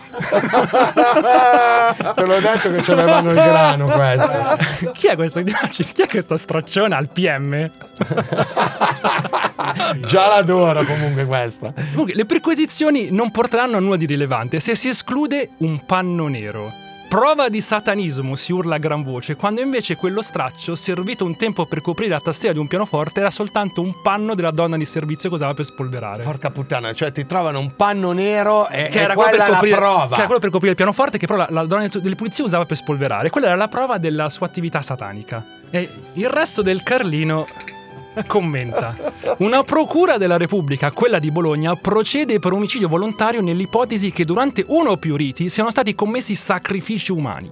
Te 2.15 2.25
l'ho 2.25 2.39
detto 2.39 2.69
che 2.69 2.81
c'avevano 2.81 3.31
il 3.31 3.35
grano 3.35 3.87
questo. 3.87 4.91
chi 4.93 5.07
è 5.07 5.15
questa? 5.15 5.41
Chi 5.41 6.01
è 6.01 6.07
questa 6.07 6.37
stracciona 6.37 6.95
al 6.95 7.09
PM? 7.09 7.71
Già 10.05 10.27
l'adoro 10.27 10.83
comunque 10.83 11.25
questa. 11.25 11.73
Comunque, 11.91 12.13
le 12.13 12.25
perquisizioni 12.25 13.07
non 13.09 13.31
porteranno 13.31 13.77
a 13.77 13.79
nulla 13.79 13.95
di 13.95 14.05
rilevante 14.05 14.59
se 14.59 14.75
si 14.75 14.89
esclude 14.89 15.51
un 15.59 15.83
panno 15.85 16.27
nero. 16.27 16.71
Prova 17.07 17.47
di 17.47 17.61
satanismo 17.61 18.35
si 18.35 18.51
urla 18.51 18.75
a 18.75 18.77
gran 18.79 19.01
voce, 19.01 19.37
quando 19.37 19.61
invece 19.61 19.95
quello 19.95 20.21
straccio, 20.21 20.75
servito 20.75 21.23
un 21.23 21.37
tempo 21.37 21.65
per 21.65 21.79
coprire 21.79 22.11
la 22.11 22.19
tastiera 22.19 22.53
di 22.53 22.59
un 22.59 22.67
pianoforte, 22.67 23.21
era 23.21 23.31
soltanto 23.31 23.81
un 23.81 24.01
panno 24.01 24.35
della 24.35 24.51
donna 24.51 24.75
di 24.75 24.83
servizio 24.83 25.29
che 25.29 25.35
usava 25.35 25.53
per 25.53 25.63
spolverare. 25.63 26.23
Porca 26.23 26.51
puttana, 26.51 26.91
cioè 26.93 27.13
ti 27.13 27.25
trovano 27.25 27.59
un 27.59 27.77
panno 27.77 28.11
nero 28.11 28.67
e, 28.67 28.89
che 28.89 28.99
e 28.99 29.03
era, 29.03 29.13
quella 29.13 29.45
per 29.45 29.53
coprire, 29.53 29.75
prova. 29.77 30.07
che 30.07 30.15
era 30.15 30.25
quello 30.25 30.41
per 30.41 30.49
coprire 30.49 30.71
il 30.71 30.75
pianoforte 30.75 31.17
che 31.17 31.27
però 31.27 31.39
la, 31.39 31.47
la 31.49 31.63
donna 31.63 31.87
delle 31.87 32.15
pulizie 32.15 32.43
usava 32.43 32.65
per 32.65 32.75
spolverare. 32.75 33.29
Quella 33.29 33.47
era 33.47 33.55
la 33.55 33.69
prova 33.69 33.97
della 33.97 34.27
sua 34.27 34.45
attività 34.45 34.81
satanica. 34.81 35.45
E 35.69 35.89
il 36.13 36.29
resto 36.29 36.61
del 36.61 36.83
Carlino 36.83 37.47
commenta: 38.25 38.95
Una 39.39 39.63
procura 39.63 40.17
della 40.17 40.37
Repubblica, 40.37 40.91
quella 40.91 41.19
di 41.19 41.31
Bologna, 41.31 41.75
procede 41.75 42.39
per 42.39 42.53
omicidio 42.53 42.87
volontario 42.87 43.41
nell'ipotesi 43.41 44.11
che 44.11 44.25
durante 44.25 44.63
uno 44.67 44.91
o 44.91 44.97
più 44.97 45.15
riti 45.15 45.49
siano 45.49 45.69
stati 45.69 45.93
commessi 45.95 46.35
sacrifici 46.35 47.11
umani. 47.11 47.49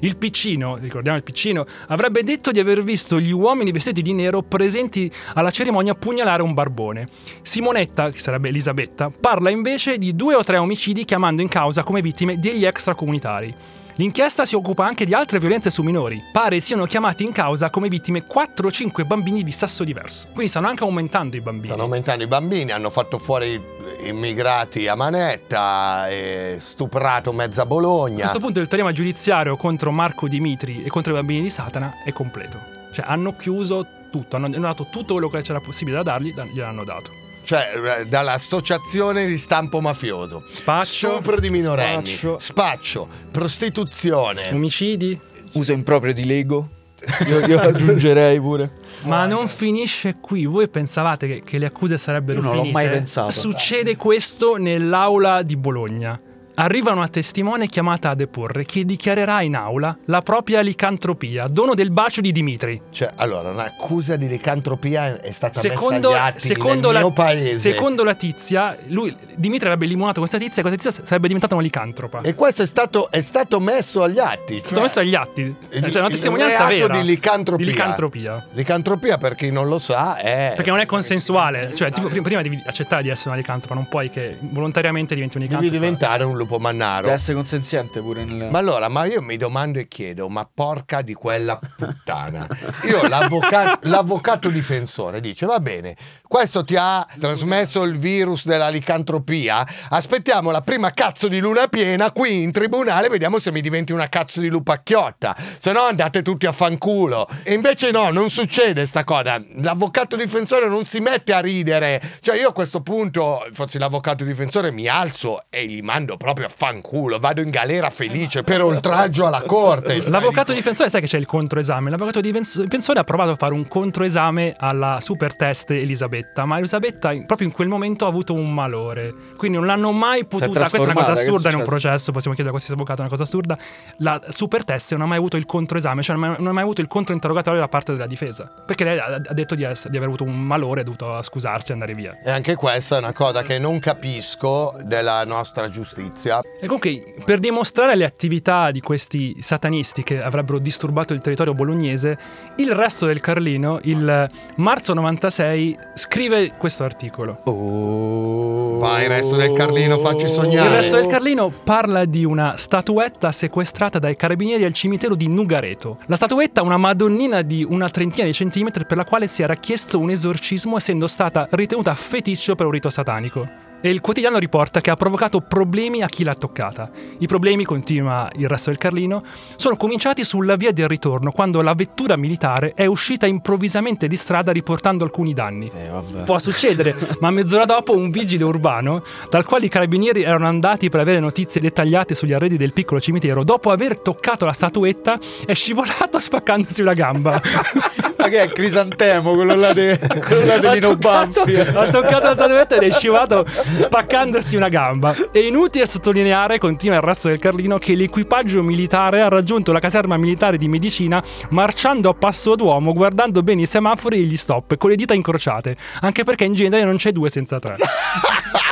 Il 0.00 0.16
piccino, 0.16 0.76
ricordiamo 0.76 1.16
il 1.16 1.24
piccino, 1.24 1.64
avrebbe 1.88 2.22
detto 2.22 2.50
di 2.50 2.60
aver 2.60 2.82
visto 2.82 3.18
gli 3.18 3.32
uomini 3.32 3.72
vestiti 3.72 4.02
di 4.02 4.12
nero 4.12 4.42
presenti 4.42 5.10
alla 5.34 5.50
cerimonia 5.50 5.94
pugnalare 5.94 6.42
un 6.42 6.54
barbone. 6.54 7.08
Simonetta, 7.42 8.10
che 8.10 8.18
sarebbe 8.18 8.48
Elisabetta, 8.48 9.10
parla 9.10 9.50
invece 9.50 9.98
di 9.98 10.14
due 10.14 10.34
o 10.34 10.44
tre 10.44 10.58
omicidi 10.58 11.04
chiamando 11.04 11.42
in 11.42 11.48
causa 11.48 11.82
come 11.82 12.02
vittime 12.02 12.38
degli 12.38 12.64
extracomunitari. 12.64 13.54
L'inchiesta 13.96 14.44
si 14.44 14.56
occupa 14.56 14.84
anche 14.84 15.04
di 15.06 15.14
altre 15.14 15.38
violenze 15.38 15.70
su 15.70 15.82
minori. 15.82 16.20
Pare 16.32 16.58
siano 16.58 16.84
chiamati 16.84 17.22
in 17.22 17.30
causa 17.30 17.70
come 17.70 17.88
vittime 17.88 18.24
4 18.24 18.66
o 18.66 18.70
5 18.70 19.04
bambini 19.04 19.44
di 19.44 19.52
sesso 19.52 19.84
diverso. 19.84 20.26
Quindi 20.32 20.48
stanno 20.48 20.66
anche 20.66 20.82
aumentando 20.82 21.36
i 21.36 21.40
bambini. 21.40 21.66
Stanno 21.68 21.82
aumentando 21.84 22.24
i 22.24 22.26
bambini, 22.26 22.72
hanno 22.72 22.90
fatto 22.90 23.18
fuori 23.18 23.60
immigrati 24.02 24.88
a 24.88 24.96
manetta, 24.96 26.08
e 26.08 26.56
stuprato 26.58 27.32
mezza 27.32 27.62
A 27.62 27.66
Bologna. 27.66 28.20
questo 28.22 28.40
punto 28.40 28.58
il 28.58 28.66
teorema 28.66 28.90
giudiziario 28.90 29.56
contro 29.56 29.92
Marco 29.92 30.26
Dimitri 30.26 30.82
e 30.82 30.88
contro 30.88 31.12
i 31.12 31.16
bambini 31.16 31.42
di 31.42 31.50
Satana 31.50 32.02
è 32.04 32.12
completo. 32.12 32.58
Cioè 32.92 33.04
hanno 33.06 33.36
chiuso 33.36 33.86
tutto, 34.10 34.34
hanno 34.34 34.48
dato 34.48 34.88
tutto 34.90 35.12
quello 35.14 35.28
che 35.28 35.40
c'era 35.42 35.60
possibile 35.60 35.98
da 35.98 36.02
dargli, 36.02 36.34
da- 36.34 36.44
gliel'hanno 36.44 36.82
dato. 36.84 37.22
Cioè, 37.44 38.00
eh, 38.00 38.06
dall'associazione 38.06 39.26
di 39.26 39.36
stampo 39.38 39.80
mafioso. 39.80 40.44
Spaccio, 40.50 41.10
Stupro 41.12 41.38
di 41.38 41.50
minorenni. 41.50 42.06
Spaccio. 42.06 42.38
Spaccio. 42.38 43.08
Prostituzione. 43.30 44.48
omicidi. 44.52 45.18
Uso 45.52 45.72
improprio 45.72 46.12
di 46.12 46.24
Lego. 46.24 46.68
Io, 47.28 47.46
io 47.46 47.60
aggiungerei 47.60 48.40
pure. 48.40 48.70
Ma 49.02 49.26
non 49.26 49.46
finisce 49.46 50.16
qui. 50.20 50.46
Voi 50.46 50.68
pensavate 50.68 51.26
che, 51.26 51.42
che 51.44 51.58
le 51.58 51.66
accuse 51.66 51.98
sarebbero 51.98 52.38
Io 52.38 52.44
non 52.44 52.52
l'ho 52.56 52.62
finite? 52.62 52.78
mai 52.78 52.88
pensato. 52.88 53.30
Succede 53.30 53.94
questo 53.96 54.56
nell'aula 54.56 55.42
di 55.42 55.56
Bologna. 55.56 56.18
Arriva 56.56 56.92
una 56.92 57.08
testimone 57.08 57.66
chiamata 57.66 58.10
a 58.10 58.14
deporre 58.14 58.64
che 58.64 58.84
dichiarerà 58.84 59.42
in 59.42 59.56
aula 59.56 59.96
la 60.04 60.20
propria 60.22 60.60
licantropia, 60.60 61.48
dono 61.48 61.74
del 61.74 61.90
bacio 61.90 62.20
di 62.20 62.30
Dimitri. 62.30 62.80
Cioè, 62.90 63.10
allora, 63.16 63.50
un'accusa 63.50 64.14
di 64.14 64.28
licantropia 64.28 65.20
è 65.20 65.32
stata 65.32 65.58
Secondo, 65.58 66.10
messa 66.10 66.24
agli 66.24 66.38
secondo 66.38 66.86
nel 66.92 66.92
la, 66.92 67.00
mio 67.00 67.10
paese. 67.12 67.58
secondo 67.58 68.04
la 68.04 68.14
tizia, 68.14 68.76
lui, 68.86 69.14
Dimitri 69.34 69.66
avrebbe 69.66 69.86
limonato 69.86 70.20
questa 70.20 70.38
tizia 70.38 70.58
e 70.58 70.64
questa 70.64 70.80
tizia 70.90 71.04
sarebbe 71.04 71.26
diventata 71.26 71.54
una 71.54 71.64
licantropa. 71.64 72.20
È 72.20 72.28
E 72.28 72.34
questo 72.34 72.62
è 72.62 72.66
stato, 72.66 73.10
è 73.10 73.20
stato 73.20 73.58
messo 73.58 74.04
agli 74.04 74.20
atti. 74.20 74.58
stato 74.58 74.74
cioè, 74.74 74.82
messo 74.84 75.00
agli 75.00 75.14
atti. 75.16 75.56
Cioè, 75.90 75.98
una 76.00 76.08
testimonianza 76.08 76.66
vera. 76.66 76.86
di 76.98 77.02
licantropia. 77.04 77.66
Di 77.66 77.72
licantropia. 77.72 78.46
Licantropia, 78.52 79.18
per 79.18 79.34
chi 79.34 79.50
non 79.50 79.66
lo 79.66 79.80
sa, 79.80 80.18
è... 80.18 80.52
Perché 80.54 80.70
non 80.70 80.78
è 80.78 80.86
consensuale. 80.86 81.74
Cioè, 81.74 81.90
tipo, 81.90 82.06
prima- 82.08 82.42
devi 82.42 82.62
accettare 82.64 83.02
di 83.02 83.08
essere 83.08 83.30
una 83.30 83.38
licantropa, 83.38 83.74
non 83.74 83.88
puoi 83.88 84.08
che 84.08 84.36
volontariamente 84.38 85.14
diventi 85.16 85.36
un 85.36 85.42
Devi 85.42 85.54
licantropa. 85.56 85.84
diventare 85.84 86.22
un 86.24 86.42
lupo 86.44 86.58
mannaro. 86.58 87.02
Deve 87.02 87.14
essere 87.14 87.34
consenziente 87.34 88.00
pure 88.00 88.24
nel... 88.24 88.50
Ma 88.50 88.58
allora, 88.58 88.88
ma 88.88 89.04
io 89.04 89.20
mi 89.20 89.36
domando 89.36 89.78
e 89.78 89.88
chiedo, 89.88 90.28
ma 90.28 90.48
porca 90.52 91.02
di 91.02 91.14
quella 91.14 91.58
puttana. 91.58 92.46
Io, 92.84 93.06
l'avvoca- 93.08 93.78
l'avvocato 93.82 94.48
difensore, 94.48 95.20
dice, 95.20 95.46
va 95.46 95.58
bene, 95.60 95.96
questo 96.34 96.64
ti 96.64 96.74
ha 96.76 97.06
trasmesso 97.20 97.84
il 97.84 97.96
virus 97.96 98.46
della 98.46 98.68
licantropia, 98.68 99.64
aspettiamo 99.90 100.50
la 100.50 100.62
prima 100.62 100.90
cazzo 100.90 101.28
di 101.28 101.38
luna 101.38 101.68
piena 101.68 102.10
qui 102.10 102.42
in 102.42 102.50
tribunale, 102.50 103.08
vediamo 103.08 103.38
se 103.38 103.52
mi 103.52 103.60
diventi 103.60 103.92
una 103.92 104.08
cazzo 104.08 104.40
di 104.40 104.48
lupacchiotta, 104.48 105.36
se 105.58 105.70
no 105.70 105.82
andate 105.82 106.22
tutti 106.22 106.46
a 106.46 106.50
fanculo. 106.50 107.28
E 107.44 107.54
invece 107.54 107.92
no, 107.92 108.10
non 108.10 108.30
succede 108.30 108.84
sta 108.84 109.04
cosa, 109.04 109.40
l'avvocato 109.58 110.16
difensore 110.16 110.66
non 110.66 110.84
si 110.84 110.98
mette 110.98 111.32
a 111.32 111.38
ridere, 111.38 112.02
cioè 112.20 112.36
io 112.36 112.48
a 112.48 112.52
questo 112.52 112.80
punto, 112.80 113.46
fossi 113.52 113.78
l'avvocato 113.78 114.24
difensore, 114.24 114.72
mi 114.72 114.88
alzo 114.88 115.42
e 115.50 115.64
li 115.66 115.82
mando 115.82 116.16
proprio 116.16 116.46
a 116.46 116.50
fanculo, 116.52 117.20
vado 117.20 117.42
in 117.42 117.50
galera 117.50 117.90
felice 117.90 118.42
per 118.42 118.60
oltraggio 118.60 119.24
alla 119.24 119.44
corte. 119.44 120.02
L'avvocato 120.10 120.52
difensore 120.52 120.90
sai 120.90 121.00
che 121.00 121.06
c'è 121.06 121.18
il 121.18 121.26
controesame. 121.26 121.90
L'avvocato 121.90 122.20
difens- 122.20 122.60
difensore 122.60 122.98
ha 122.98 123.04
provato 123.04 123.30
a 123.30 123.36
fare 123.36 123.54
un 123.54 123.68
controesame 123.68 124.52
alla 124.58 124.98
super 125.00 125.36
test 125.36 125.70
Elisabetta, 125.70 126.22
ma 126.44 126.58
Elisabetta 126.58 127.10
proprio 127.26 127.46
in 127.46 127.52
quel 127.52 127.68
momento 127.68 128.04
ha 128.04 128.08
avuto 128.08 128.34
un 128.34 128.52
malore. 128.52 129.14
Quindi 129.36 129.56
non 129.58 129.66
l'hanno 129.66 129.92
mai 129.92 130.24
potuta. 130.24 130.60
Questa 130.60 130.78
è 130.78 130.80
una 130.80 130.92
cosa 130.94 131.08
è 131.08 131.12
assurda 131.12 131.50
in 131.50 131.56
un 131.56 131.64
processo. 131.64 132.10
Possiamo 132.10 132.34
chiedere 132.34 132.48
a 132.48 132.50
qualsiasi 132.50 132.72
avvocato 132.72 133.00
una 133.02 133.10
cosa 133.10 133.22
assurda. 133.22 133.56
La 133.98 134.20
super 134.30 134.64
test 134.64 134.92
non 134.92 135.02
ha 135.02 135.06
mai 135.06 135.18
avuto 135.18 135.36
il 135.36 135.46
controesame, 135.46 136.02
cioè 136.02 136.16
non 136.16 136.46
ha 136.46 136.52
mai- 136.52 136.62
avuto 136.64 136.80
il 136.80 136.88
controinterrogatorio 136.88 137.60
da 137.60 137.68
parte 137.68 137.92
della 137.92 138.06
difesa. 138.06 138.50
Perché 138.66 138.84
lei 138.84 138.98
ha, 138.98 139.18
detto 139.18 139.54
di, 139.54 139.62
ess- 139.62 139.88
di 139.88 139.96
aver 139.96 140.08
avuto 140.08 140.24
un 140.24 140.40
malore, 140.40 140.80
ha 140.80 140.84
dovuto 140.84 141.20
scusarsi 141.22 141.70
e 141.70 141.74
andare 141.74 141.94
via. 141.94 142.18
E 142.24 142.30
anche 142.30 142.54
questa 142.54 142.96
è 142.96 142.98
una 142.98 143.12
cosa 143.12 143.42
che 143.42 143.58
non 143.58 143.78
capisco 143.78 144.74
della 144.82 145.24
nostra 145.24 145.68
giustizia. 145.68 146.40
E 146.40 146.66
comunque, 146.66 147.14
per 147.24 147.38
dimostrare 147.38 147.94
le 147.94 148.04
attività 148.04 148.70
di 148.70 148.80
questi 148.80 149.36
satanisti 149.40 150.02
che 150.02 150.22
avrebbero 150.22 150.58
disturbato 150.58 151.12
il 151.12 151.20
territorio 151.20 151.54
bolognese, 151.54 152.18
il 152.56 152.72
resto 152.72 153.06
del 153.06 153.20
Carlino, 153.20 153.78
il 153.82 154.28
marzo 154.56 154.94
96, 154.94 155.78
scrive 155.94 156.13
questo 156.56 156.84
articolo. 156.84 157.40
Oh. 157.44 158.78
Vai, 158.78 159.08
resto 159.08 159.36
del 159.36 159.52
Carlino, 159.52 159.98
facci 159.98 160.28
sognare. 160.28 160.68
Il 160.68 160.74
resto 160.74 160.96
del 160.96 161.06
Carlino 161.06 161.50
parla 161.50 162.04
di 162.04 162.24
una 162.24 162.56
statuetta 162.56 163.32
sequestrata 163.32 163.98
dai 163.98 164.14
carabinieri 164.14 164.64
al 164.64 164.72
cimitero 164.72 165.14
di 165.14 165.26
Nugareto. 165.26 165.98
La 166.06 166.16
statuetta 166.16 166.60
è 166.60 166.64
una 166.64 166.76
madonnina 166.76 167.42
di 167.42 167.66
una 167.68 167.88
trentina 167.88 168.26
di 168.26 168.32
centimetri 168.32 168.86
per 168.86 168.96
la 168.96 169.04
quale 169.04 169.26
si 169.26 169.42
era 169.42 169.56
chiesto 169.56 169.98
un 169.98 170.10
esorcismo 170.10 170.76
essendo 170.76 171.06
stata 171.06 171.48
ritenuta 171.50 171.94
feticcio 171.94 172.54
per 172.54 172.66
un 172.66 172.72
rito 172.72 172.90
satanico. 172.90 173.73
E 173.84 173.90
il 173.90 174.00
quotidiano 174.00 174.38
riporta 174.38 174.80
che 174.80 174.90
ha 174.90 174.96
provocato 174.96 175.42
problemi 175.42 176.00
a 176.00 176.06
chi 176.06 176.24
l'ha 176.24 176.32
toccata. 176.32 176.88
I 177.18 177.26
problemi, 177.26 177.66
continua 177.66 178.30
il 178.36 178.48
resto 178.48 178.70
del 178.70 178.78
Carlino, 178.78 179.22
sono 179.56 179.76
cominciati 179.76 180.24
sulla 180.24 180.56
via 180.56 180.72
del 180.72 180.88
ritorno, 180.88 181.32
quando 181.32 181.60
la 181.60 181.74
vettura 181.74 182.16
militare 182.16 182.72
è 182.72 182.86
uscita 182.86 183.26
improvvisamente 183.26 184.08
di 184.08 184.16
strada 184.16 184.52
riportando 184.52 185.04
alcuni 185.04 185.34
danni. 185.34 185.70
Eh. 185.70 186.22
Può 186.24 186.38
succedere, 186.38 186.96
ma 187.20 187.30
mezz'ora 187.30 187.66
dopo 187.66 187.94
un 187.94 188.10
vigile 188.10 188.44
urbano, 188.44 189.02
dal 189.28 189.44
quale 189.44 189.66
i 189.66 189.68
carabinieri 189.68 190.22
erano 190.22 190.46
andati 190.46 190.88
per 190.88 191.00
avere 191.00 191.20
notizie 191.20 191.60
dettagliate 191.60 192.14
sugli 192.14 192.32
arredi 192.32 192.56
del 192.56 192.72
piccolo 192.72 193.02
cimitero, 193.02 193.44
dopo 193.44 193.70
aver 193.70 193.98
toccato 193.98 194.46
la 194.46 194.52
statuetta, 194.52 195.18
è 195.44 195.52
scivolato 195.52 196.18
spaccandosi 196.24 196.80
una 196.80 196.94
gamba. 196.94 197.38
Ma 198.24 198.30
che 198.30 198.40
è 198.40 198.48
Crisantemo, 198.48 199.34
quello 199.34 199.54
là 199.54 199.74
di 199.74 199.98
quello 200.26 200.46
là 200.46 200.56
di 200.56 200.80
toccato, 200.80 201.44
Banfi? 201.44 201.56
ha 201.56 201.88
toccato 201.90 202.26
la 202.28 202.34
statuetta 202.34 202.76
ed 202.76 202.82
è 202.84 202.90
scivolato 202.90 203.44
spaccandosi 203.74 204.56
una 204.56 204.68
gamba. 204.68 205.14
È 205.30 205.38
inutile 205.38 205.84
sottolineare, 205.84 206.58
continua 206.58 206.96
il 206.96 207.02
resto 207.02 207.28
del 207.28 207.38
Carlino, 207.38 207.76
che 207.76 207.94
l'equipaggio 207.94 208.62
militare 208.62 209.20
ha 209.20 209.28
raggiunto 209.28 209.72
la 209.72 209.78
caserma 209.78 210.16
militare 210.16 210.56
di 210.56 210.68
medicina 210.68 211.22
marciando 211.50 212.08
a 212.08 212.14
passo 212.14 212.54
d'uomo, 212.54 212.94
guardando 212.94 213.42
bene 213.42 213.62
i 213.62 213.66
semafori 213.66 214.20
e 214.20 214.22
gli 214.22 214.38
stop, 214.38 214.78
con 214.78 214.88
le 214.88 214.96
dita 214.96 215.12
incrociate, 215.12 215.76
anche 216.00 216.24
perché 216.24 216.44
in 216.44 216.54
genere 216.54 216.84
non 216.84 216.96
c'è 216.96 217.12
due 217.12 217.28
senza 217.28 217.58
tre. 217.58 217.76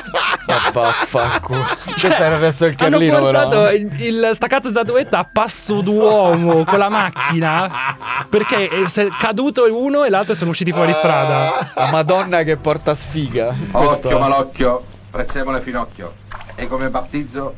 Vaffanculo. 0.72 1.64
Questo 1.84 2.22
era 2.22 2.34
il 2.34 2.40
resto 2.40 2.64
del 2.64 2.74
Hanno 2.78 2.90
Carlino, 2.90 3.18
portato 3.18 3.50
però. 3.50 3.72
il, 3.72 3.90
il, 4.00 4.30
sta 4.34 4.46
cazzo 4.46 4.68
statuetta 4.70 5.18
a 5.18 5.28
passo 5.30 5.80
d'uomo 5.80 6.64
con 6.64 6.78
la 6.78 6.88
macchina 6.88 7.96
perché 8.32 8.66
è 8.66 8.88
se- 8.88 9.08
è 9.08 9.10
caduto 9.10 9.64
uno 9.70 10.04
e 10.04 10.08
l'altro 10.08 10.32
sono 10.32 10.52
usciti 10.52 10.72
fuori 10.72 10.94
strada. 10.94 11.70
La 11.74 11.90
Madonna 11.90 12.42
che 12.44 12.56
porta 12.56 12.94
sfiga. 12.94 13.54
Questo 13.70 14.08
Occhio 14.08 14.18
malocchio, 14.18 14.84
prezzemolo 15.10 15.60
finocchio. 15.60 16.14
E 16.54 16.66
come 16.66 16.88
battizzo 16.88 17.54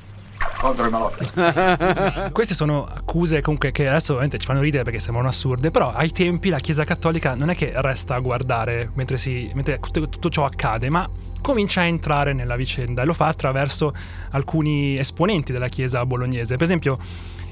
contro 0.59 0.85
il 0.85 0.91
malocchio. 0.91 2.31
Queste 2.33 2.55
sono 2.55 2.89
accuse 2.93 3.41
comunque 3.41 3.71
che 3.71 3.87
adesso 3.87 4.15
ovviamente 4.15 4.39
ci 4.39 4.47
fanno 4.47 4.63
ridere 4.63 4.83
perché 4.83 4.99
sembrano 4.99 5.29
assurde, 5.29 5.71
però 5.71 5.93
ai 5.93 6.11
tempi 6.11 6.49
la 6.49 6.59
Chiesa 6.59 6.83
Cattolica 6.83 7.37
non 7.37 7.51
è 7.51 7.55
che 7.55 7.73
resta 7.77 8.17
a 8.17 8.19
guardare 8.19 8.91
mentre, 8.95 9.17
si, 9.17 9.49
mentre 9.55 9.79
tutto, 9.79 10.09
tutto 10.09 10.29
ciò 10.29 10.45
accade, 10.45 10.91
ma 10.91 11.09
comincia 11.41 11.83
a 11.83 11.85
entrare 11.85 12.33
nella 12.33 12.57
vicenda 12.57 13.03
e 13.03 13.05
lo 13.05 13.13
fa 13.13 13.27
attraverso 13.29 13.95
alcuni 14.31 14.99
esponenti 14.99 15.53
della 15.53 15.69
Chiesa 15.69 16.05
bolognese. 16.05 16.55
Per 16.57 16.65
esempio 16.65 16.99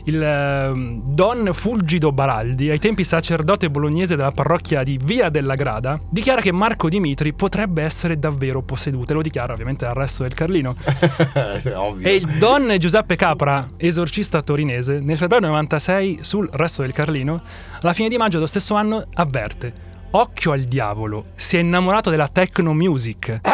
il 0.04 0.22
ehm, 0.22 1.02
Don 1.04 1.50
Fulgido 1.52 2.12
Baraldi, 2.12 2.70
ai 2.70 2.78
tempi 2.78 3.04
sacerdote 3.04 3.70
bolognese 3.70 4.16
della 4.16 4.30
parrocchia 4.30 4.82
di 4.82 4.98
Via 5.02 5.28
della 5.28 5.54
Grada, 5.54 6.00
dichiara 6.08 6.40
che 6.40 6.52
Marco 6.52 6.88
Dimitri 6.88 7.32
potrebbe 7.32 7.82
essere 7.82 8.18
davvero 8.18 8.62
posseduto 8.62 9.12
e 9.12 9.14
lo 9.14 9.22
dichiara 9.22 9.52
ovviamente 9.52 9.84
al 9.84 9.94
resto 9.94 10.22
del 10.22 10.34
Carlino. 10.34 10.74
E 12.02 12.14
il 12.14 12.26
Don 12.38 12.74
Giuseppe 12.78 13.16
Capra, 13.16 13.66
esorcista 13.76 14.42
torinese, 14.42 15.00
nel 15.00 15.16
febbraio 15.16 15.46
96 15.46 16.18
sul 16.22 16.48
resto 16.52 16.82
del 16.82 16.92
Carlino, 16.92 17.42
alla 17.80 17.92
fine 17.92 18.08
di 18.08 18.16
maggio 18.16 18.34
dello 18.34 18.46
stesso 18.46 18.74
anno 18.74 19.04
avverte 19.14 19.90
occhio 20.12 20.52
al 20.52 20.62
diavolo, 20.62 21.26
si 21.34 21.56
è 21.56 21.60
innamorato 21.60 22.10
della 22.10 22.28
techno 22.28 22.72
music. 22.72 23.40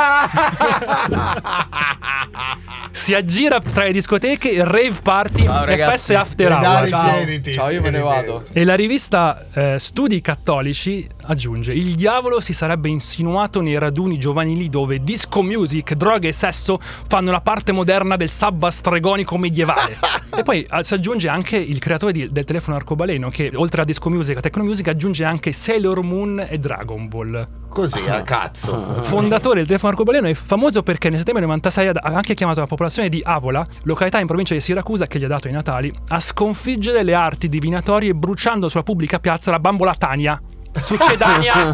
si 2.90 3.14
aggira 3.14 3.60
tra 3.60 3.84
le 3.84 3.92
discoteche, 3.92 4.64
rave 4.64 4.94
party 5.02 5.44
Ciao, 5.44 5.62
e 5.62 5.66
ragazzi. 5.66 5.90
feste 5.90 6.14
after 6.16 6.50
hour. 6.52 6.88
Ciao, 6.88 7.16
siediti, 7.16 7.52
ciao, 7.52 7.70
io 7.70 7.80
me 7.80 7.90
ne 7.90 8.00
vado. 8.00 8.46
E 8.52 8.64
la 8.64 8.74
rivista 8.74 9.46
eh, 9.52 9.76
Studi 9.78 10.20
Cattolici 10.20 11.06
aggiunge: 11.26 11.72
Il 11.72 11.94
diavolo 11.94 12.40
si 12.40 12.52
sarebbe 12.52 12.88
insinuato 12.88 13.60
nei 13.60 13.78
raduni 13.78 14.18
giovanili 14.18 14.68
dove 14.68 15.02
disco 15.02 15.42
music, 15.42 15.94
droghe 15.94 16.28
e 16.28 16.32
sesso 16.32 16.78
fanno 16.80 17.30
la 17.30 17.40
parte 17.40 17.72
moderna 17.72 18.16
del 18.16 18.30
sabba 18.30 18.70
stregonico 18.70 19.38
medievale. 19.38 19.96
e 20.36 20.42
poi 20.42 20.66
eh, 20.68 20.84
si 20.84 20.94
aggiunge 20.94 21.28
anche 21.28 21.56
il 21.56 21.78
creatore 21.78 22.12
di- 22.12 22.28
del 22.30 22.44
telefono 22.44 22.76
arcobaleno, 22.76 23.28
che 23.30 23.52
oltre 23.54 23.82
a 23.82 23.84
disco 23.84 24.10
music 24.10 24.38
e 24.38 24.40
techno 24.40 24.64
music 24.64 24.88
aggiunge 24.88 25.24
anche 25.24 25.52
Sailor 25.52 26.02
Moon 26.02 26.46
e 26.48 26.58
Dragon 26.58 27.08
Ball. 27.08 27.46
Così, 27.68 28.06
a 28.08 28.22
cazzo. 28.22 29.02
Fondatore 29.02 29.56
del 29.56 29.66
telefono 29.66 29.92
arcobaleno 29.92 30.26
è 30.26 30.34
famoso 30.34 30.82
perché 30.82 31.10
nel 31.10 31.18
settembre 31.18 31.44
96 31.44 31.88
ha 31.88 32.00
anche 32.02 32.34
chiamato 32.34 32.60
la 32.60 32.66
popolazione 32.66 33.08
di 33.08 33.20
Avola, 33.24 33.64
località 33.82 34.18
in 34.18 34.26
provincia 34.26 34.54
di 34.54 34.60
Siracusa 34.60 35.06
che 35.06 35.18
gli 35.18 35.24
ha 35.24 35.28
dato 35.28 35.48
i 35.48 35.52
natali, 35.52 35.92
a 36.08 36.20
sconfiggere 36.20 37.02
le 37.02 37.14
arti 37.14 37.48
divinatorie 37.48 38.14
bruciando 38.14 38.68
sulla 38.68 38.82
pubblica 38.82 39.18
piazza 39.18 39.50
la 39.50 39.60
bambola 39.60 39.94
Tania. 39.94 40.40
Succedania 40.80 41.72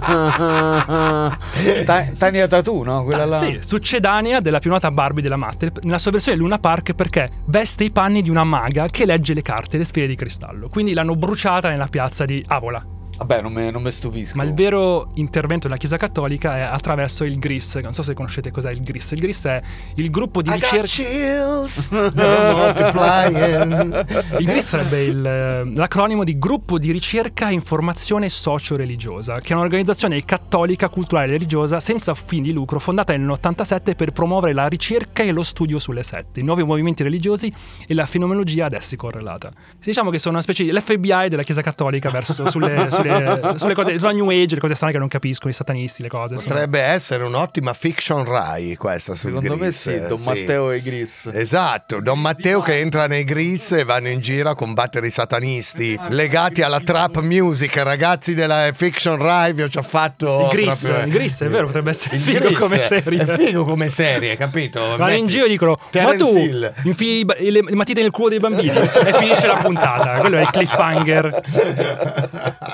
Ta- 1.85 2.07
Tania 2.17 2.47
Tatu, 2.47 2.83
no? 2.83 3.05
Quella 3.05 3.25
là. 3.27 3.37
Sì, 3.37 3.59
succedania 3.61 4.41
della 4.41 4.61
più 4.61 4.71
nota 4.71 4.91
Barbie 4.91 5.23
della 5.23 5.37
Mattel 5.37 5.73
nella 5.83 5.99
sua 5.99 6.11
versione 6.11 6.39
Luna 6.39 6.59
Park 6.59 6.95
perché 6.95 7.29
veste 7.47 7.85
i 7.85 7.91
panni 7.91 8.23
di 8.23 8.31
una 8.31 8.45
maga 8.45 8.89
che 8.89 9.05
legge 9.05 9.35
le 9.35 9.43
carte 9.43 9.77
e 9.77 9.79
le 9.81 9.85
sfere 9.85 10.07
di 10.07 10.15
cristallo. 10.15 10.69
Quindi 10.69 10.95
l'hanno 10.95 11.17
bruciata 11.17 11.69
nella 11.69 11.89
piazza 11.89 12.25
di 12.25 12.43
Avola. 12.49 12.94
Vabbè, 13.17 13.41
non 13.43 13.53
me, 13.53 13.71
non 13.71 13.83
me 13.83 13.91
stupisco. 13.91 14.37
Ma 14.37 14.43
il 14.43 14.55
vero 14.55 15.11
intervento 15.15 15.67
della 15.69 15.79
Chiesa 15.79 15.97
Cattolica 15.97 16.57
è 16.57 16.61
attraverso 16.61 17.25
il 17.25 17.39
GRIS. 17.39 17.77
Non 17.77 17.93
so 17.93 18.03
se 18.03 18.15
conoscete 18.15 18.51
cos'è 18.51 18.71
il 18.71 18.83
GRIS. 18.83 19.13
Il 19.13 19.21
GRIS 19.21 19.45
è 19.45 19.63
il 19.97 20.11
gruppo 20.11 20.43
di 20.43 20.51
ricerca. 20.51 20.87
chills, 20.87 21.89
they're 22.15 22.55
multiplying. 22.55 24.39
Il 24.39 24.47
GRIS 24.47 24.67
sarebbe 24.67 25.03
il, 25.03 25.25
eh, 25.25 25.65
l'acronimo 25.75 26.25
di 26.25 26.39
Gruppo 26.39 26.79
di 26.79 26.91
ricerca 26.91 27.49
e 27.49 27.53
informazione 27.53 28.29
socio-religiosa, 28.29 29.41
che 29.41 29.53
è 29.53 29.57
un'organizzazione 29.57 30.25
cattolica, 30.25 30.89
culturale 30.89 31.29
e 31.29 31.31
religiosa 31.31 31.81
senza 31.81 32.15
fini 32.15 32.43
di 32.43 32.53
lucro, 32.53 32.79
fondata 32.79 33.17
nell'87 33.17 33.95
per 33.95 34.13
promuovere 34.13 34.53
la 34.53 34.67
ricerca 34.67 35.23
e 35.23 35.33
lo 35.33 35.43
studio 35.43 35.79
sulle 35.79 36.03
sette, 36.03 36.41
i 36.41 36.43
nuovi 36.43 36.65
movimenti 36.65 37.03
religiosi 37.03 37.53
e 37.87 37.95
la 37.95 38.07
fenomenologia 38.07 38.67
ad 38.67 38.75
essi 38.75 38.97
correlata. 38.97 39.51
Diciamo 39.83 40.11
che 40.11 40.19
sono 40.19 40.35
una 40.35 40.43
specie 40.43 40.65
di 40.65 40.73
l'FBI 40.73 41.29
della 41.29 41.43
Chiesa 41.43 41.63
Cattolica 41.63 42.11
verso 42.11 42.51
sulle, 42.51 42.91
sulle- 42.91 43.04
sulle 43.57 43.75
cose, 43.75 43.99
sulla 43.99 44.13
New 44.13 44.29
Age, 44.31 44.55
le 44.55 44.61
cose 44.61 44.75
strane 44.75 44.93
che 44.93 44.99
non 44.99 45.09
capiscono, 45.09 45.51
i 45.51 45.55
satanisti, 45.55 46.03
le 46.03 46.09
cose. 46.09 46.35
insomma. 46.35 46.55
Potrebbe 46.55 46.81
essere 46.81 47.25
un'ottima 47.25 47.73
fiction 47.75 48.25
Rai 48.25 48.77
questa 48.77 49.15
sul 49.15 49.31
Secondo 49.33 49.55
me 49.57 49.59
Gris, 49.69 49.81
sì, 49.81 50.07
Don 50.07 50.19
sì. 50.19 50.25
Matteo 50.29 50.71
e 50.71 50.81
Gris. 50.83 51.31
Esatto, 51.33 52.01
Don 52.01 52.21
Matteo 52.21 52.61
che 52.61 52.79
entra 52.79 53.07
nei 53.07 53.25
Gris 53.25 53.73
e 53.73 53.85
vanno 53.85 54.09
in 54.09 54.21
giro 54.21 54.51
a 54.51 54.55
combattere 54.55 55.07
i 55.07 55.11
satanisti 55.11 55.99
legati 56.09 56.63
alla 56.63 56.81
trap 56.81 57.21
music. 57.21 57.77
Ragazzi 57.77 58.35
della 58.35 58.71
fiction 58.73 59.17
Rai 59.19 59.53
vi 59.53 59.63
ho 59.63 59.69
già 59.69 59.83
fatto 59.83 60.49
Il 60.51 60.59
Gris, 60.59 60.83
proprio- 60.85 61.07
il 61.07 61.13
Gris 61.13 61.41
è 61.43 61.49
vero, 61.49 61.67
potrebbe 61.67 61.91
essere 61.91 62.17
Il 62.17 62.23
figo 62.23 62.39
Gris 62.41 62.59
come 62.59 62.81
serie. 62.83 63.19
È 63.23 63.37
figo 63.37 63.65
come 63.65 63.89
serie, 63.89 64.37
capito? 64.37 64.81
Vanno 64.81 65.05
Metti 65.07 65.19
in 65.19 65.27
giro 65.27 65.45
e 65.45 65.49
dicono: 65.49 65.71
Ma 65.73 65.87
Terence 65.91 66.17
tu 66.17 66.37
Hill. 66.37 66.73
infili 66.85 67.25
le, 67.25 67.51
le 67.63 67.75
matite 67.75 68.01
nel 68.03 68.11
culo 68.11 68.29
dei 68.29 68.39
bambini 68.39 68.71
e 68.71 69.13
finisce 69.15 69.47
la 69.47 69.55
puntata. 69.57 70.15
Quello 70.21 70.37
è 70.37 70.43
il 70.43 70.51
cliffhanger. 70.51 71.43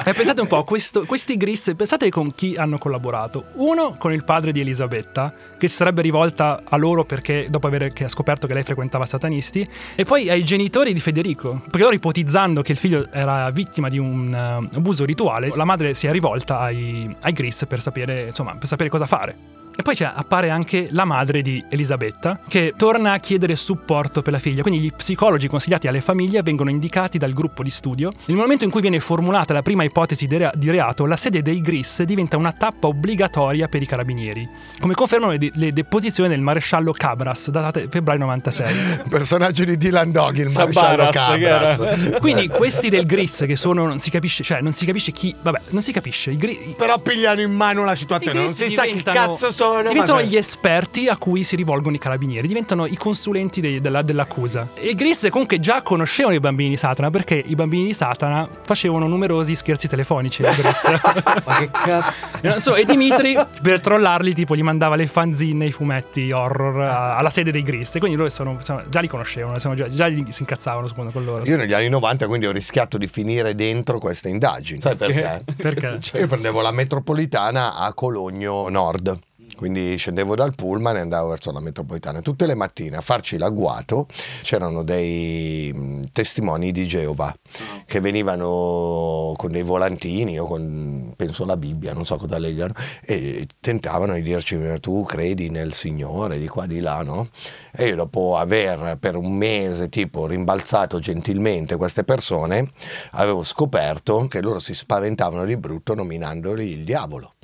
E 0.04 0.12
pensate 0.20 0.40
un 0.42 0.46
po', 0.48 0.64
questo- 0.64 1.04
questi 1.06 1.36
Gris, 1.36 1.72
pensate 1.74 2.10
con 2.10 2.34
chi 2.34 2.54
hanno 2.54 2.76
collaborato. 2.76 3.46
Uno 3.54 3.94
con 3.98 4.12
il 4.12 4.22
padre 4.24 4.52
di 4.52 4.60
Elisabetta, 4.60 5.32
che 5.58 5.66
si 5.66 5.76
sarebbe 5.76 6.02
rivolta 6.02 6.62
a 6.68 6.76
loro 6.76 7.04
perché 7.04 7.46
dopo 7.48 7.66
aver 7.66 7.92
che 7.92 8.04
ha 8.04 8.08
scoperto 8.08 8.46
che 8.46 8.52
lei 8.54 8.62
frequentava 8.62 9.06
satanisti, 9.06 9.66
e 9.94 10.04
poi 10.04 10.28
ai 10.28 10.44
genitori 10.44 10.92
di 10.92 11.00
Federico, 11.00 11.60
perché 11.62 11.78
loro 11.78 11.94
ipotizzando 11.94 12.60
che 12.60 12.72
il 12.72 12.78
figlio 12.78 13.06
era 13.10 13.48
vittima 13.50 13.88
di 13.88 13.98
un 13.98 14.32
eh, 14.32 14.76
abuso 14.76 15.04
rituale, 15.04 15.50
la 15.54 15.64
madre 15.64 15.94
si 15.94 16.06
è 16.06 16.10
rivolta 16.10 16.58
ai, 16.58 17.14
ai 17.20 17.32
Gris 17.32 17.64
per 17.66 17.80
sapere, 17.80 18.26
insomma, 18.26 18.54
per 18.56 18.68
sapere 18.68 18.90
cosa 18.90 19.06
fare. 19.06 19.58
E 19.80 19.82
poi 19.82 19.94
c'è- 19.94 20.12
appare 20.14 20.50
anche 20.50 20.88
la 20.90 21.06
madre 21.06 21.40
di 21.40 21.64
Elisabetta 21.70 22.38
che 22.46 22.74
torna 22.76 23.12
a 23.12 23.18
chiedere 23.18 23.56
supporto 23.56 24.20
per 24.20 24.34
la 24.34 24.38
figlia. 24.38 24.60
Quindi 24.60 24.78
gli 24.80 24.92
psicologi 24.92 25.48
consigliati 25.48 25.88
alle 25.88 26.02
famiglie 26.02 26.42
vengono 26.42 26.68
indicati 26.68 27.16
dal 27.16 27.32
gruppo 27.32 27.62
di 27.62 27.70
studio. 27.70 28.12
Nel 28.26 28.36
momento 28.36 28.66
in 28.66 28.70
cui 28.70 28.82
viene 28.82 29.00
formulata 29.00 29.54
la 29.54 29.62
prima 29.62 29.82
ipotesi 29.82 30.26
di 30.26 30.36
rea- 30.36 30.52
di 30.54 30.68
reato, 30.70 31.06
la 31.06 31.16
sede 31.16 31.40
dei 31.40 31.62
GRIS 31.62 32.02
diventa 32.02 32.36
una 32.36 32.52
tappa 32.52 32.88
obbligatoria 32.88 33.68
per 33.68 33.80
i 33.80 33.86
carabinieri, 33.86 34.46
come 34.80 34.92
confermano 34.92 35.32
le, 35.32 35.38
de- 35.38 35.50
le 35.54 35.72
deposizioni 35.72 36.28
del 36.28 36.42
maresciallo 36.42 36.92
Cabras, 36.92 37.48
datate 37.48 37.88
febbraio 37.90 38.18
96. 38.20 38.74
Personaggio 39.08 39.64
di 39.64 39.78
Dylan 39.78 40.12
Dog, 40.12 40.36
il 40.36 40.52
maresciallo 40.52 41.10
Sabaras, 41.10 41.30
che 41.32 41.40
Cabras. 41.42 42.18
Quindi 42.20 42.48
questi 42.48 42.90
del 42.90 43.06
GRIS 43.06 43.44
che 43.46 43.56
sono 43.56 43.86
non 43.86 43.98
si 43.98 44.10
capisce, 44.10 44.42
cioè 44.44 44.60
non 44.60 44.72
si 44.72 44.84
capisce 44.84 45.10
chi, 45.10 45.34
vabbè, 45.40 45.60
non 45.70 45.80
si 45.80 45.90
capisce. 45.92 46.32
I 46.32 46.36
gri- 46.36 46.74
Però 46.76 46.98
pigliano 46.98 47.40
in 47.40 47.52
mano 47.52 47.82
la 47.82 47.94
situazione, 47.94 48.38
non 48.40 48.48
si 48.52 48.68
sa 48.74 48.82
chi 48.84 49.02
cazzo 49.02 49.50
sono. 49.52 49.68
Diventano 49.78 50.14
ma- 50.18 50.22
gli 50.22 50.36
esperti 50.36 51.08
a 51.08 51.16
cui 51.16 51.42
si 51.42 51.56
rivolgono 51.56 51.96
i 51.96 51.98
carabinieri, 51.98 52.46
diventano 52.48 52.86
i 52.86 52.96
consulenti 52.96 53.60
dei- 53.60 53.80
della- 53.80 54.02
dell'accusa. 54.02 54.68
E 54.74 54.88
i 54.90 54.94
Gris 54.94 55.26
comunque 55.30 55.58
già 55.60 55.82
conoscevano 55.82 56.34
i 56.34 56.40
bambini 56.40 56.70
di 56.70 56.76
Satana 56.76 57.10
perché 57.10 57.34
i 57.34 57.54
bambini 57.54 57.84
di 57.86 57.92
Satana 57.94 58.48
facevano 58.64 59.06
numerosi 59.06 59.54
scherzi 59.54 59.88
telefonici. 59.88 60.42
Gris. 60.42 60.82
Ma 61.44 61.58
che 61.58 61.70
cazzo? 61.72 62.12
E 62.40 62.48
non 62.48 62.60
so, 62.60 62.74
e 62.74 62.84
Dimitri 62.84 63.36
per 63.62 63.80
trollarli 63.80 64.34
tipo 64.34 64.54
gli 64.56 64.62
mandava 64.62 64.96
le 64.96 65.06
fanzine, 65.06 65.66
i 65.66 65.72
fumetti 65.72 66.30
horror 66.32 66.80
a- 66.82 67.16
alla 67.16 67.30
sede 67.30 67.50
dei 67.50 67.62
Gris. 67.62 67.94
E 67.94 67.98
quindi 67.98 68.16
loro 68.16 68.28
sono- 68.30 68.58
sono- 68.62 68.82
già 68.88 69.00
li 69.00 69.08
conoscevano, 69.08 69.58
sono 69.58 69.74
già, 69.74 69.88
già 69.88 70.08
gli- 70.08 70.30
si 70.30 70.42
incazzavano 70.42 70.86
secondo 70.86 71.10
con 71.10 71.24
loro. 71.24 71.42
Io 71.44 71.56
negli 71.56 71.72
anni 71.72 71.88
90 71.88 72.26
quindi 72.26 72.46
ho 72.46 72.52
rischiato 72.52 72.98
di 72.98 73.06
finire 73.06 73.54
dentro 73.54 73.98
queste 73.98 74.28
indagini. 74.28 74.80
Sai 74.80 74.96
perché? 74.96 75.44
Perché? 75.56 75.98
Io 76.18 76.26
prendevo 76.26 76.60
la 76.60 76.72
metropolitana 76.72 77.74
a 77.76 77.92
Cologno 77.92 78.68
Nord. 78.68 79.18
Quindi 79.60 79.98
scendevo 79.98 80.34
dal 80.34 80.54
pullman 80.54 80.96
e 80.96 81.00
andavo 81.00 81.28
verso 81.28 81.52
la 81.52 81.60
metropolitana. 81.60 82.22
Tutte 82.22 82.46
le 82.46 82.54
mattine 82.54 82.96
a 82.96 83.02
farci 83.02 83.36
l'agguato 83.36 84.06
c'erano 84.40 84.82
dei 84.82 86.08
testimoni 86.12 86.72
di 86.72 86.86
Geova 86.86 87.36
che 87.84 88.00
venivano 88.00 89.34
con 89.36 89.50
dei 89.50 89.60
volantini 89.60 90.40
o 90.40 90.46
con, 90.46 91.12
penso, 91.14 91.44
la 91.44 91.58
Bibbia, 91.58 91.92
non 91.92 92.06
so 92.06 92.16
cosa 92.16 92.38
legano, 92.38 92.72
e 93.04 93.46
tentavano 93.60 94.14
di 94.14 94.22
dirci 94.22 94.58
tu 94.80 95.04
credi 95.04 95.50
nel 95.50 95.74
Signore 95.74 96.38
di 96.38 96.48
qua 96.48 96.64
di 96.64 96.80
là, 96.80 97.02
no? 97.02 97.28
E 97.70 97.88
io 97.88 97.96
dopo 97.96 98.38
aver 98.38 98.96
per 98.98 99.14
un 99.14 99.30
mese 99.30 99.90
tipo 99.90 100.26
rimbalzato 100.26 100.98
gentilmente 101.00 101.76
queste 101.76 102.02
persone, 102.02 102.66
avevo 103.10 103.42
scoperto 103.42 104.26
che 104.26 104.40
loro 104.40 104.58
si 104.58 104.72
spaventavano 104.72 105.44
di 105.44 105.58
brutto 105.58 105.94
nominandoli 105.94 106.66
il 106.66 106.84
diavolo. 106.84 107.34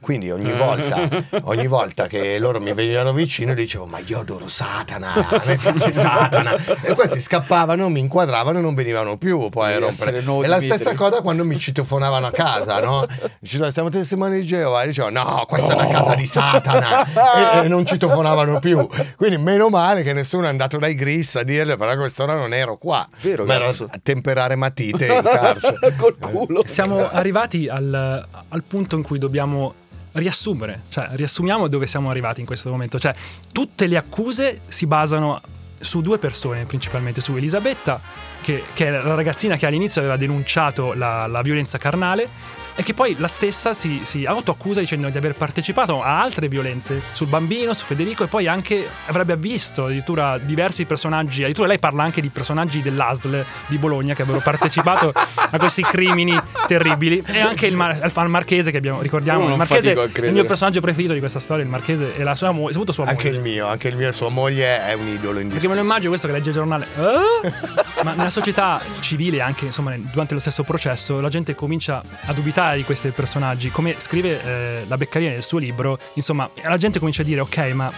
Quindi 0.00 0.30
ogni 0.30 0.52
volta, 0.52 1.08
ogni 1.42 1.66
volta 1.66 2.06
che 2.06 2.38
loro 2.38 2.58
mi 2.58 2.72
venivano 2.72 3.12
vicino 3.12 3.52
dicevo 3.52 3.84
ma 3.84 3.98
io 3.98 4.20
adoro 4.20 4.48
Satana, 4.48 5.12
a 5.12 5.42
me 5.44 5.56
piace 5.56 5.92
Satana. 5.92 6.54
E 6.82 6.94
questi 6.94 7.20
scappavano, 7.20 7.88
mi 7.90 8.00
inquadravano 8.00 8.58
e 8.58 8.62
non 8.62 8.74
venivano 8.74 9.18
più 9.18 9.48
poi 9.50 9.74
a 9.74 9.78
rompere. 9.78 10.18
E 10.18 10.46
la 10.46 10.58
stessa 10.58 10.94
cosa 10.94 11.20
quando 11.20 11.44
mi 11.44 11.58
citofonavano 11.58 12.26
a 12.26 12.30
casa, 12.30 12.80
no? 12.80 13.04
Dicevano 13.38 13.70
siamo 13.70 13.88
testimoni 13.90 14.40
di 14.40 14.46
Geova, 14.46 14.82
e 14.82 14.86
dicevo 14.86 15.10
no, 15.10 15.44
questa 15.46 15.72
è 15.72 15.74
una 15.74 15.88
casa 15.88 16.14
di 16.14 16.26
Satana 16.26 17.60
e, 17.60 17.64
e 17.66 17.68
non 17.68 17.84
citofonavano 17.84 18.58
più. 18.58 18.88
Quindi 19.16 19.36
meno 19.36 19.68
male 19.68 20.02
che 20.02 20.14
nessuno 20.14 20.46
è 20.46 20.48
andato 20.48 20.78
dai 20.78 20.94
Gris 20.94 21.36
a 21.36 21.42
dirle 21.42 21.76
però 21.76 21.90
a 21.90 21.96
quest'ora 21.96 22.34
non 22.34 22.54
ero 22.54 22.76
qua, 22.76 23.06
Vero, 23.20 23.44
ma 23.44 23.54
ero 23.54 23.66
a 23.68 24.00
temperare 24.02 24.54
matite 24.56 25.06
in 25.06 25.22
carcere. 25.22 25.94
Col 25.98 26.16
culo. 26.18 26.62
Siamo 26.66 27.08
arrivati 27.08 27.68
al, 27.68 28.26
al 28.48 28.62
punto 28.66 28.96
in 28.96 29.02
cui 29.02 29.18
dobbiamo 29.18 29.74
riassumere, 30.12 30.82
cioè 30.88 31.08
riassumiamo 31.12 31.68
dove 31.68 31.86
siamo 31.86 32.10
arrivati 32.10 32.40
in 32.40 32.46
questo 32.46 32.70
momento, 32.70 32.98
cioè 32.98 33.14
tutte 33.52 33.86
le 33.86 33.96
accuse 33.96 34.60
si 34.68 34.86
basano 34.86 35.40
su 35.80 36.00
due 36.00 36.18
persone 36.18 36.64
principalmente, 36.64 37.20
su 37.20 37.34
Elisabetta, 37.36 38.00
che, 38.40 38.64
che 38.74 38.86
è 38.86 38.90
la 38.90 39.14
ragazzina 39.14 39.56
che 39.56 39.66
all'inizio 39.66 40.00
aveva 40.00 40.16
denunciato 40.16 40.92
la, 40.94 41.26
la 41.26 41.42
violenza 41.42 41.78
carnale 41.78 42.58
e 42.80 42.82
che 42.82 42.94
poi 42.94 43.14
la 43.18 43.28
stessa 43.28 43.74
si, 43.74 44.00
si 44.04 44.24
autoaccusa 44.24 44.80
dicendo 44.80 45.08
di 45.10 45.18
aver 45.18 45.34
partecipato 45.34 46.02
a 46.02 46.22
altre 46.22 46.48
violenze 46.48 47.02
sul 47.12 47.26
bambino, 47.26 47.74
su 47.74 47.84
Federico 47.84 48.24
e 48.24 48.26
poi 48.26 48.46
anche 48.46 48.88
avrebbe 49.06 49.36
visto 49.36 49.84
addirittura 49.86 50.38
diversi 50.38 50.84
personaggi, 50.86 51.40
addirittura 51.40 51.68
lei 51.68 51.78
parla 51.78 52.04
anche 52.04 52.20
di 52.20 52.28
personaggi 52.28 52.80
dell'ASL 52.80 53.44
di 53.66 53.76
Bologna 53.76 54.14
che 54.14 54.22
avrebbero 54.22 54.42
partecipato 54.42 55.12
a 55.14 55.58
questi 55.58 55.82
crimini 55.82 56.38
terribili 56.66 57.22
e 57.26 57.40
anche 57.40 57.66
il, 57.66 57.74
mar- 57.74 58.00
il 58.02 58.28
marchese 58.28 58.70
che 58.70 58.78
abbiamo, 58.78 59.02
ricordiamo, 59.02 59.48
il 59.48 59.56
marchese 59.56 59.90
il 59.90 60.32
mio 60.32 60.44
personaggio 60.44 60.80
preferito 60.80 61.12
di 61.12 61.18
questa 61.18 61.40
storia, 61.40 61.64
il 61.64 61.70
marchese 61.70 62.16
e 62.16 62.22
la 62.22 62.34
sua 62.34 62.50
moglie, 62.50 62.72
soprattutto 62.72 62.92
sua 62.92 63.04
Anche 63.06 63.30
moglie. 63.30 63.36
il 63.36 63.42
mio, 63.44 63.66
anche 63.66 63.88
il 63.88 63.96
mio, 63.96 64.12
sua 64.12 64.28
moglie 64.28 64.86
è 64.86 64.94
un 64.94 65.06
idolo 65.08 65.32
Perché 65.32 65.42
indiscusso. 65.42 65.68
Me 65.70 65.76
lo 65.76 65.80
immagino 65.80 66.08
questo 66.08 66.26
che 66.26 66.32
legge 66.34 66.50
il 66.50 66.54
giornale. 66.56 66.86
"Eh?" 66.96 68.02
Ma 68.02 68.12
nella 68.14 68.30
società 68.30 68.80
civile, 69.00 69.40
anche 69.40 69.66
insomma, 69.66 69.94
durante 69.96 70.34
lo 70.34 70.40
stesso 70.40 70.62
processo, 70.62 71.20
la 71.20 71.28
gente 71.28 71.54
comincia 71.54 72.02
a 72.26 72.32
dubitare 72.32 72.76
di 72.76 72.84
questi 72.84 73.08
personaggi. 73.10 73.70
Come 73.70 73.96
scrive 73.98 74.42
eh, 74.42 74.84
la 74.88 74.96
Beccaria 74.96 75.30
nel 75.30 75.42
suo 75.42 75.58
libro, 75.58 75.98
insomma, 76.14 76.48
la 76.62 76.76
gente 76.76 76.98
comincia 76.98 77.22
a 77.22 77.24
dire: 77.24 77.40
ok, 77.40 77.58
ma 77.72 77.92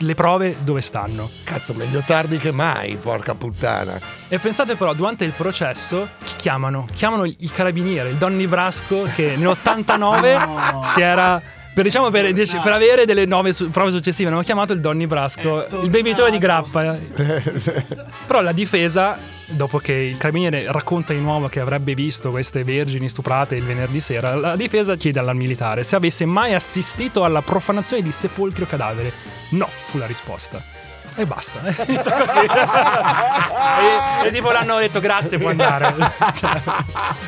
le 0.00 0.14
prove 0.14 0.56
dove 0.60 0.80
stanno? 0.82 1.30
Cazzo, 1.44 1.72
meglio 1.72 2.02
tardi 2.04 2.36
che 2.38 2.50
mai, 2.50 2.96
porca 2.96 3.34
puttana. 3.34 3.98
E 4.28 4.38
pensate 4.38 4.74
però, 4.76 4.92
durante 4.92 5.24
il 5.24 5.32
processo, 5.32 6.08
chi 6.22 6.34
chiamano? 6.36 6.86
Chiamano 6.92 7.24
il, 7.24 7.50
carabiniere, 7.52 8.10
il 8.10 8.16
Donny 8.16 8.46
Brasco, 8.46 9.08
che 9.14 9.36
nell'89 9.36 10.82
si 10.92 11.00
era. 11.00 11.42
Per, 11.76 11.84
diciamo, 11.84 12.08
per, 12.08 12.32
per 12.32 12.72
avere 12.72 13.04
delle 13.04 13.26
nuove 13.26 13.52
su- 13.52 13.68
prove 13.68 13.90
successive, 13.90 14.30
hanno 14.30 14.40
chiamato 14.40 14.72
il 14.72 14.80
Donny 14.80 15.04
Brasco, 15.04 15.66
il 15.82 15.90
bevitore 15.90 16.30
di 16.30 16.38
grappa. 16.38 16.96
Però 18.26 18.40
la 18.40 18.52
difesa, 18.52 19.18
dopo 19.44 19.76
che 19.76 19.92
il 19.92 20.16
carabiniere 20.16 20.64
racconta 20.72 21.12
di 21.12 21.20
nuovo 21.20 21.50
che 21.50 21.60
avrebbe 21.60 21.92
visto 21.92 22.30
queste 22.30 22.64
vergini 22.64 23.10
stuprate 23.10 23.56
il 23.56 23.64
venerdì 23.64 24.00
sera, 24.00 24.34
la 24.36 24.56
difesa 24.56 24.96
chiede 24.96 25.18
al 25.18 25.36
militare 25.36 25.82
se 25.82 25.96
avesse 25.96 26.24
mai 26.24 26.54
assistito 26.54 27.24
alla 27.24 27.42
profanazione 27.42 28.00
di 28.00 28.10
sepolcri 28.10 28.62
o 28.62 28.66
cadavere. 28.66 29.12
No, 29.50 29.68
fu 29.68 29.98
la 29.98 30.06
risposta. 30.06 30.75
E 31.18 31.24
basta. 31.24 31.60
È 31.62 31.74
e, 34.22 34.26
e 34.26 34.30
tipo 34.30 34.50
l'hanno 34.50 34.78
detto 34.78 35.00
grazie, 35.00 35.38
può 35.38 35.48
andare. 35.48 35.94
Cioè, 36.36 36.60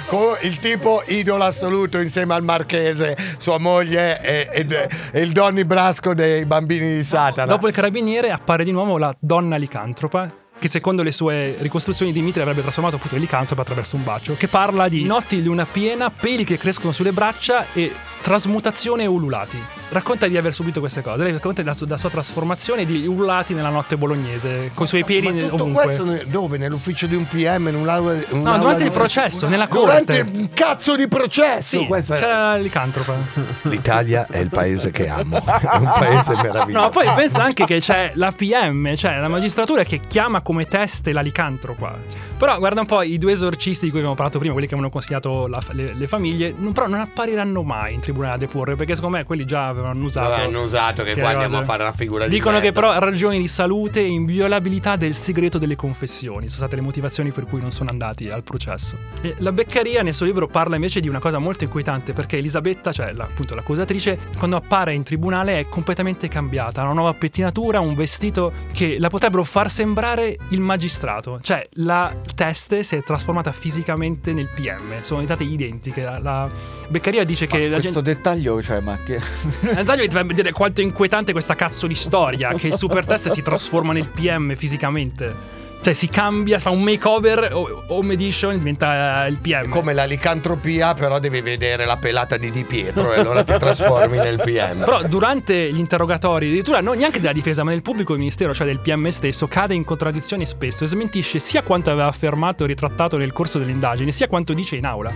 Con 0.07 0.37
il 0.43 0.59
tipo 0.59 1.03
idolo 1.07 1.45
assoluto 1.45 1.99
insieme 1.99 2.35
al 2.35 2.43
marchese, 2.43 3.17
sua 3.39 3.59
moglie 3.59 4.21
e, 4.21 4.49
ed- 4.53 4.89
e 5.13 5.21
il 5.21 5.33
Donny 5.33 5.65
Brasco 5.65 6.13
dei 6.15 6.45
bambini 6.45 6.97
di 6.97 7.05
Satana. 7.05 7.47
dopo 7.47 7.67
il 7.69 7.73
carabiniere 7.73 8.31
appare 8.31 8.65
di 8.65 8.73
nuovo 8.73 8.99
la 8.99 9.15
donna 9.19 9.57
licantropa 9.57 10.29
che 10.59 10.69
secondo 10.69 11.03
le 11.03 11.13
sue 11.13 11.57
ricostruzioni 11.61 12.13
Dimitri 12.13 12.41
avrebbe 12.43 12.63
trasformato 12.63 12.97
appunto 12.97 13.15
il 13.15 13.21
licantropo 13.21 13.61
attraverso 13.61 13.97
un 13.97 14.05
bacio, 14.05 14.35
che 14.37 14.49
parla 14.49 14.89
di 14.89 15.05
notti 15.05 15.37
di 15.37 15.45
luna 15.45 15.67
piena, 15.71 16.11
peli 16.11 16.45
che 16.45 16.59
crescono 16.59 16.93
sulle 16.93 17.13
braccia 17.13 17.67
e 17.73 17.93
trasmutazione 18.21 19.05
e 19.05 19.07
ululati. 19.07 19.59
Racconta 19.91 20.27
di 20.29 20.37
aver 20.37 20.53
subito 20.53 20.81
queste 20.81 21.01
cose, 21.01 21.23
lei 21.23 21.33
racconta 21.33 21.63
della 21.63 21.75
sua, 21.75 21.87
della 21.87 21.97
sua 21.99 22.11
trasformazione 22.11 22.85
di 22.85 23.07
ululati 23.07 23.55
nella 23.55 23.71
notte 23.71 23.97
bolognese, 23.97 24.71
con 24.75 24.85
i 24.85 24.89
suoi 24.89 25.03
peli 25.03 25.33
Ma 25.33 25.41
tutto 25.49 25.55
ovunque. 25.55 25.85
questo 25.85 26.19
dove? 26.27 26.59
Nell'ufficio 26.59 27.07
di 27.07 27.15
un 27.15 27.27
PM? 27.27 27.69
In 27.69 27.77
un'aula, 27.77 28.13
No, 28.33 28.59
durante 28.59 28.83
il 28.83 28.91
processo, 28.91 29.49
nella 29.49 29.65
Durante 29.65 30.23
corte. 30.25 30.39
un 30.39 30.51
cazzo 30.53 30.95
di 30.95 31.09
processo! 31.09 31.79
Sì, 31.81 31.87
Questa 31.87 32.17
è- 32.17 32.19
c'era 32.19 32.57
licantropa. 32.57 33.15
L'Italia 33.63 34.27
è 34.31 34.39
il 34.39 34.51
paese 34.51 34.91
che 34.91 35.09
amo, 35.09 35.39
è 35.47 35.77
un 35.77 35.93
paese 35.99 36.35
meraviglioso. 36.43 36.85
No, 36.85 36.91
poi 36.91 37.07
pensa 37.17 37.45
anche 37.45 37.65
che 37.65 37.81
c'è 37.81 38.11
la 38.15 38.31
PM, 38.33 38.95
cioè 38.95 39.19
la 39.21 39.29
magistratura 39.29 39.85
che 39.85 40.01
chiama 40.07 40.43
come 40.49 40.65
teste 40.65 41.13
la 41.13 41.21
licantropa. 41.21 41.95
Però 42.39 42.57
guarda 42.59 42.81
un 42.81 42.87
po' 42.87 43.03
i 43.03 43.19
due 43.19 43.33
esorcisti 43.33 43.87
di 43.87 43.91
cui 43.91 43.99
abbiamo 43.99 44.15
parlato 44.15 44.39
prima, 44.39 44.53
quelli 44.53 44.69
che 44.69 44.75
avevano 44.75 44.93
consigliato 44.93 45.49
la- 45.49 45.61
le, 45.73 45.93
le 45.95 46.07
famiglie, 46.07 46.55
non, 46.57 46.73
però 46.73 46.87
non 46.87 47.01
appariranno 47.01 47.63
mai 47.65 47.95
in 47.95 48.01
tribunale 48.01 48.35
a 48.35 48.37
deporre, 48.39 48.77
perché 48.77 48.95
secondo 48.95 49.17
me 49.17 49.25
quelli 49.25 49.45
già 49.45 49.67
avevano 49.67 49.93
annusato. 49.93 50.33
Avevano 50.35 50.63
usato 50.63 51.03
che 51.03 51.15
che 51.15 51.21
qua 51.21 51.31
andiamo 51.31 51.59
a 51.59 51.65
fare 51.65 51.83
una 51.83 51.93
figura 51.93 52.25
di 52.27 52.31
Dicono 52.31 52.59
che 52.61 52.71
merda. 52.71 52.81
però 52.81 52.99
ragioni 52.99 53.39
di 53.39 53.49
salute 53.49 54.01
e 54.01 54.07
inviolabilità 54.07 54.95
del 54.95 55.15
segreto 55.15 55.59
delle 55.59 55.75
confessioni 55.75 56.47
sono 56.47 56.59
state 56.59 56.77
le 56.77 56.83
motivazioni 56.83 57.31
per 57.33 57.45
cui 57.45 57.61
non 57.61 57.73
sono 57.73 57.91
andati 57.91 58.31
al 58.31 58.45
processo. 58.45 58.97
E 59.21 59.35
la 59.39 59.51
Beccaria 59.51 60.03
nel 60.03 60.15
suo 60.15 60.27
libro 60.27 60.47
parla 60.47 60.77
invece 60.77 61.01
di 61.01 61.09
una 61.09 61.19
cosa 61.19 61.39
molto 61.39 61.65
inquietante 61.65 62.13
perché 62.13 62.37
Elisabetta, 62.39 62.93
cioè 62.93 63.13
la- 63.15 63.25
appunto 63.25 63.57
l'accusatrice, 63.57 64.17
quando 64.39 64.55
appare 64.57 64.95
in 64.95 65.03
tribunale 65.03 65.59
è 65.59 65.67
completamente 65.69 66.29
cambiata, 66.29 66.83
ha 66.83 66.85
una 66.85 66.93
nuova 66.95 67.15
pettinatura, 67.15 67.81
un 67.81 67.95
vestito 67.97 68.53
che 68.73 68.97
la 69.01 69.09
potrebbero 69.09 69.43
far 69.43 69.69
sembrare 69.69 70.37
il 70.51 70.61
magistrato, 70.61 71.41
cioè 71.43 71.67
la 71.73 72.13
teste 72.35 72.83
si 72.83 72.97
è 72.97 73.03
trasformata 73.03 73.53
fisicamente 73.53 74.33
nel 74.33 74.49
PM, 74.49 75.03
sono 75.03 75.21
diventate 75.21 75.45
identiche. 75.45 76.03
La, 76.03 76.19
la 76.19 76.49
Beccaria 76.89 77.25
dice 77.25 77.47
che 77.47 77.69
la 77.69 77.79
Questo 77.79 78.03
gente... 78.03 78.15
dettaglio, 78.15 78.63
cioè, 78.63 78.81
ma 78.81 78.99
che. 79.05 79.21
Eh, 79.69 79.85
Zaglio 79.85 80.03
ti 80.03 80.11
fa 80.11 80.23
vedere 80.25 80.53
quanto 80.53 80.81
è 80.81 80.85
inquietante 80.85 81.33
questa 81.33 81.55
cazzo 81.55 81.87
di 81.87 81.95
storia. 81.95 82.55
Che 82.55 82.69
il 82.69 82.75
super 82.75 83.05
test 83.05 83.31
si 83.31 83.43
trasforma 83.43 83.93
nel 83.93 84.07
PM 84.09 84.55
fisicamente. 84.55 85.57
Cioè 85.81 85.95
si 85.95 86.09
cambia, 86.09 86.59
fa 86.59 86.71
un 86.71 86.83
makeover, 86.83 87.51
o- 87.53 87.85
home 87.87 88.15
edition, 88.15 88.59
diventa 88.59 89.27
il 89.27 89.37
PM. 89.37 89.69
Come 89.69 89.95
la 89.95 90.05
licantropia, 90.05 90.93
però 90.95 91.19
devi 91.21 91.41
vedere 91.41 91.85
la 91.87 91.97
pelata 91.97 92.37
di 92.37 92.51
Di 92.51 92.65
Pietro 92.65 93.13
e 93.13 93.21
allora 93.21 93.45
ti 93.45 93.57
trasformi 93.57 94.17
nel 94.17 94.41
PM. 94.43 94.85
Però 94.85 95.03
durante 95.05 95.73
gli 95.73 95.79
interrogatori, 95.79 96.47
addirittura 96.49 96.81
non 96.81 96.97
neanche 96.99 97.21
della 97.21 97.33
difesa, 97.33 97.63
ma 97.63 97.71
del 97.71 97.83
pubblico 97.83 98.15
ministero, 98.15 98.53
cioè 98.53 98.67
del 98.67 98.81
PM 98.81 99.07
stesso, 99.09 99.47
cade 99.47 99.75
in 99.75 99.85
contraddizioni 99.85 100.45
spesso 100.47 100.83
e 100.85 100.89
smentisce 100.89 101.39
sia 101.39 101.63
quanto 101.63 101.91
aveva 101.91 102.07
affermato 102.09 102.65
e 102.65 102.67
ritrattato 102.67 103.17
nel 103.17 103.33
corso 103.33 103.59
delle 103.59 103.71
indagini, 103.71 104.11
sia 104.11 104.27
quanto 104.27 104.53
dice 104.55 104.75
in 104.77 104.85
aula. 104.85 105.13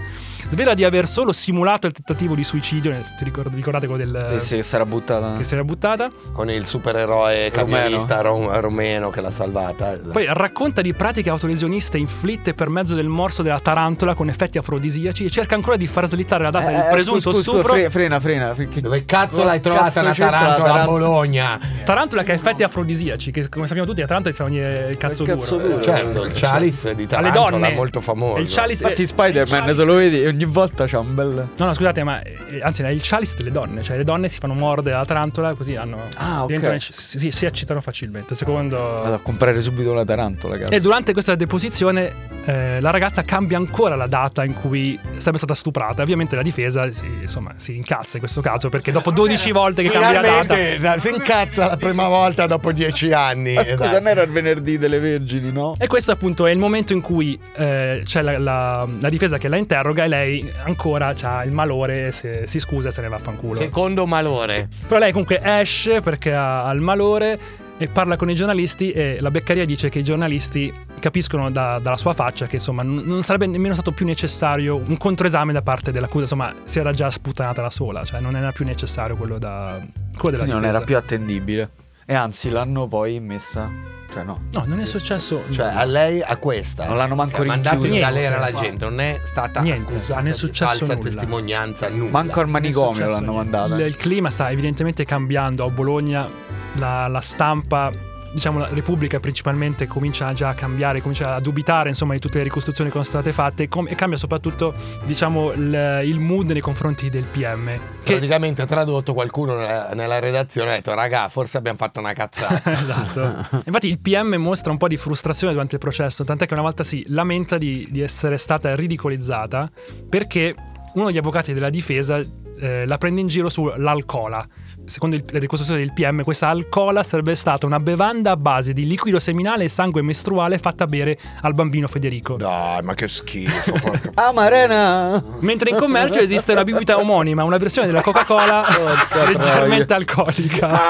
Svela 0.50 0.74
di 0.74 0.84
aver 0.84 1.06
solo 1.08 1.32
simulato 1.32 1.86
il 1.86 1.92
tentativo 1.92 2.34
di 2.34 2.44
suicidio, 2.44 2.92
ti 3.16 3.24
ricord- 3.24 3.54
ricordate 3.54 3.86
quello 3.86 4.04
del... 4.04 4.38
Sì, 4.38 4.46
sì, 4.46 4.54
che 4.56 4.62
sarà 4.62 4.84
buttata. 4.84 5.34
Che 5.36 5.44
si 5.44 5.54
era 5.54 5.64
buttata. 5.64 6.10
Con 6.32 6.50
il 6.50 6.66
supereroe 6.66 7.50
camionista 7.50 8.20
rom- 8.20 8.50
romeno 8.60 9.10
che 9.10 9.20
l'ha 9.20 9.30
salvata. 9.30 9.98
Poi 10.12 10.26
racconta 10.28 10.82
di 10.82 10.92
pratiche 10.92 11.30
autolesioniste 11.30 11.96
inflitte 11.96 12.52
per 12.54 12.68
mezzo 12.68 12.94
del 12.94 13.08
morso 13.08 13.42
della 13.42 13.60
tarantola 13.60 14.14
con 14.14 14.28
effetti 14.28 14.58
afrodisiaci 14.58 15.24
e 15.24 15.30
cerca 15.30 15.54
ancora 15.54 15.76
di 15.76 15.86
far 15.86 16.06
slittare 16.06 16.42
la 16.44 16.50
data 16.50 16.70
del 16.70 16.80
Eh, 16.80 16.90
presunto 16.90 17.32
scusa, 17.32 17.40
stupro. 17.40 17.72
fre- 17.72 17.88
frena, 17.90 18.20
frena. 18.20 18.52
Che- 18.52 18.80
Dove 18.80 19.04
cazzo 19.06 19.42
l'hai 19.44 19.60
Cazzo 19.60 19.74
trovata 19.74 20.00
una 20.00 20.08
la 20.08 20.14
tarantola 20.14 20.82
a? 20.82 20.84
Bologna? 20.84 21.60
Tarantola 21.84 22.22
che 22.24 22.32
ha 22.32 22.34
effetti 22.34 22.62
afrodisiaci, 22.62 23.30
che 23.30 23.48
come 23.48 23.66
sappiamo 23.66 23.88
tutti 23.88 24.00
la 24.00 24.06
tarantola 24.06 24.34
ti 24.34 24.40
fa 24.42 24.48
venire 24.48 24.90
il 24.90 24.96
cazzo, 24.98 25.24
cazzo 25.24 25.56
duro. 25.56 25.68
duro. 25.68 25.80
Certo, 25.82 26.24
il 26.24 26.32
chalice 26.34 26.94
di 26.94 27.06
tarantola 27.06 27.68
è 27.68 27.74
molto 27.74 28.00
famoso. 28.00 28.38
Il 28.40 28.48
chalice 28.50 28.82
Infatti, 28.82 29.02
eh, 29.02 29.06
Spider-Man, 29.06 29.68
il 29.68 29.74
se 29.74 29.84
lo 29.84 29.94
vedi, 29.94 30.31
ogni 30.32 30.44
volta 30.44 30.86
c'ha 30.86 30.98
un 30.98 31.14
bel. 31.14 31.48
No, 31.56 31.64
no, 31.66 31.74
scusate, 31.74 32.02
ma 32.04 32.20
eh, 32.22 32.60
anzi, 32.62 32.82
è 32.82 32.88
il 32.88 33.00
chalice 33.02 33.34
delle 33.36 33.50
donne. 33.52 33.82
Cioè, 33.82 33.96
le 33.96 34.04
donne 34.04 34.28
si 34.28 34.38
fanno 34.38 34.54
mordere 34.54 34.96
la 34.96 35.04
tarantola 35.04 35.54
così 35.54 35.76
hanno. 35.76 36.08
Ah, 36.16 36.40
ok. 36.42 36.46
diventano- 36.46 36.78
si, 36.78 36.92
si- 37.18 37.30
si 37.30 37.46
eccitano 37.46 37.80
facilmente. 37.80 38.34
Secondo. 38.34 38.76
Vado 38.78 39.14
a 39.14 39.18
comprare 39.18 39.60
subito 39.60 39.92
la 39.94 40.04
tarantola, 40.04 40.58
cazzo. 40.58 40.72
E 40.72 40.80
durante 40.80 41.12
questa 41.12 41.34
deposizione 41.34 42.12
eh, 42.44 42.80
la 42.80 42.90
ragazza 42.90 43.22
cambia 43.22 43.56
ancora 43.56 43.94
la 43.94 44.06
data 44.06 44.44
in 44.44 44.54
cui 44.54 44.98
sarebbe 45.18 45.38
stata 45.38 45.54
stuprata. 45.54 46.02
Ovviamente 46.02 46.34
la 46.36 46.42
difesa 46.42 46.90
si, 46.90 47.04
insomma, 47.20 47.52
si 47.56 47.76
incazza 47.76 48.14
in 48.14 48.20
questo 48.20 48.40
caso 48.40 48.68
perché 48.68 48.90
dopo 48.92 49.10
12 49.12 49.52
volte 49.52 49.82
che 49.82 49.90
cambia 49.90 50.20
la 50.20 50.28
data. 50.28 50.54
Finalmente 50.54 50.98
si 51.00 51.14
incazza 51.14 51.66
la 51.68 51.76
prima 51.76 52.08
volta 52.08 52.46
dopo 52.46 52.72
dieci 52.72 53.12
anni. 53.12 53.54
Ma 53.54 53.64
scusa, 53.64 53.76
Dai. 53.84 53.92
non 53.94 54.06
era 54.08 54.22
il 54.22 54.30
venerdì 54.30 54.78
delle 54.78 54.98
Vergini, 54.98 55.52
no? 55.52 55.74
E 55.78 55.86
questo 55.86 56.12
appunto 56.12 56.46
è 56.46 56.50
il 56.50 56.58
momento 56.58 56.92
in 56.92 57.00
cui 57.00 57.38
eh, 57.56 58.02
c'è 58.04 58.22
la, 58.22 58.38
la- 58.38 58.88
la 59.00 59.08
difesa 59.08 59.38
che 59.38 59.48
la 59.48 59.56
interroga 59.56 60.04
e 60.04 60.08
lei 60.08 60.21
ancora 60.64 61.14
ha 61.22 61.44
il 61.44 61.52
malore, 61.52 62.12
se- 62.12 62.46
si 62.46 62.58
scusa 62.58 62.88
e 62.88 62.90
se 62.92 63.00
ne 63.02 63.08
va 63.08 63.16
a 63.16 63.20
fanculo. 63.20 63.54
Secondo 63.54 64.06
malore. 64.06 64.68
Però 64.86 64.98
lei 64.98 65.10
comunque 65.12 65.40
esce 65.42 66.00
perché 66.00 66.34
ha, 66.34 66.64
ha 66.64 66.72
il 66.72 66.80
malore 66.80 67.38
e 67.78 67.88
parla 67.88 68.16
con 68.16 68.30
i 68.30 68.34
giornalisti 68.34 68.92
e 68.92 69.18
la 69.20 69.30
Beccaria 69.30 69.64
dice 69.64 69.88
che 69.88 69.98
i 70.00 70.04
giornalisti 70.04 70.72
capiscono 71.00 71.50
da- 71.50 71.80
dalla 71.82 71.96
sua 71.96 72.12
faccia 72.12 72.46
che 72.46 72.56
insomma 72.56 72.82
non 72.82 73.02
non 73.04 73.22
sarebbe 73.22 73.46
nemmeno 73.46 73.74
stato 73.74 73.90
più 73.90 74.06
necessario 74.06 74.76
un 74.76 74.96
controesame 74.96 75.52
da 75.52 75.62
parte 75.62 75.90
dell'accusa, 75.90 76.22
insomma 76.22 76.54
si 76.64 76.78
era 76.78 76.92
già 76.92 77.10
sputtanata 77.10 77.60
da 77.62 77.70
sola, 77.70 78.04
cioè 78.04 78.20
non 78.20 78.36
era 78.36 78.52
più 78.52 78.64
necessario 78.64 79.16
quello, 79.16 79.38
da, 79.38 79.78
quello 80.16 80.36
della 80.36 80.44
Quindi 80.44 80.50
non 80.52 80.60
difesa. 80.60 80.76
era 80.76 80.84
più 80.84 80.96
attendibile. 80.96 81.70
E 82.06 82.14
anzi, 82.14 82.50
l'hanno 82.50 82.86
poi 82.86 83.18
messa. 83.20 83.70
Cioè, 84.12 84.24
no. 84.24 84.40
No, 84.52 84.64
non 84.66 84.78
è 84.78 84.84
successo 84.84 85.42
Cioè, 85.50 85.66
a 85.74 85.84
lei, 85.84 86.20
a 86.20 86.36
questa. 86.36 86.86
Non 86.86 86.96
l'hanno 86.96 87.14
manco 87.14 87.36
che 87.38 87.42
ha 87.44 87.46
mandato 87.46 87.76
in 87.76 87.82
rinchiusa. 87.82 88.06
galera 88.06 88.38
la 88.38 88.52
gente, 88.52 88.84
non 88.84 89.00
è 89.00 89.18
stata 89.24 89.60
Niente, 89.60 89.94
accusata 89.94 90.18
non 90.20 90.28
è 90.28 90.32
di 90.32 90.36
successo 90.36 90.66
falsa 90.84 90.94
nulla. 90.94 91.08
testimonianza, 91.08 91.88
nulla. 91.88 92.10
Manco 92.10 92.40
al 92.40 92.48
manicomio 92.48 93.06
l'hanno 93.06 93.32
niente. 93.32 93.36
mandata. 93.36 93.74
Il, 93.76 93.86
il 93.86 93.96
clima 93.96 94.28
sta 94.28 94.50
evidentemente 94.50 95.04
cambiando 95.06 95.64
a 95.64 95.70
Bologna, 95.70 96.28
la, 96.74 97.06
la 97.08 97.20
stampa, 97.20 97.90
diciamo 98.32 98.58
la 98.58 98.68
Repubblica 98.68 99.20
principalmente 99.20 99.86
comincia 99.86 100.32
già 100.32 100.50
a 100.50 100.54
cambiare, 100.54 101.00
comincia 101.00 101.34
a 101.34 101.40
dubitare 101.40 101.90
insomma 101.90 102.14
di 102.14 102.18
tutte 102.18 102.38
le 102.38 102.44
ricostruzioni 102.44 102.90
che 102.90 102.96
sono 102.96 103.08
state 103.08 103.32
fatte 103.32 103.68
com- 103.68 103.86
e 103.88 103.94
cambia 103.94 104.16
soprattutto 104.16 104.74
diciamo 105.04 105.52
il, 105.52 106.02
il 106.04 106.18
mood 106.18 106.50
nei 106.50 106.60
confronti 106.60 107.10
del 107.10 107.24
PM. 107.24 107.78
Che, 108.02 108.12
Praticamente 108.12 108.66
tradotto 108.66 109.14
qualcuno 109.14 109.54
nella, 109.54 109.90
nella 109.94 110.18
redazione 110.18 110.70
ha 110.70 110.74
detto 110.74 110.94
raga 110.94 111.28
forse 111.28 111.58
abbiamo 111.58 111.78
fatto 111.78 112.00
una 112.00 112.12
cazzata 112.12 112.72
esatto. 112.72 113.62
Infatti 113.64 113.88
il 113.88 114.00
PM 114.00 114.34
mostra 114.36 114.72
un 114.72 114.78
po' 114.78 114.88
di 114.88 114.96
frustrazione 114.96 115.52
durante 115.52 115.74
il 115.74 115.80
processo, 115.80 116.24
tant'è 116.24 116.46
che 116.46 116.54
una 116.54 116.62
volta 116.62 116.82
si 116.82 117.04
lamenta 117.08 117.58
di, 117.58 117.86
di 117.90 118.00
essere 118.00 118.36
stata 118.36 118.74
ridicolizzata 118.74 119.68
perché 120.08 120.54
uno 120.94 121.06
degli 121.06 121.18
avvocati 121.18 121.52
della 121.52 121.70
difesa 121.70 122.20
eh, 122.62 122.86
la 122.86 122.98
prende 122.98 123.20
in 123.20 123.26
giro 123.26 123.48
sull'alcola. 123.48 124.46
Secondo 124.84 125.16
il- 125.16 125.24
le 125.30 125.38
ricostruzioni 125.38 125.80
del 125.82 125.92
PM, 125.92 126.22
questa 126.22 126.48
alcola 126.48 127.02
sarebbe 127.02 127.34
stata 127.34 127.66
una 127.66 127.80
bevanda 127.80 128.32
a 128.32 128.36
base 128.36 128.72
di 128.72 128.86
liquido 128.86 129.18
seminale 129.18 129.64
e 129.64 129.68
sangue 129.68 130.02
mestruale 130.02 130.58
fatta 130.58 130.86
bere 130.86 131.18
al 131.42 131.54
bambino 131.54 131.86
Federico. 131.88 132.36
dai 132.36 132.82
ma 132.82 132.94
che 132.94 133.08
schifo 133.08 133.72
porca 133.72 134.10
Ah, 134.14 134.32
Marena! 134.32 135.22
Mentre 135.40 135.70
in 135.70 135.76
commercio 135.76 136.18
esiste 136.18 136.52
una 136.52 136.64
bibita 136.64 136.98
omonima, 136.98 137.44
una 137.44 137.56
versione 137.58 137.86
della 137.86 138.02
Coca-Cola 138.02 138.64
Porca 139.08 139.24
leggermente 139.24 139.94
alcolica. 139.94 140.78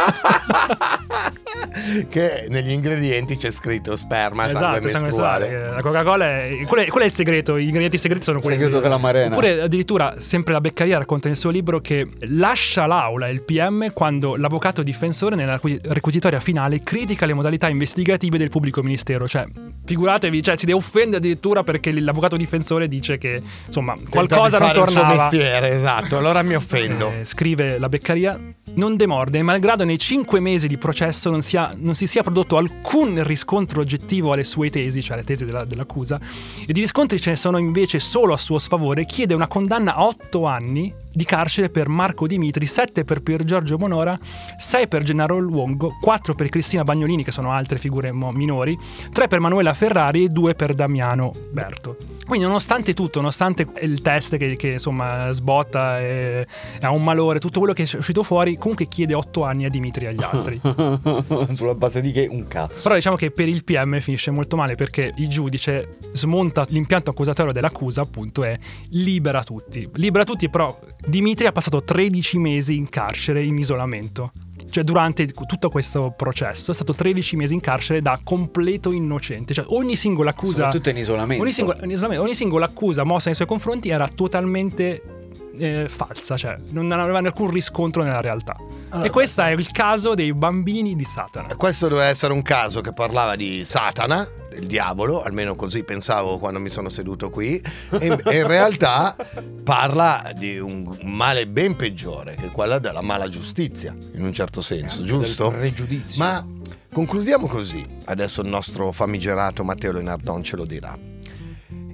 che 2.09 2.47
negli 2.49 2.71
ingredienti 2.71 3.37
c'è 3.37 3.51
scritto 3.51 3.97
sperma, 3.97 4.45
sangue 4.49 4.59
Esatto, 4.59 4.89
sangue 4.89 5.09
mestruale. 5.09 5.49
mestruale. 5.49 5.75
La 5.77 5.83
Coca-Cola 5.83 6.25
è. 6.27 6.59
Quello 6.67 6.83
è, 6.83 6.87
quello 6.89 7.05
è 7.05 7.09
il 7.09 7.13
segreto. 7.15 7.59
Gli 7.59 7.65
ingredienti 7.65 7.99
segreti 7.99 8.25
sono 8.25 8.41
quelli. 8.41 8.59
Segreto 8.59 8.81
della 8.81 8.99
Marena. 8.99 9.33
Oppure 9.33 9.63
addirittura, 9.63 10.15
sempre 10.19 10.53
la 10.53 10.61
Beccaria 10.61 10.99
racconta 10.99 11.29
nel 11.29 11.37
suo 11.37 11.51
libro 11.51 11.81
che 11.81 12.09
lascia 12.29 12.87
l'aula 12.87 13.29
il 13.29 13.43
PM 13.43 13.82
quando 13.91 14.37
l'avvocato 14.37 14.83
difensore 14.83 15.35
nella 15.35 15.53
requi- 15.53 15.81
requisitoria 15.83 16.39
finale 16.41 16.81
critica 16.81 17.27
le 17.27 17.35
modalità 17.35 17.69
investigative 17.69 18.39
del 18.39 18.49
pubblico 18.49 18.83
ministero. 18.83 19.27
Cioè, 19.27 19.45
figuratevi, 19.85 20.43
cioè, 20.43 20.57
si 20.57 20.67
deve 20.67 20.79
offendere 20.79 21.17
addirittura 21.17 21.63
perché 21.65 21.93
l'avvocato 21.99 22.37
difensore 22.37 22.89
dice 22.89 23.19
che 23.19 23.43
insomma 23.67 23.97
qualcosa 24.09 24.59
non 24.59 24.69
fare 24.69 24.81
il 24.81 24.87
suo 24.89 24.95
tornava. 25.01 25.23
mestiere, 25.23 25.71
esatto. 25.77 26.17
Allora 26.17 26.43
mi 26.43 26.55
offendo. 26.57 27.11
Eh, 27.11 27.25
scrive 27.25 27.79
la 27.79 27.89
Beccaria, 27.89 28.39
non 28.75 28.97
demorde, 28.97 29.43
malgrado 29.43 29.85
nei 29.85 29.99
cinque 29.99 30.41
mesi 30.41 30.69
di 30.69 30.79
processo 30.79 31.31
non, 31.31 31.43
sia- 31.43 31.73
non 31.77 31.95
si 31.95 32.07
sia 32.07 32.23
prodotto 32.23 32.57
alcun 32.57 33.23
riscontro 33.25 33.81
oggettivo 33.81 34.33
alle 34.33 34.45
sue 34.45 34.71
tesi, 34.71 35.03
cioè 35.03 35.17
alle 35.17 35.25
tesi 35.25 35.45
della- 35.45 35.65
dell'accusa, 35.65 36.21
e 36.67 36.73
di 36.73 36.81
riscontri 36.81 37.21
ce 37.21 37.31
ne 37.31 37.37
sono 37.37 37.59
invece 37.59 37.99
solo 37.99 38.33
a 38.33 38.37
suo 38.37 38.59
sfavore, 38.59 39.05
chiede 39.05 39.35
una 39.35 39.49
condanna 39.49 39.95
a 39.95 40.05
otto 40.05 40.47
anni 40.47 40.93
di 41.13 41.25
carcere 41.25 41.71
per 41.71 41.89
Marco 41.89 42.27
Dimitri, 42.27 42.67
7 42.67 43.05
per 43.05 43.23
Pier 43.23 43.45
Giorgio 43.45 43.79
Monora, 43.79 44.19
6 44.57 44.89
per 44.89 45.03
Gennaro 45.03 45.39
Luongo, 45.39 45.99
4 46.01 46.35
per 46.35 46.49
Cristina 46.49 46.85
Bagnolini, 46.85 47.25
che 47.25 47.33
sono 47.33 47.53
altre 47.53 47.79
figure 47.79 48.13
minori, 48.13 48.79
3 49.13 49.29
per 49.29 49.41
Manuela 49.41 49.73
Ferrari 49.73 50.25
e 50.25 50.29
2 50.29 50.55
per 50.55 50.75
Damiano 50.75 51.33
Berto. 51.51 51.97
Quindi 52.27 52.47
nonostante 52.47 52.95
tutto, 52.95 53.19
nonostante 53.19 53.67
il 53.81 54.01
test 54.01 54.37
che, 54.37 54.57
che, 54.57 54.69
insomma 54.69 55.33
sbotta 55.33 56.01
e 56.01 56.47
ha 56.81 56.91
un 56.91 57.03
malore, 57.03 57.41
tutto 57.41 57.59
quello 57.59 57.75
che 57.75 57.83
è 57.83 57.97
uscito 57.97 58.23
fuori, 58.23 58.57
comunque 58.57 58.87
chiede 58.87 59.13
8 59.13 59.43
anni 59.43 59.65
a 59.65 59.69
Dimitri 59.69 60.05
e 60.05 60.09
agli 60.09 60.23
altri. 60.23 60.61
Sulla 61.53 61.75
base 61.75 62.01
di 62.01 62.13
che? 62.13 62.29
Un 62.31 62.47
cazzo. 62.47 62.85
Però 62.85 62.95
diciamo 62.95 63.17
che 63.17 63.33
per 63.33 63.49
il 63.49 63.65
PM 63.65 63.99
finisce 64.01 64.31
molto 64.31 64.57
male 64.57 64.77
perché 64.77 65.13
il 65.17 65.29
giudice 65.29 65.99
smonta 66.13 66.65
l'impianto 66.69 67.11
accusatorio 67.11 67.53
dell'accusa, 67.53 68.03
appunto, 68.03 68.45
e 68.45 68.59
libera 68.91 69.43
tutti. 69.43 69.89
Libera 69.95 70.25
tutti, 70.25 70.49
però 70.49 70.79
Dimitri 71.07 71.47
ha 71.47 71.53
passato 71.53 71.83
13 71.83 72.39
mesi 72.39 72.77
in 72.77 72.89
carcere 72.89 73.43
in 73.43 73.59
isolamento. 73.59 74.33
Cioè, 74.71 74.85
durante 74.85 75.27
tutto 75.27 75.69
questo 75.69 76.15
processo 76.17 76.71
è 76.71 76.75
stato 76.75 76.95
13 76.95 77.37
mesi 77.37 77.53
in 77.53 77.61
carcere 77.61 78.01
da 78.01 78.19
completo 78.23 78.91
innocente. 78.93 79.53
Cioè, 79.53 79.67
ogni 79.69 79.97
singola 79.97 80.31
accusa. 80.31 80.55
Soprattutto 80.55 80.91
in 80.91 80.97
isolamento. 80.97 81.43
Ogni 81.43 81.53
singola, 81.53 81.79
in 81.83 81.91
isolamento, 81.91 82.25
ogni 82.25 82.35
singola 82.35 82.67
accusa 82.67 83.05
mossa 83.05 83.27
nei 83.27 83.35
suoi 83.35 83.49
confronti 83.49 83.91
era 83.91 84.09
totalmente 84.09 85.22
eh, 85.59 85.87
falsa, 85.89 86.37
cioè 86.37 86.57
non 86.71 86.91
aveva 86.93 87.19
alcun 87.19 87.51
riscontro 87.51 88.03
nella 88.03 88.21
realtà. 88.21 88.57
Ah, 88.91 89.05
e 89.05 89.11
questo 89.11 89.43
è 89.43 89.51
il 89.51 89.71
caso 89.71 90.15
dei 90.15 90.33
bambini 90.33 90.95
di 90.95 91.05
Satana. 91.05 91.55
Questo 91.57 91.89
doveva 91.89 92.07
essere 92.07 92.33
un 92.33 92.43
caso 92.43 92.81
che 92.81 92.93
parlava 92.93 93.37
di 93.37 93.65
Satana, 93.65 94.29
il 94.55 94.67
diavolo, 94.67 95.23
almeno 95.23 95.55
così 95.55 95.83
pensavo 95.83 96.39
quando 96.39 96.61
mi 96.61 96.69
sono 96.69 96.89
seduto 96.89 97.31
qui, 97.31 97.63
e 97.91 98.07
in, 98.07 98.21
e 98.25 98.37
in 98.37 98.47
realtà 98.47 99.17
parla 99.65 100.33
di 100.37 100.59
un 100.59 100.95
male 101.03 101.47
ben 101.47 101.75
peggiore, 101.75 102.35
che 102.35 102.47
è 102.47 102.51
quello 102.51 102.79
della 102.79 103.03
mala 103.03 103.29
giustizia, 103.29 103.97
in 104.15 104.25
un 104.25 104.33
certo 104.33 104.61
senso, 104.61 105.03
giusto? 105.03 105.49
Del 105.49 105.59
pregiudizio. 105.59 106.23
Ma 106.23 106.47
concludiamo 106.93 107.47
così, 107.47 107.83
adesso 108.05 108.43
il 108.43 108.49
nostro 108.49 108.93
famigerato 108.93 109.65
Matteo 109.65 109.93
Lenardon 109.93 110.43
ce 110.43 110.57
lo 110.57 110.67
dirà. 110.67 111.11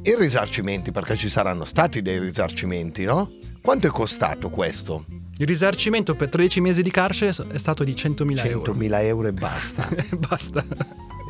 I 0.01 0.17
risarcimenti, 0.17 0.91
perché 0.91 1.17
ci 1.17 1.29
saranno 1.29 1.65
stati 1.65 2.03
dei 2.03 2.19
risarcimenti, 2.19 3.05
no? 3.05 3.31
Quanto 3.69 3.87
è 3.87 3.91
costato 3.91 4.49
questo? 4.49 5.05
Il 5.37 5.47
risarcimento 5.47 6.15
per 6.15 6.31
13 6.31 6.63
mesi 6.63 6.81
di 6.81 6.91
carcere 6.91 7.33
è 7.53 7.59
stato 7.59 7.85
di 7.85 7.93
100.000 7.93 8.47
euro. 8.47 8.73
100.000 8.73 9.03
euro 9.03 9.29
e 9.29 9.33
basta. 9.35 9.87
Basta. 10.17 10.65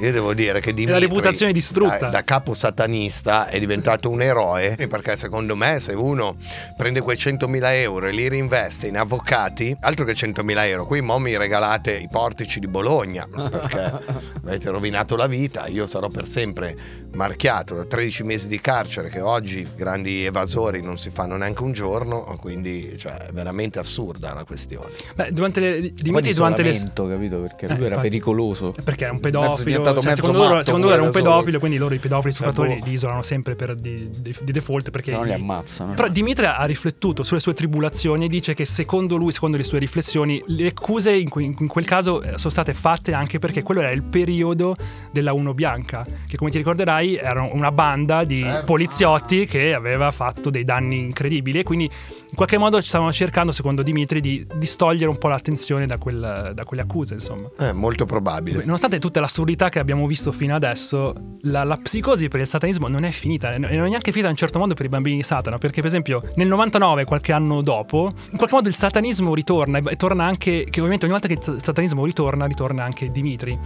Io 0.01 0.13
devo 0.13 0.33
dire 0.33 0.61
che 0.61 0.73
Dimitri, 0.73 1.01
la 1.01 1.07
reputazione 1.07 1.53
distrutta. 1.53 1.99
Da, 1.99 2.09
da 2.09 2.25
capo 2.25 2.55
satanista 2.55 3.49
è 3.49 3.59
diventato 3.59 4.09
un 4.09 4.23
eroe 4.23 4.77
perché 4.89 5.17
secondo 5.17 5.57
me 5.57 5.81
se 5.81 5.93
uno 5.93 6.37
prende 6.77 7.01
quei 7.01 7.17
100.000 7.17 7.61
euro 7.75 8.07
e 8.07 8.13
li 8.13 8.29
reinveste 8.29 8.87
in 8.87 8.97
avvocati, 8.97 9.77
altro 9.81 10.05
che 10.05 10.13
100.000 10.13 10.67
euro, 10.67 10.87
qui 10.87 11.01
mo 11.01 11.19
mi 11.19 11.37
regalate 11.37 11.95
i 11.97 12.09
portici 12.11 12.61
di 12.61 12.69
Bologna 12.69 13.27
perché 13.29 13.93
avete 14.45 14.71
rovinato 14.71 15.17
la 15.17 15.27
vita, 15.27 15.67
io 15.67 15.87
sarò 15.87 16.09
per 16.09 16.27
sempre 16.27 16.77
marchiato 17.15 17.75
da 17.75 17.85
13 17.85 18.23
mesi 18.23 18.49
di 18.49 18.61
carcere 18.61 19.09
che 19.09 19.21
oggi 19.21 19.67
grandi 19.75 20.25
evasori 20.25 20.83
non 20.83 20.99
si 20.99 21.11
fanno 21.11 21.37
neanche 21.37 21.63
un 21.63 21.73
giorno, 21.73 22.23
quindi 22.41 22.97
cioè, 22.99 23.17
è 23.17 23.33
veramente 23.33 23.79
assurda 23.79 24.33
la 24.35 24.45
questione. 24.45 24.91
Beh, 25.15 25.31
durante 25.33 25.61
le, 25.61 25.81
Dimitri 25.93 26.31
di 26.31 26.35
durante 26.37 26.63
le 26.63 26.93
capito? 26.95 27.41
Perché 27.41 27.67
Eh, 27.67 27.69
lui 27.69 27.77
era 27.79 27.97
infatti. 27.97 28.09
pericoloso. 28.09 28.75
perché 28.85 29.05
era 29.05 29.13
un 29.13 29.21
pedofilo, 29.21 29.83
diventato 29.93 30.01
cioè, 30.01 30.11
mezzo 30.11 30.23
secondo 30.23 30.39
loro, 30.39 30.55
matto 30.55 30.65
secondo 30.67 30.87
loro 30.87 30.99
era 30.99 31.07
un 31.07 31.13
pedofilo, 31.13 31.45
solo. 31.45 31.59
quindi 31.59 31.79
loro 31.79 31.95
i 31.95 31.99
pedofili 31.99 32.33
sfruttatori 32.33 32.79
boh. 32.79 32.85
li 32.87 32.93
isolano 32.93 33.23
sempre 33.23 33.55
per 33.57 33.75
di, 33.75 34.07
di- 34.21 34.35
di 34.41 34.53
default 34.53 34.91
perché 34.91 35.11
Se 35.11 35.17
no 35.17 35.23
li 35.25 35.33
ammazzano. 35.33 35.95
Però 35.95 36.09
Dimitri 36.09 36.47
ha 36.47 36.65
riflettuto 36.65 37.23
sulle 37.23 37.41
sue 37.41 37.55
tribulazioni 37.55 38.25
e 38.27 38.29
dice 38.29 38.55
che 38.55 38.65
secondo 38.65 39.17
lui, 39.17 39.33
secondo 39.33 39.57
le 39.57 39.65
sue 39.65 39.79
riflessioni, 39.79 40.43
le 40.47 40.69
accuse 40.69 41.13
in, 41.13 41.29
que- 41.29 41.43
in 41.45 41.67
quel 41.69 41.85
caso 41.85 42.23
eh, 42.23 42.39
sono 42.39 42.51
state 42.51 42.73
fatte 42.73 43.13
anche 43.13 43.39
perché 43.39 43.63
quello 43.63 43.81
era 43.81 43.91
il 43.91 44.03
periodo 44.03 44.77
della 45.13 45.33
Uno 45.33 45.55
Bianca, 45.55 46.05
che 46.27 46.37
come 46.37 46.51
ti 46.51 46.59
ricorderai 46.59 47.17
era 47.17 47.43
una 47.43 47.73
banda 47.73 48.25
di 48.25 48.45
poliziotti 48.65 49.47
che 49.47 49.75
aveva 49.75 50.11
fatto 50.11 50.51
dei 50.51 50.65
danni 50.65 50.99
incredibili 50.99 51.59
e 51.59 51.63
quindi 51.63 51.85
in 51.85 52.35
qualche 52.35 52.59
modo 52.59 52.81
ci 52.81 52.89
stavano 52.89 53.13
cercando, 53.13 53.53
secondo 53.53 53.83
Dimitri, 53.83 54.21
di 54.21 54.47
distogliere 54.57 55.09
un 55.09 55.19
po' 55.19 55.29
l'attenzione 55.29 55.87
da, 55.87 55.99
quel- 55.99 56.53
da 56.55 56.65
quelle 56.65 56.83
accuse, 56.83 57.15
insomma. 57.15 57.49
È 57.57 57.73
molto 57.73 58.05
probabile. 58.05 58.65
Nonostante 58.65 58.99
tutta 58.99 59.21
l'assurdità 59.21 59.69
che 59.69 59.78
abbiamo 59.79 60.07
visto 60.07 60.33
fino 60.33 60.55
adesso, 60.55 61.15
la, 61.43 61.65
la 61.65 61.77
psicosi 61.77 62.29
per 62.29 62.41
il 62.41 62.47
satanismo 62.47 62.89
non 62.89 63.05
è 63.05 63.11
finita, 63.11 63.55
e 63.55 63.59
non 63.59 63.71
è 63.71 63.77
neanche 63.89 64.11
finita 64.11 64.27
in 64.27 64.33
un 64.33 64.37
certo 64.37 64.59
modo 64.59 64.75
per 64.75 64.87
i 64.87 64.89
bambini 64.89 65.17
di 65.17 65.23
Satana, 65.23 65.59
perché 65.59 65.81
per 65.81 65.87
esempio 65.87 66.23
nel 66.37 66.49
99, 66.49 67.05
qualche 67.05 67.33
anno 67.33 67.61
dopo, 67.63 68.11
in 68.31 68.37
qualche 68.37 68.55
modo 68.55 68.69
il 68.69 68.75
satanismo 68.75 69.35
ritorna, 69.35 69.79
e 69.79 69.97
torna 69.97 70.25
anche, 70.25 70.65
che 70.65 70.81
ovviamente 70.81 71.05
ogni 71.07 71.19
volta 71.19 71.29
che 71.29 71.39
il 71.53 71.63
satanismo 71.63 72.05
ritorna, 72.05 72.47
ritorna 72.47 72.85
anche 72.85 73.11
Dimitri, 73.11 73.59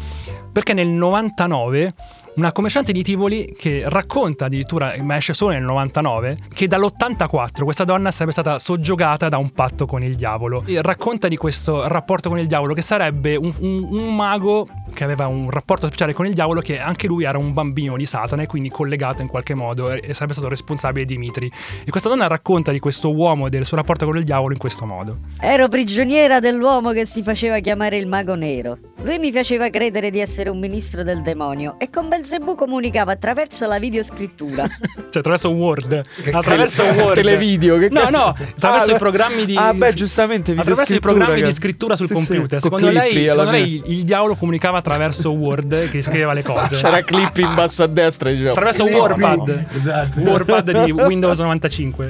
perché 0.53 0.73
nel 0.73 0.89
99 0.89 1.95
una 2.35 2.53
commerciante 2.53 2.93
di 2.93 3.03
Tivoli 3.03 3.55
che 3.57 3.83
racconta 3.87 4.47
addirittura, 4.47 4.95
ma 5.03 5.17
esce 5.17 5.35
solo 5.35 5.53
nel 5.53 5.63
99, 5.63 6.37
che 6.53 6.67
dall'84 6.67 7.63
questa 7.65 7.85
donna 7.85 8.11
sarebbe 8.11 8.33
stata 8.33 8.59
soggiogata 8.59 9.29
da 9.29 9.37
un 9.37 9.51
patto 9.51 9.87
con 9.87 10.03
il 10.03 10.15
diavolo. 10.15 10.63
E 10.67 10.81
racconta 10.81 11.29
di 11.29 11.37
questo 11.37 11.87
rapporto 11.89 12.29
con 12.31 12.39
il 12.39 12.47
diavolo 12.47 12.73
che 12.75 12.83
sarebbe 12.83 13.37
un, 13.37 13.53
un- 13.61 13.87
un 13.91 14.15
mago 14.17 14.67
che 14.93 15.05
aveva 15.05 15.27
un 15.27 15.51
rapporto 15.51 15.87
speciale 15.87 16.13
con 16.13 16.27
il 16.27 16.35
diavolo 16.35 16.61
che 16.61 16.79
anche 16.79 17.07
lui 17.07 17.25
era 17.25 17.39
un 17.39 17.53
bambino 17.53 17.97
di 17.97 18.05
Satana 18.07 18.43
e 18.43 18.47
quindi 18.47 18.69
collegato 18.71 19.23
in 19.23 19.29
qualche 19.29 19.55
modo 19.55 19.91
e 19.91 20.13
sarebbe 20.15 20.33
stato 20.33 20.49
responsabile 20.49 21.05
di 21.05 21.15
Dimitri. 21.15 21.51
E 21.85 21.91
questa 21.91 22.09
donna 22.09 22.27
racconta 22.27 22.73
di 22.73 22.79
questo 22.79 23.13
uomo 23.13 23.47
e 23.47 23.51
del 23.51 23.67
suo 23.67 23.77
rapporto 23.77 24.07
con 24.07 24.17
il 24.17 24.25
diavolo 24.25 24.53
in 24.53 24.59
questo 24.59 24.87
modo. 24.87 25.19
Ero 25.41 25.69
prigioniera 25.69 26.41
dell'uomo 26.41 26.93
che 26.93 27.05
si 27.07 27.23
faceva 27.23 27.59
chiamare 27.61 27.97
il 27.99 28.07
mago 28.07 28.35
nero. 28.35 28.79
Lui 29.03 29.19
mi 29.19 29.33
faceva 29.33 29.69
credere 29.69 30.11
di 30.11 30.21
essere 30.21 30.49
un 30.49 30.59
ministro 30.59 31.03
del 31.03 31.23
demonio 31.23 31.75
e 31.79 31.91
con 31.91 32.09
Belzebù 32.23 32.55
comunicava 32.55 33.11
attraverso 33.13 33.67
la 33.67 33.81
videoscrittura. 33.81 34.65
Cioè 35.13 35.21
attraverso 35.21 35.51
Word. 35.51 36.03
Attraverso 36.33 36.83
Word. 36.85 37.15
Televideo, 37.15 37.77
che 37.79 37.89
No, 37.91 38.01
cazzo? 38.01 38.11
no, 38.19 38.27
attraverso 38.57 38.93
Ah, 38.93 38.95
i 38.95 38.99
programmi 38.99 39.45
di 39.45 39.57
Ah, 39.57 39.75
beh, 39.75 39.93
giustamente, 39.93 40.53
Attraverso 40.53 40.95
i 40.95 41.01
programmi 41.01 41.41
che- 41.41 41.47
di 41.49 41.53
scrittura 41.53 41.97
sul 41.97 42.07
Sì, 42.07 42.15
sì, 42.15 42.25
computer. 42.27 42.61
con 42.61 42.71
secondo 42.71 42.89
lei, 42.99 43.29
secondo 43.29 43.51
lei 43.51 43.83
il 43.87 44.05
diavolo 44.05 44.37
comunicava 44.37 44.79
attraverso 44.79 45.31
Word 45.33 45.91
che 45.91 46.01
scriveva 46.01 46.33
le 46.33 46.43
cose. 46.43 46.77
C'era 46.77 47.03
clip 47.03 47.37
in 47.39 47.55
basso 47.55 47.83
a 47.83 47.89
destra, 47.89 48.31
diciamo. 48.31 48.51
Attraverso. 48.51 48.85
Warpad. 48.85 49.65
Esatto. 49.77 50.21
Warpad 50.21 50.85
di 50.85 50.91
Windows 51.03 51.39
95. 51.41 52.09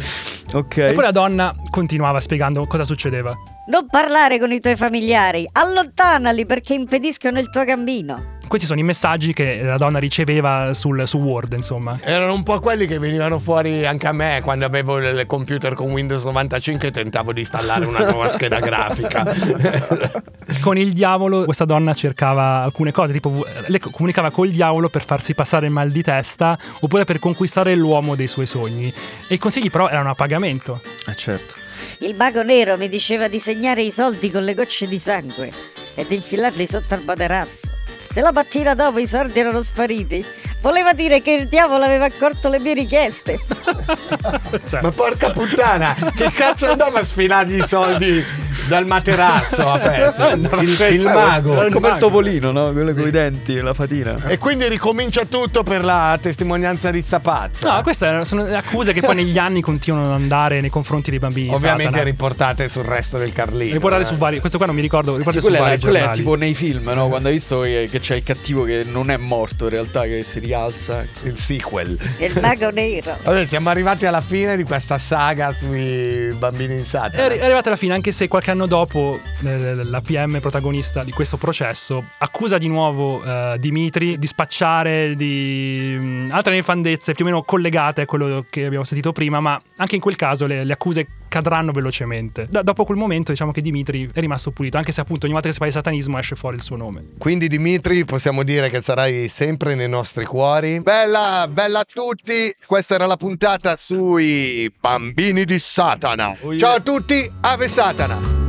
Ok. 0.53 0.77
E 0.77 0.93
poi 0.93 1.03
la 1.03 1.11
donna 1.11 1.55
continuava 1.71 2.21
spiegando 2.21 2.67
cosa 2.67 2.85
succedeva. 2.85 3.35
Non 3.69 3.87
parlare 3.89 4.39
con 4.39 4.53
i 4.53 4.61
tuoi 4.61 4.77
familiari, 4.77 5.49
allontanali 5.53 6.45
perché 6.47 6.75
impediscono 6.75 7.39
il 7.41 7.49
tuo 7.51 7.65
cammino. 7.65 8.32
Questi 8.47 8.67
sono 8.67 8.81
i 8.81 8.83
messaggi 8.83 9.33
che 9.33 9.63
la 9.63 9.77
donna 9.77 9.99
riceveva 9.99 10.75
sul- 10.75 11.07
su 11.07 11.19
Word, 11.19 11.55
insomma. 11.55 11.99
Erano 12.03 12.35
un 12.35 12.43
po' 12.43 12.61
quelli 12.61 12.87
che 12.87 12.99
venivano 12.99 13.39
fuori 13.39 13.87
anche 13.87 14.07
a 14.07 14.13
me 14.13 14.41
quando 14.43 14.67
avevo 14.67 14.99
il 14.99 15.25
computer 15.27 15.75
con 15.75 15.91
Windows 15.91 16.25
95 16.25 16.89
e 16.89 16.91
tentavo 16.91 17.33
di 17.33 17.41
installare 17.41 17.87
una 17.87 18.11
nuova 18.11 18.29
scheda 18.29 18.59
grafica. 18.59 19.25
Con 20.61 20.77
il 20.77 20.93
diavolo 20.93 21.45
questa 21.45 21.65
donna 21.65 21.95
cercava 21.95 22.63
alcune 22.63 22.93
cose, 22.93 23.13
tipo 23.13 23.45
lei 23.67 23.81
comunicava 23.81 24.31
col 24.31 24.51
diavolo 24.51 24.91
per 24.91 25.05
farsi 25.05 25.35
passare 25.35 25.67
il 25.67 25.73
mal 25.73 25.91
di 25.91 26.03
testa 26.03 26.59
oppure 26.81 27.05
per 27.05 27.19
conquistare 27.19 27.75
l'uomo 27.75 28.15
dei 28.15 28.29
suoi 28.29 28.47
sogni. 28.47 28.93
E 29.29 29.35
i 29.35 29.39
consigli 29.39 29.71
però 29.71 29.89
erano 29.89 30.11
a 30.11 30.15
pagamento. 30.15 30.81
Eh, 31.07 31.15
certo. 31.15 31.55
Il 32.01 32.15
mago 32.15 32.43
nero 32.43 32.77
mi 32.77 32.89
diceva 32.89 33.29
di 33.29 33.39
segnare 33.39 33.83
i 33.83 33.91
soldi 33.91 34.31
con 34.31 34.45
le 34.45 34.55
gocce 34.55 34.87
di 34.87 34.99
sangue 34.99 35.53
e 35.95 36.07
di 36.07 36.17
infilarli 36.17 36.67
sotto 36.67 36.95
al 36.95 37.03
materasso. 37.05 37.71
Se 38.03 38.21
la 38.21 38.33
mattina 38.33 38.75
dopo 38.75 38.99
i 38.99 39.07
soldi 39.07 39.41
erano 39.41 39.63
spariti, 39.63 40.25
voleva 40.61 40.93
dire 40.93 41.23
che 41.23 41.33
il 41.33 41.49
diavolo 41.49 41.85
aveva 41.85 42.07
accorto 42.07 42.49
le 42.49 42.59
mie 42.59 42.75
richieste. 42.75 43.39
Cioè, 44.69 44.83
Ma 44.83 44.93
porca 44.93 45.33
puttana, 45.33 45.95
che 46.15 46.31
cazzo 46.31 46.71
andava 46.71 47.01
a 47.01 47.05
sfilargli 47.05 47.59
i 47.59 47.67
soldi 47.67 48.25
dal 48.69 48.87
materazzo 48.87 49.69
aperto. 49.69 50.29
il, 50.61 50.87
il 50.91 51.03
mago. 51.03 51.67
Come 51.71 51.89
il 51.89 51.97
topolino, 51.99 52.53
no? 52.53 52.73
Quello 52.73 52.93
con 52.95 53.07
i 53.07 53.11
denti, 53.11 53.61
la 53.61 53.75
fatina. 53.75 54.23
E 54.27 54.39
quindi 54.39 54.69
ricomincia 54.69 55.25
tutto 55.25 55.63
per 55.63 55.85
la 55.85 56.19
testimonianza 56.21 56.91
di 56.91 57.03
Zapazza. 57.07 57.75
No, 57.75 57.83
queste 57.83 58.25
sono 58.25 58.45
le 58.45 58.57
accuse 58.57 58.93
che 58.93 59.01
poi 59.01 59.17
negli 59.17 59.39
anni 59.39 59.61
continuano 59.61 60.07
ad 60.07 60.15
andare 60.15 60.61
nei 60.61 60.71
confronti 60.71 61.11
dei 61.11 61.19
bambini. 61.19 61.53
Ovviamente 61.53 61.85
Satana. 61.85 62.05
riportate 62.05 62.69
sul 62.69 62.85
resto 62.85 63.19
del 63.19 63.33
Carlino. 63.33 63.73
Riportate 63.73 64.03
eh. 64.03 64.07
su 64.07 64.17
vari. 64.17 64.41
Questo 64.41 64.59
qua 64.59 64.67
non 64.67 64.75
mi 64.75 64.83
ricordo. 64.83 65.13
Sì, 65.13 65.19
Riportate 65.19 65.43
su 65.43 65.49
quella, 65.49 65.65
è, 65.65 65.69
vari 65.69 65.81
quella 65.81 66.11
è 66.11 66.15
tipo 66.15 66.35
nei 66.35 66.55
film, 66.55 66.91
no? 66.95 67.09
Quando 67.09 67.29
hai 67.29 67.35
visto 67.35 67.61
che, 67.61 67.89
che 67.91 68.01
c'è 68.01 68.17
il 68.17 68.23
cattivo 68.23 68.65
che 68.65 68.85
non 68.85 69.11
è 69.11 69.17
morto 69.17 69.65
in 69.65 69.71
realtà, 69.71 70.03
che 70.03 70.23
si 70.23 70.39
rialza. 70.39 71.05
Il 71.23 71.37
sequel. 71.37 71.99
Il 72.19 72.39
mago 72.41 72.71
nero. 72.71 73.19
Vabbè, 73.23 73.47
siamo 73.47 73.69
arrivati 73.69 74.07
alla 74.07 74.21
fine 74.21 74.57
di 74.57 74.65
questa 74.65 74.99
saga 74.99 75.53
sui 75.53 76.33
bambini 76.37 76.75
in 76.75 76.83
È 76.83 76.85
Satana. 76.85 77.29
è 77.29 77.45
arrivata 77.45 77.69
alla 77.69 77.77
fine, 77.77 77.95
anche 77.95 78.13
se 78.13 78.29
qualche 78.29 78.52
anno 78.53 78.67
dopo 78.67 79.19
eh, 79.45 79.83
la 79.83 80.01
PM 80.01 80.39
protagonista 80.41 81.03
di 81.03 81.11
questo 81.11 81.37
processo 81.37 82.05
accusa 82.19 82.59
di 82.59 82.69
nuovo 82.69 83.23
eh, 83.25 83.57
Dimitri 83.59 84.19
di 84.19 84.27
spacciare 84.27 85.15
di 85.15 85.97
mh, 85.99 86.29
altre 86.31 86.55
nefandezze 86.55 87.15
più 87.15 87.25
o 87.25 87.29
meno 87.29 87.43
collegate 87.43 88.03
a 88.03 88.07
quello 88.07 88.45
che 88.49 88.67
abbiamo 88.67 88.85
sentito 88.85 89.13
prima, 89.13 89.41
ma 89.41 89.61
anche 89.77 89.95
in 89.95 90.01
quel 90.01 90.17
caso 90.17 90.47
le, 90.47 90.65
le 90.65 90.73
accuse 90.73 91.07
cadranno 91.29 91.73
velocemente. 91.73 92.47
Da- 92.51 92.63
dopo 92.63 92.85
quel 92.85 92.99
momento 92.99 93.33
diciamo 93.33 93.53
che 93.53 93.63
Dimitri 93.63 94.11
è 94.13 94.21
rimasto 94.21 94.51
pulito, 94.51 94.77
anche 94.77 94.93
se 94.93 95.01
appunto 95.01 95.25
ogni 95.25 95.33
volta 95.33 95.49
che 95.49 95.55
si 95.55 95.59
parla 95.61 95.75
di 95.75 95.81
satanismo 95.81 96.19
esce 96.19 96.37
fuori 96.37 96.57
il 96.57 96.63
suo 96.63 96.77
nome. 96.77 97.05
Quindi 97.19 97.49
Dimitri 97.49 98.05
possiamo 98.05 98.43
dire 98.43 98.69
che 98.69 98.83
sarai 98.83 99.29
sempre 99.29 99.75
nei 99.75 99.89
nostri 99.89 100.27
cuori. 100.27 100.81
Bella, 100.81 101.49
bella 101.51 101.81
a 101.81 101.87
tutti. 101.91 102.55
Questa 102.67 102.95
era 102.97 103.07
la 103.07 103.17
puntata 103.17 103.77
sui 103.77 104.71
bambini 104.79 105.45
di 105.47 105.59
Satana. 105.59 106.37
Oh, 106.43 106.53
yeah. 106.53 106.59
Ciao 106.59 106.75
a 106.77 106.81
tutti, 106.81 107.31
Ave 107.41 107.69
Satana. 107.69 108.42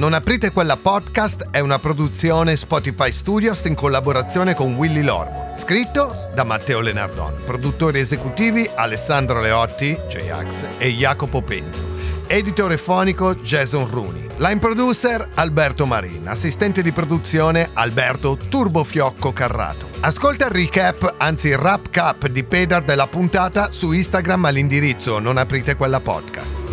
Non 0.00 0.14
aprite 0.14 0.50
quella 0.50 0.78
podcast 0.78 1.48
è 1.50 1.60
una 1.60 1.78
produzione 1.78 2.56
Spotify 2.56 3.12
Studios 3.12 3.66
in 3.66 3.74
collaborazione 3.74 4.54
con 4.54 4.72
Willy 4.72 5.02
Lormo. 5.02 5.54
Scritto 5.58 6.30
da 6.34 6.42
Matteo 6.42 6.80
Lenardon. 6.80 7.34
Produttori 7.44 7.98
esecutivi 7.98 8.66
Alessandro 8.74 9.42
Leotti, 9.42 9.94
J-Ax 10.08 10.68
e 10.78 10.88
Jacopo 10.94 11.42
Penzo. 11.42 11.84
Editore 12.26 12.78
fonico 12.78 13.34
Jason 13.34 13.90
Rooney. 13.90 14.26
Line 14.38 14.58
producer 14.58 15.28
Alberto 15.34 15.84
Marin. 15.84 16.28
Assistente 16.28 16.80
di 16.80 16.92
produzione 16.92 17.68
Alberto 17.74 18.38
Turbofiocco 18.38 19.34
Carrato. 19.34 19.86
Ascolta 20.00 20.46
il 20.46 20.52
recap, 20.52 21.16
anzi 21.18 21.48
il 21.48 21.58
wrap 21.58 21.90
cap 21.90 22.26
di 22.26 22.42
Pedar 22.42 22.84
della 22.84 23.06
puntata 23.06 23.68
su 23.68 23.92
Instagram 23.92 24.46
all'indirizzo 24.46 25.18
non 25.18 25.36
aprite 25.36 25.76
quella 25.76 26.00
podcast. 26.00 26.69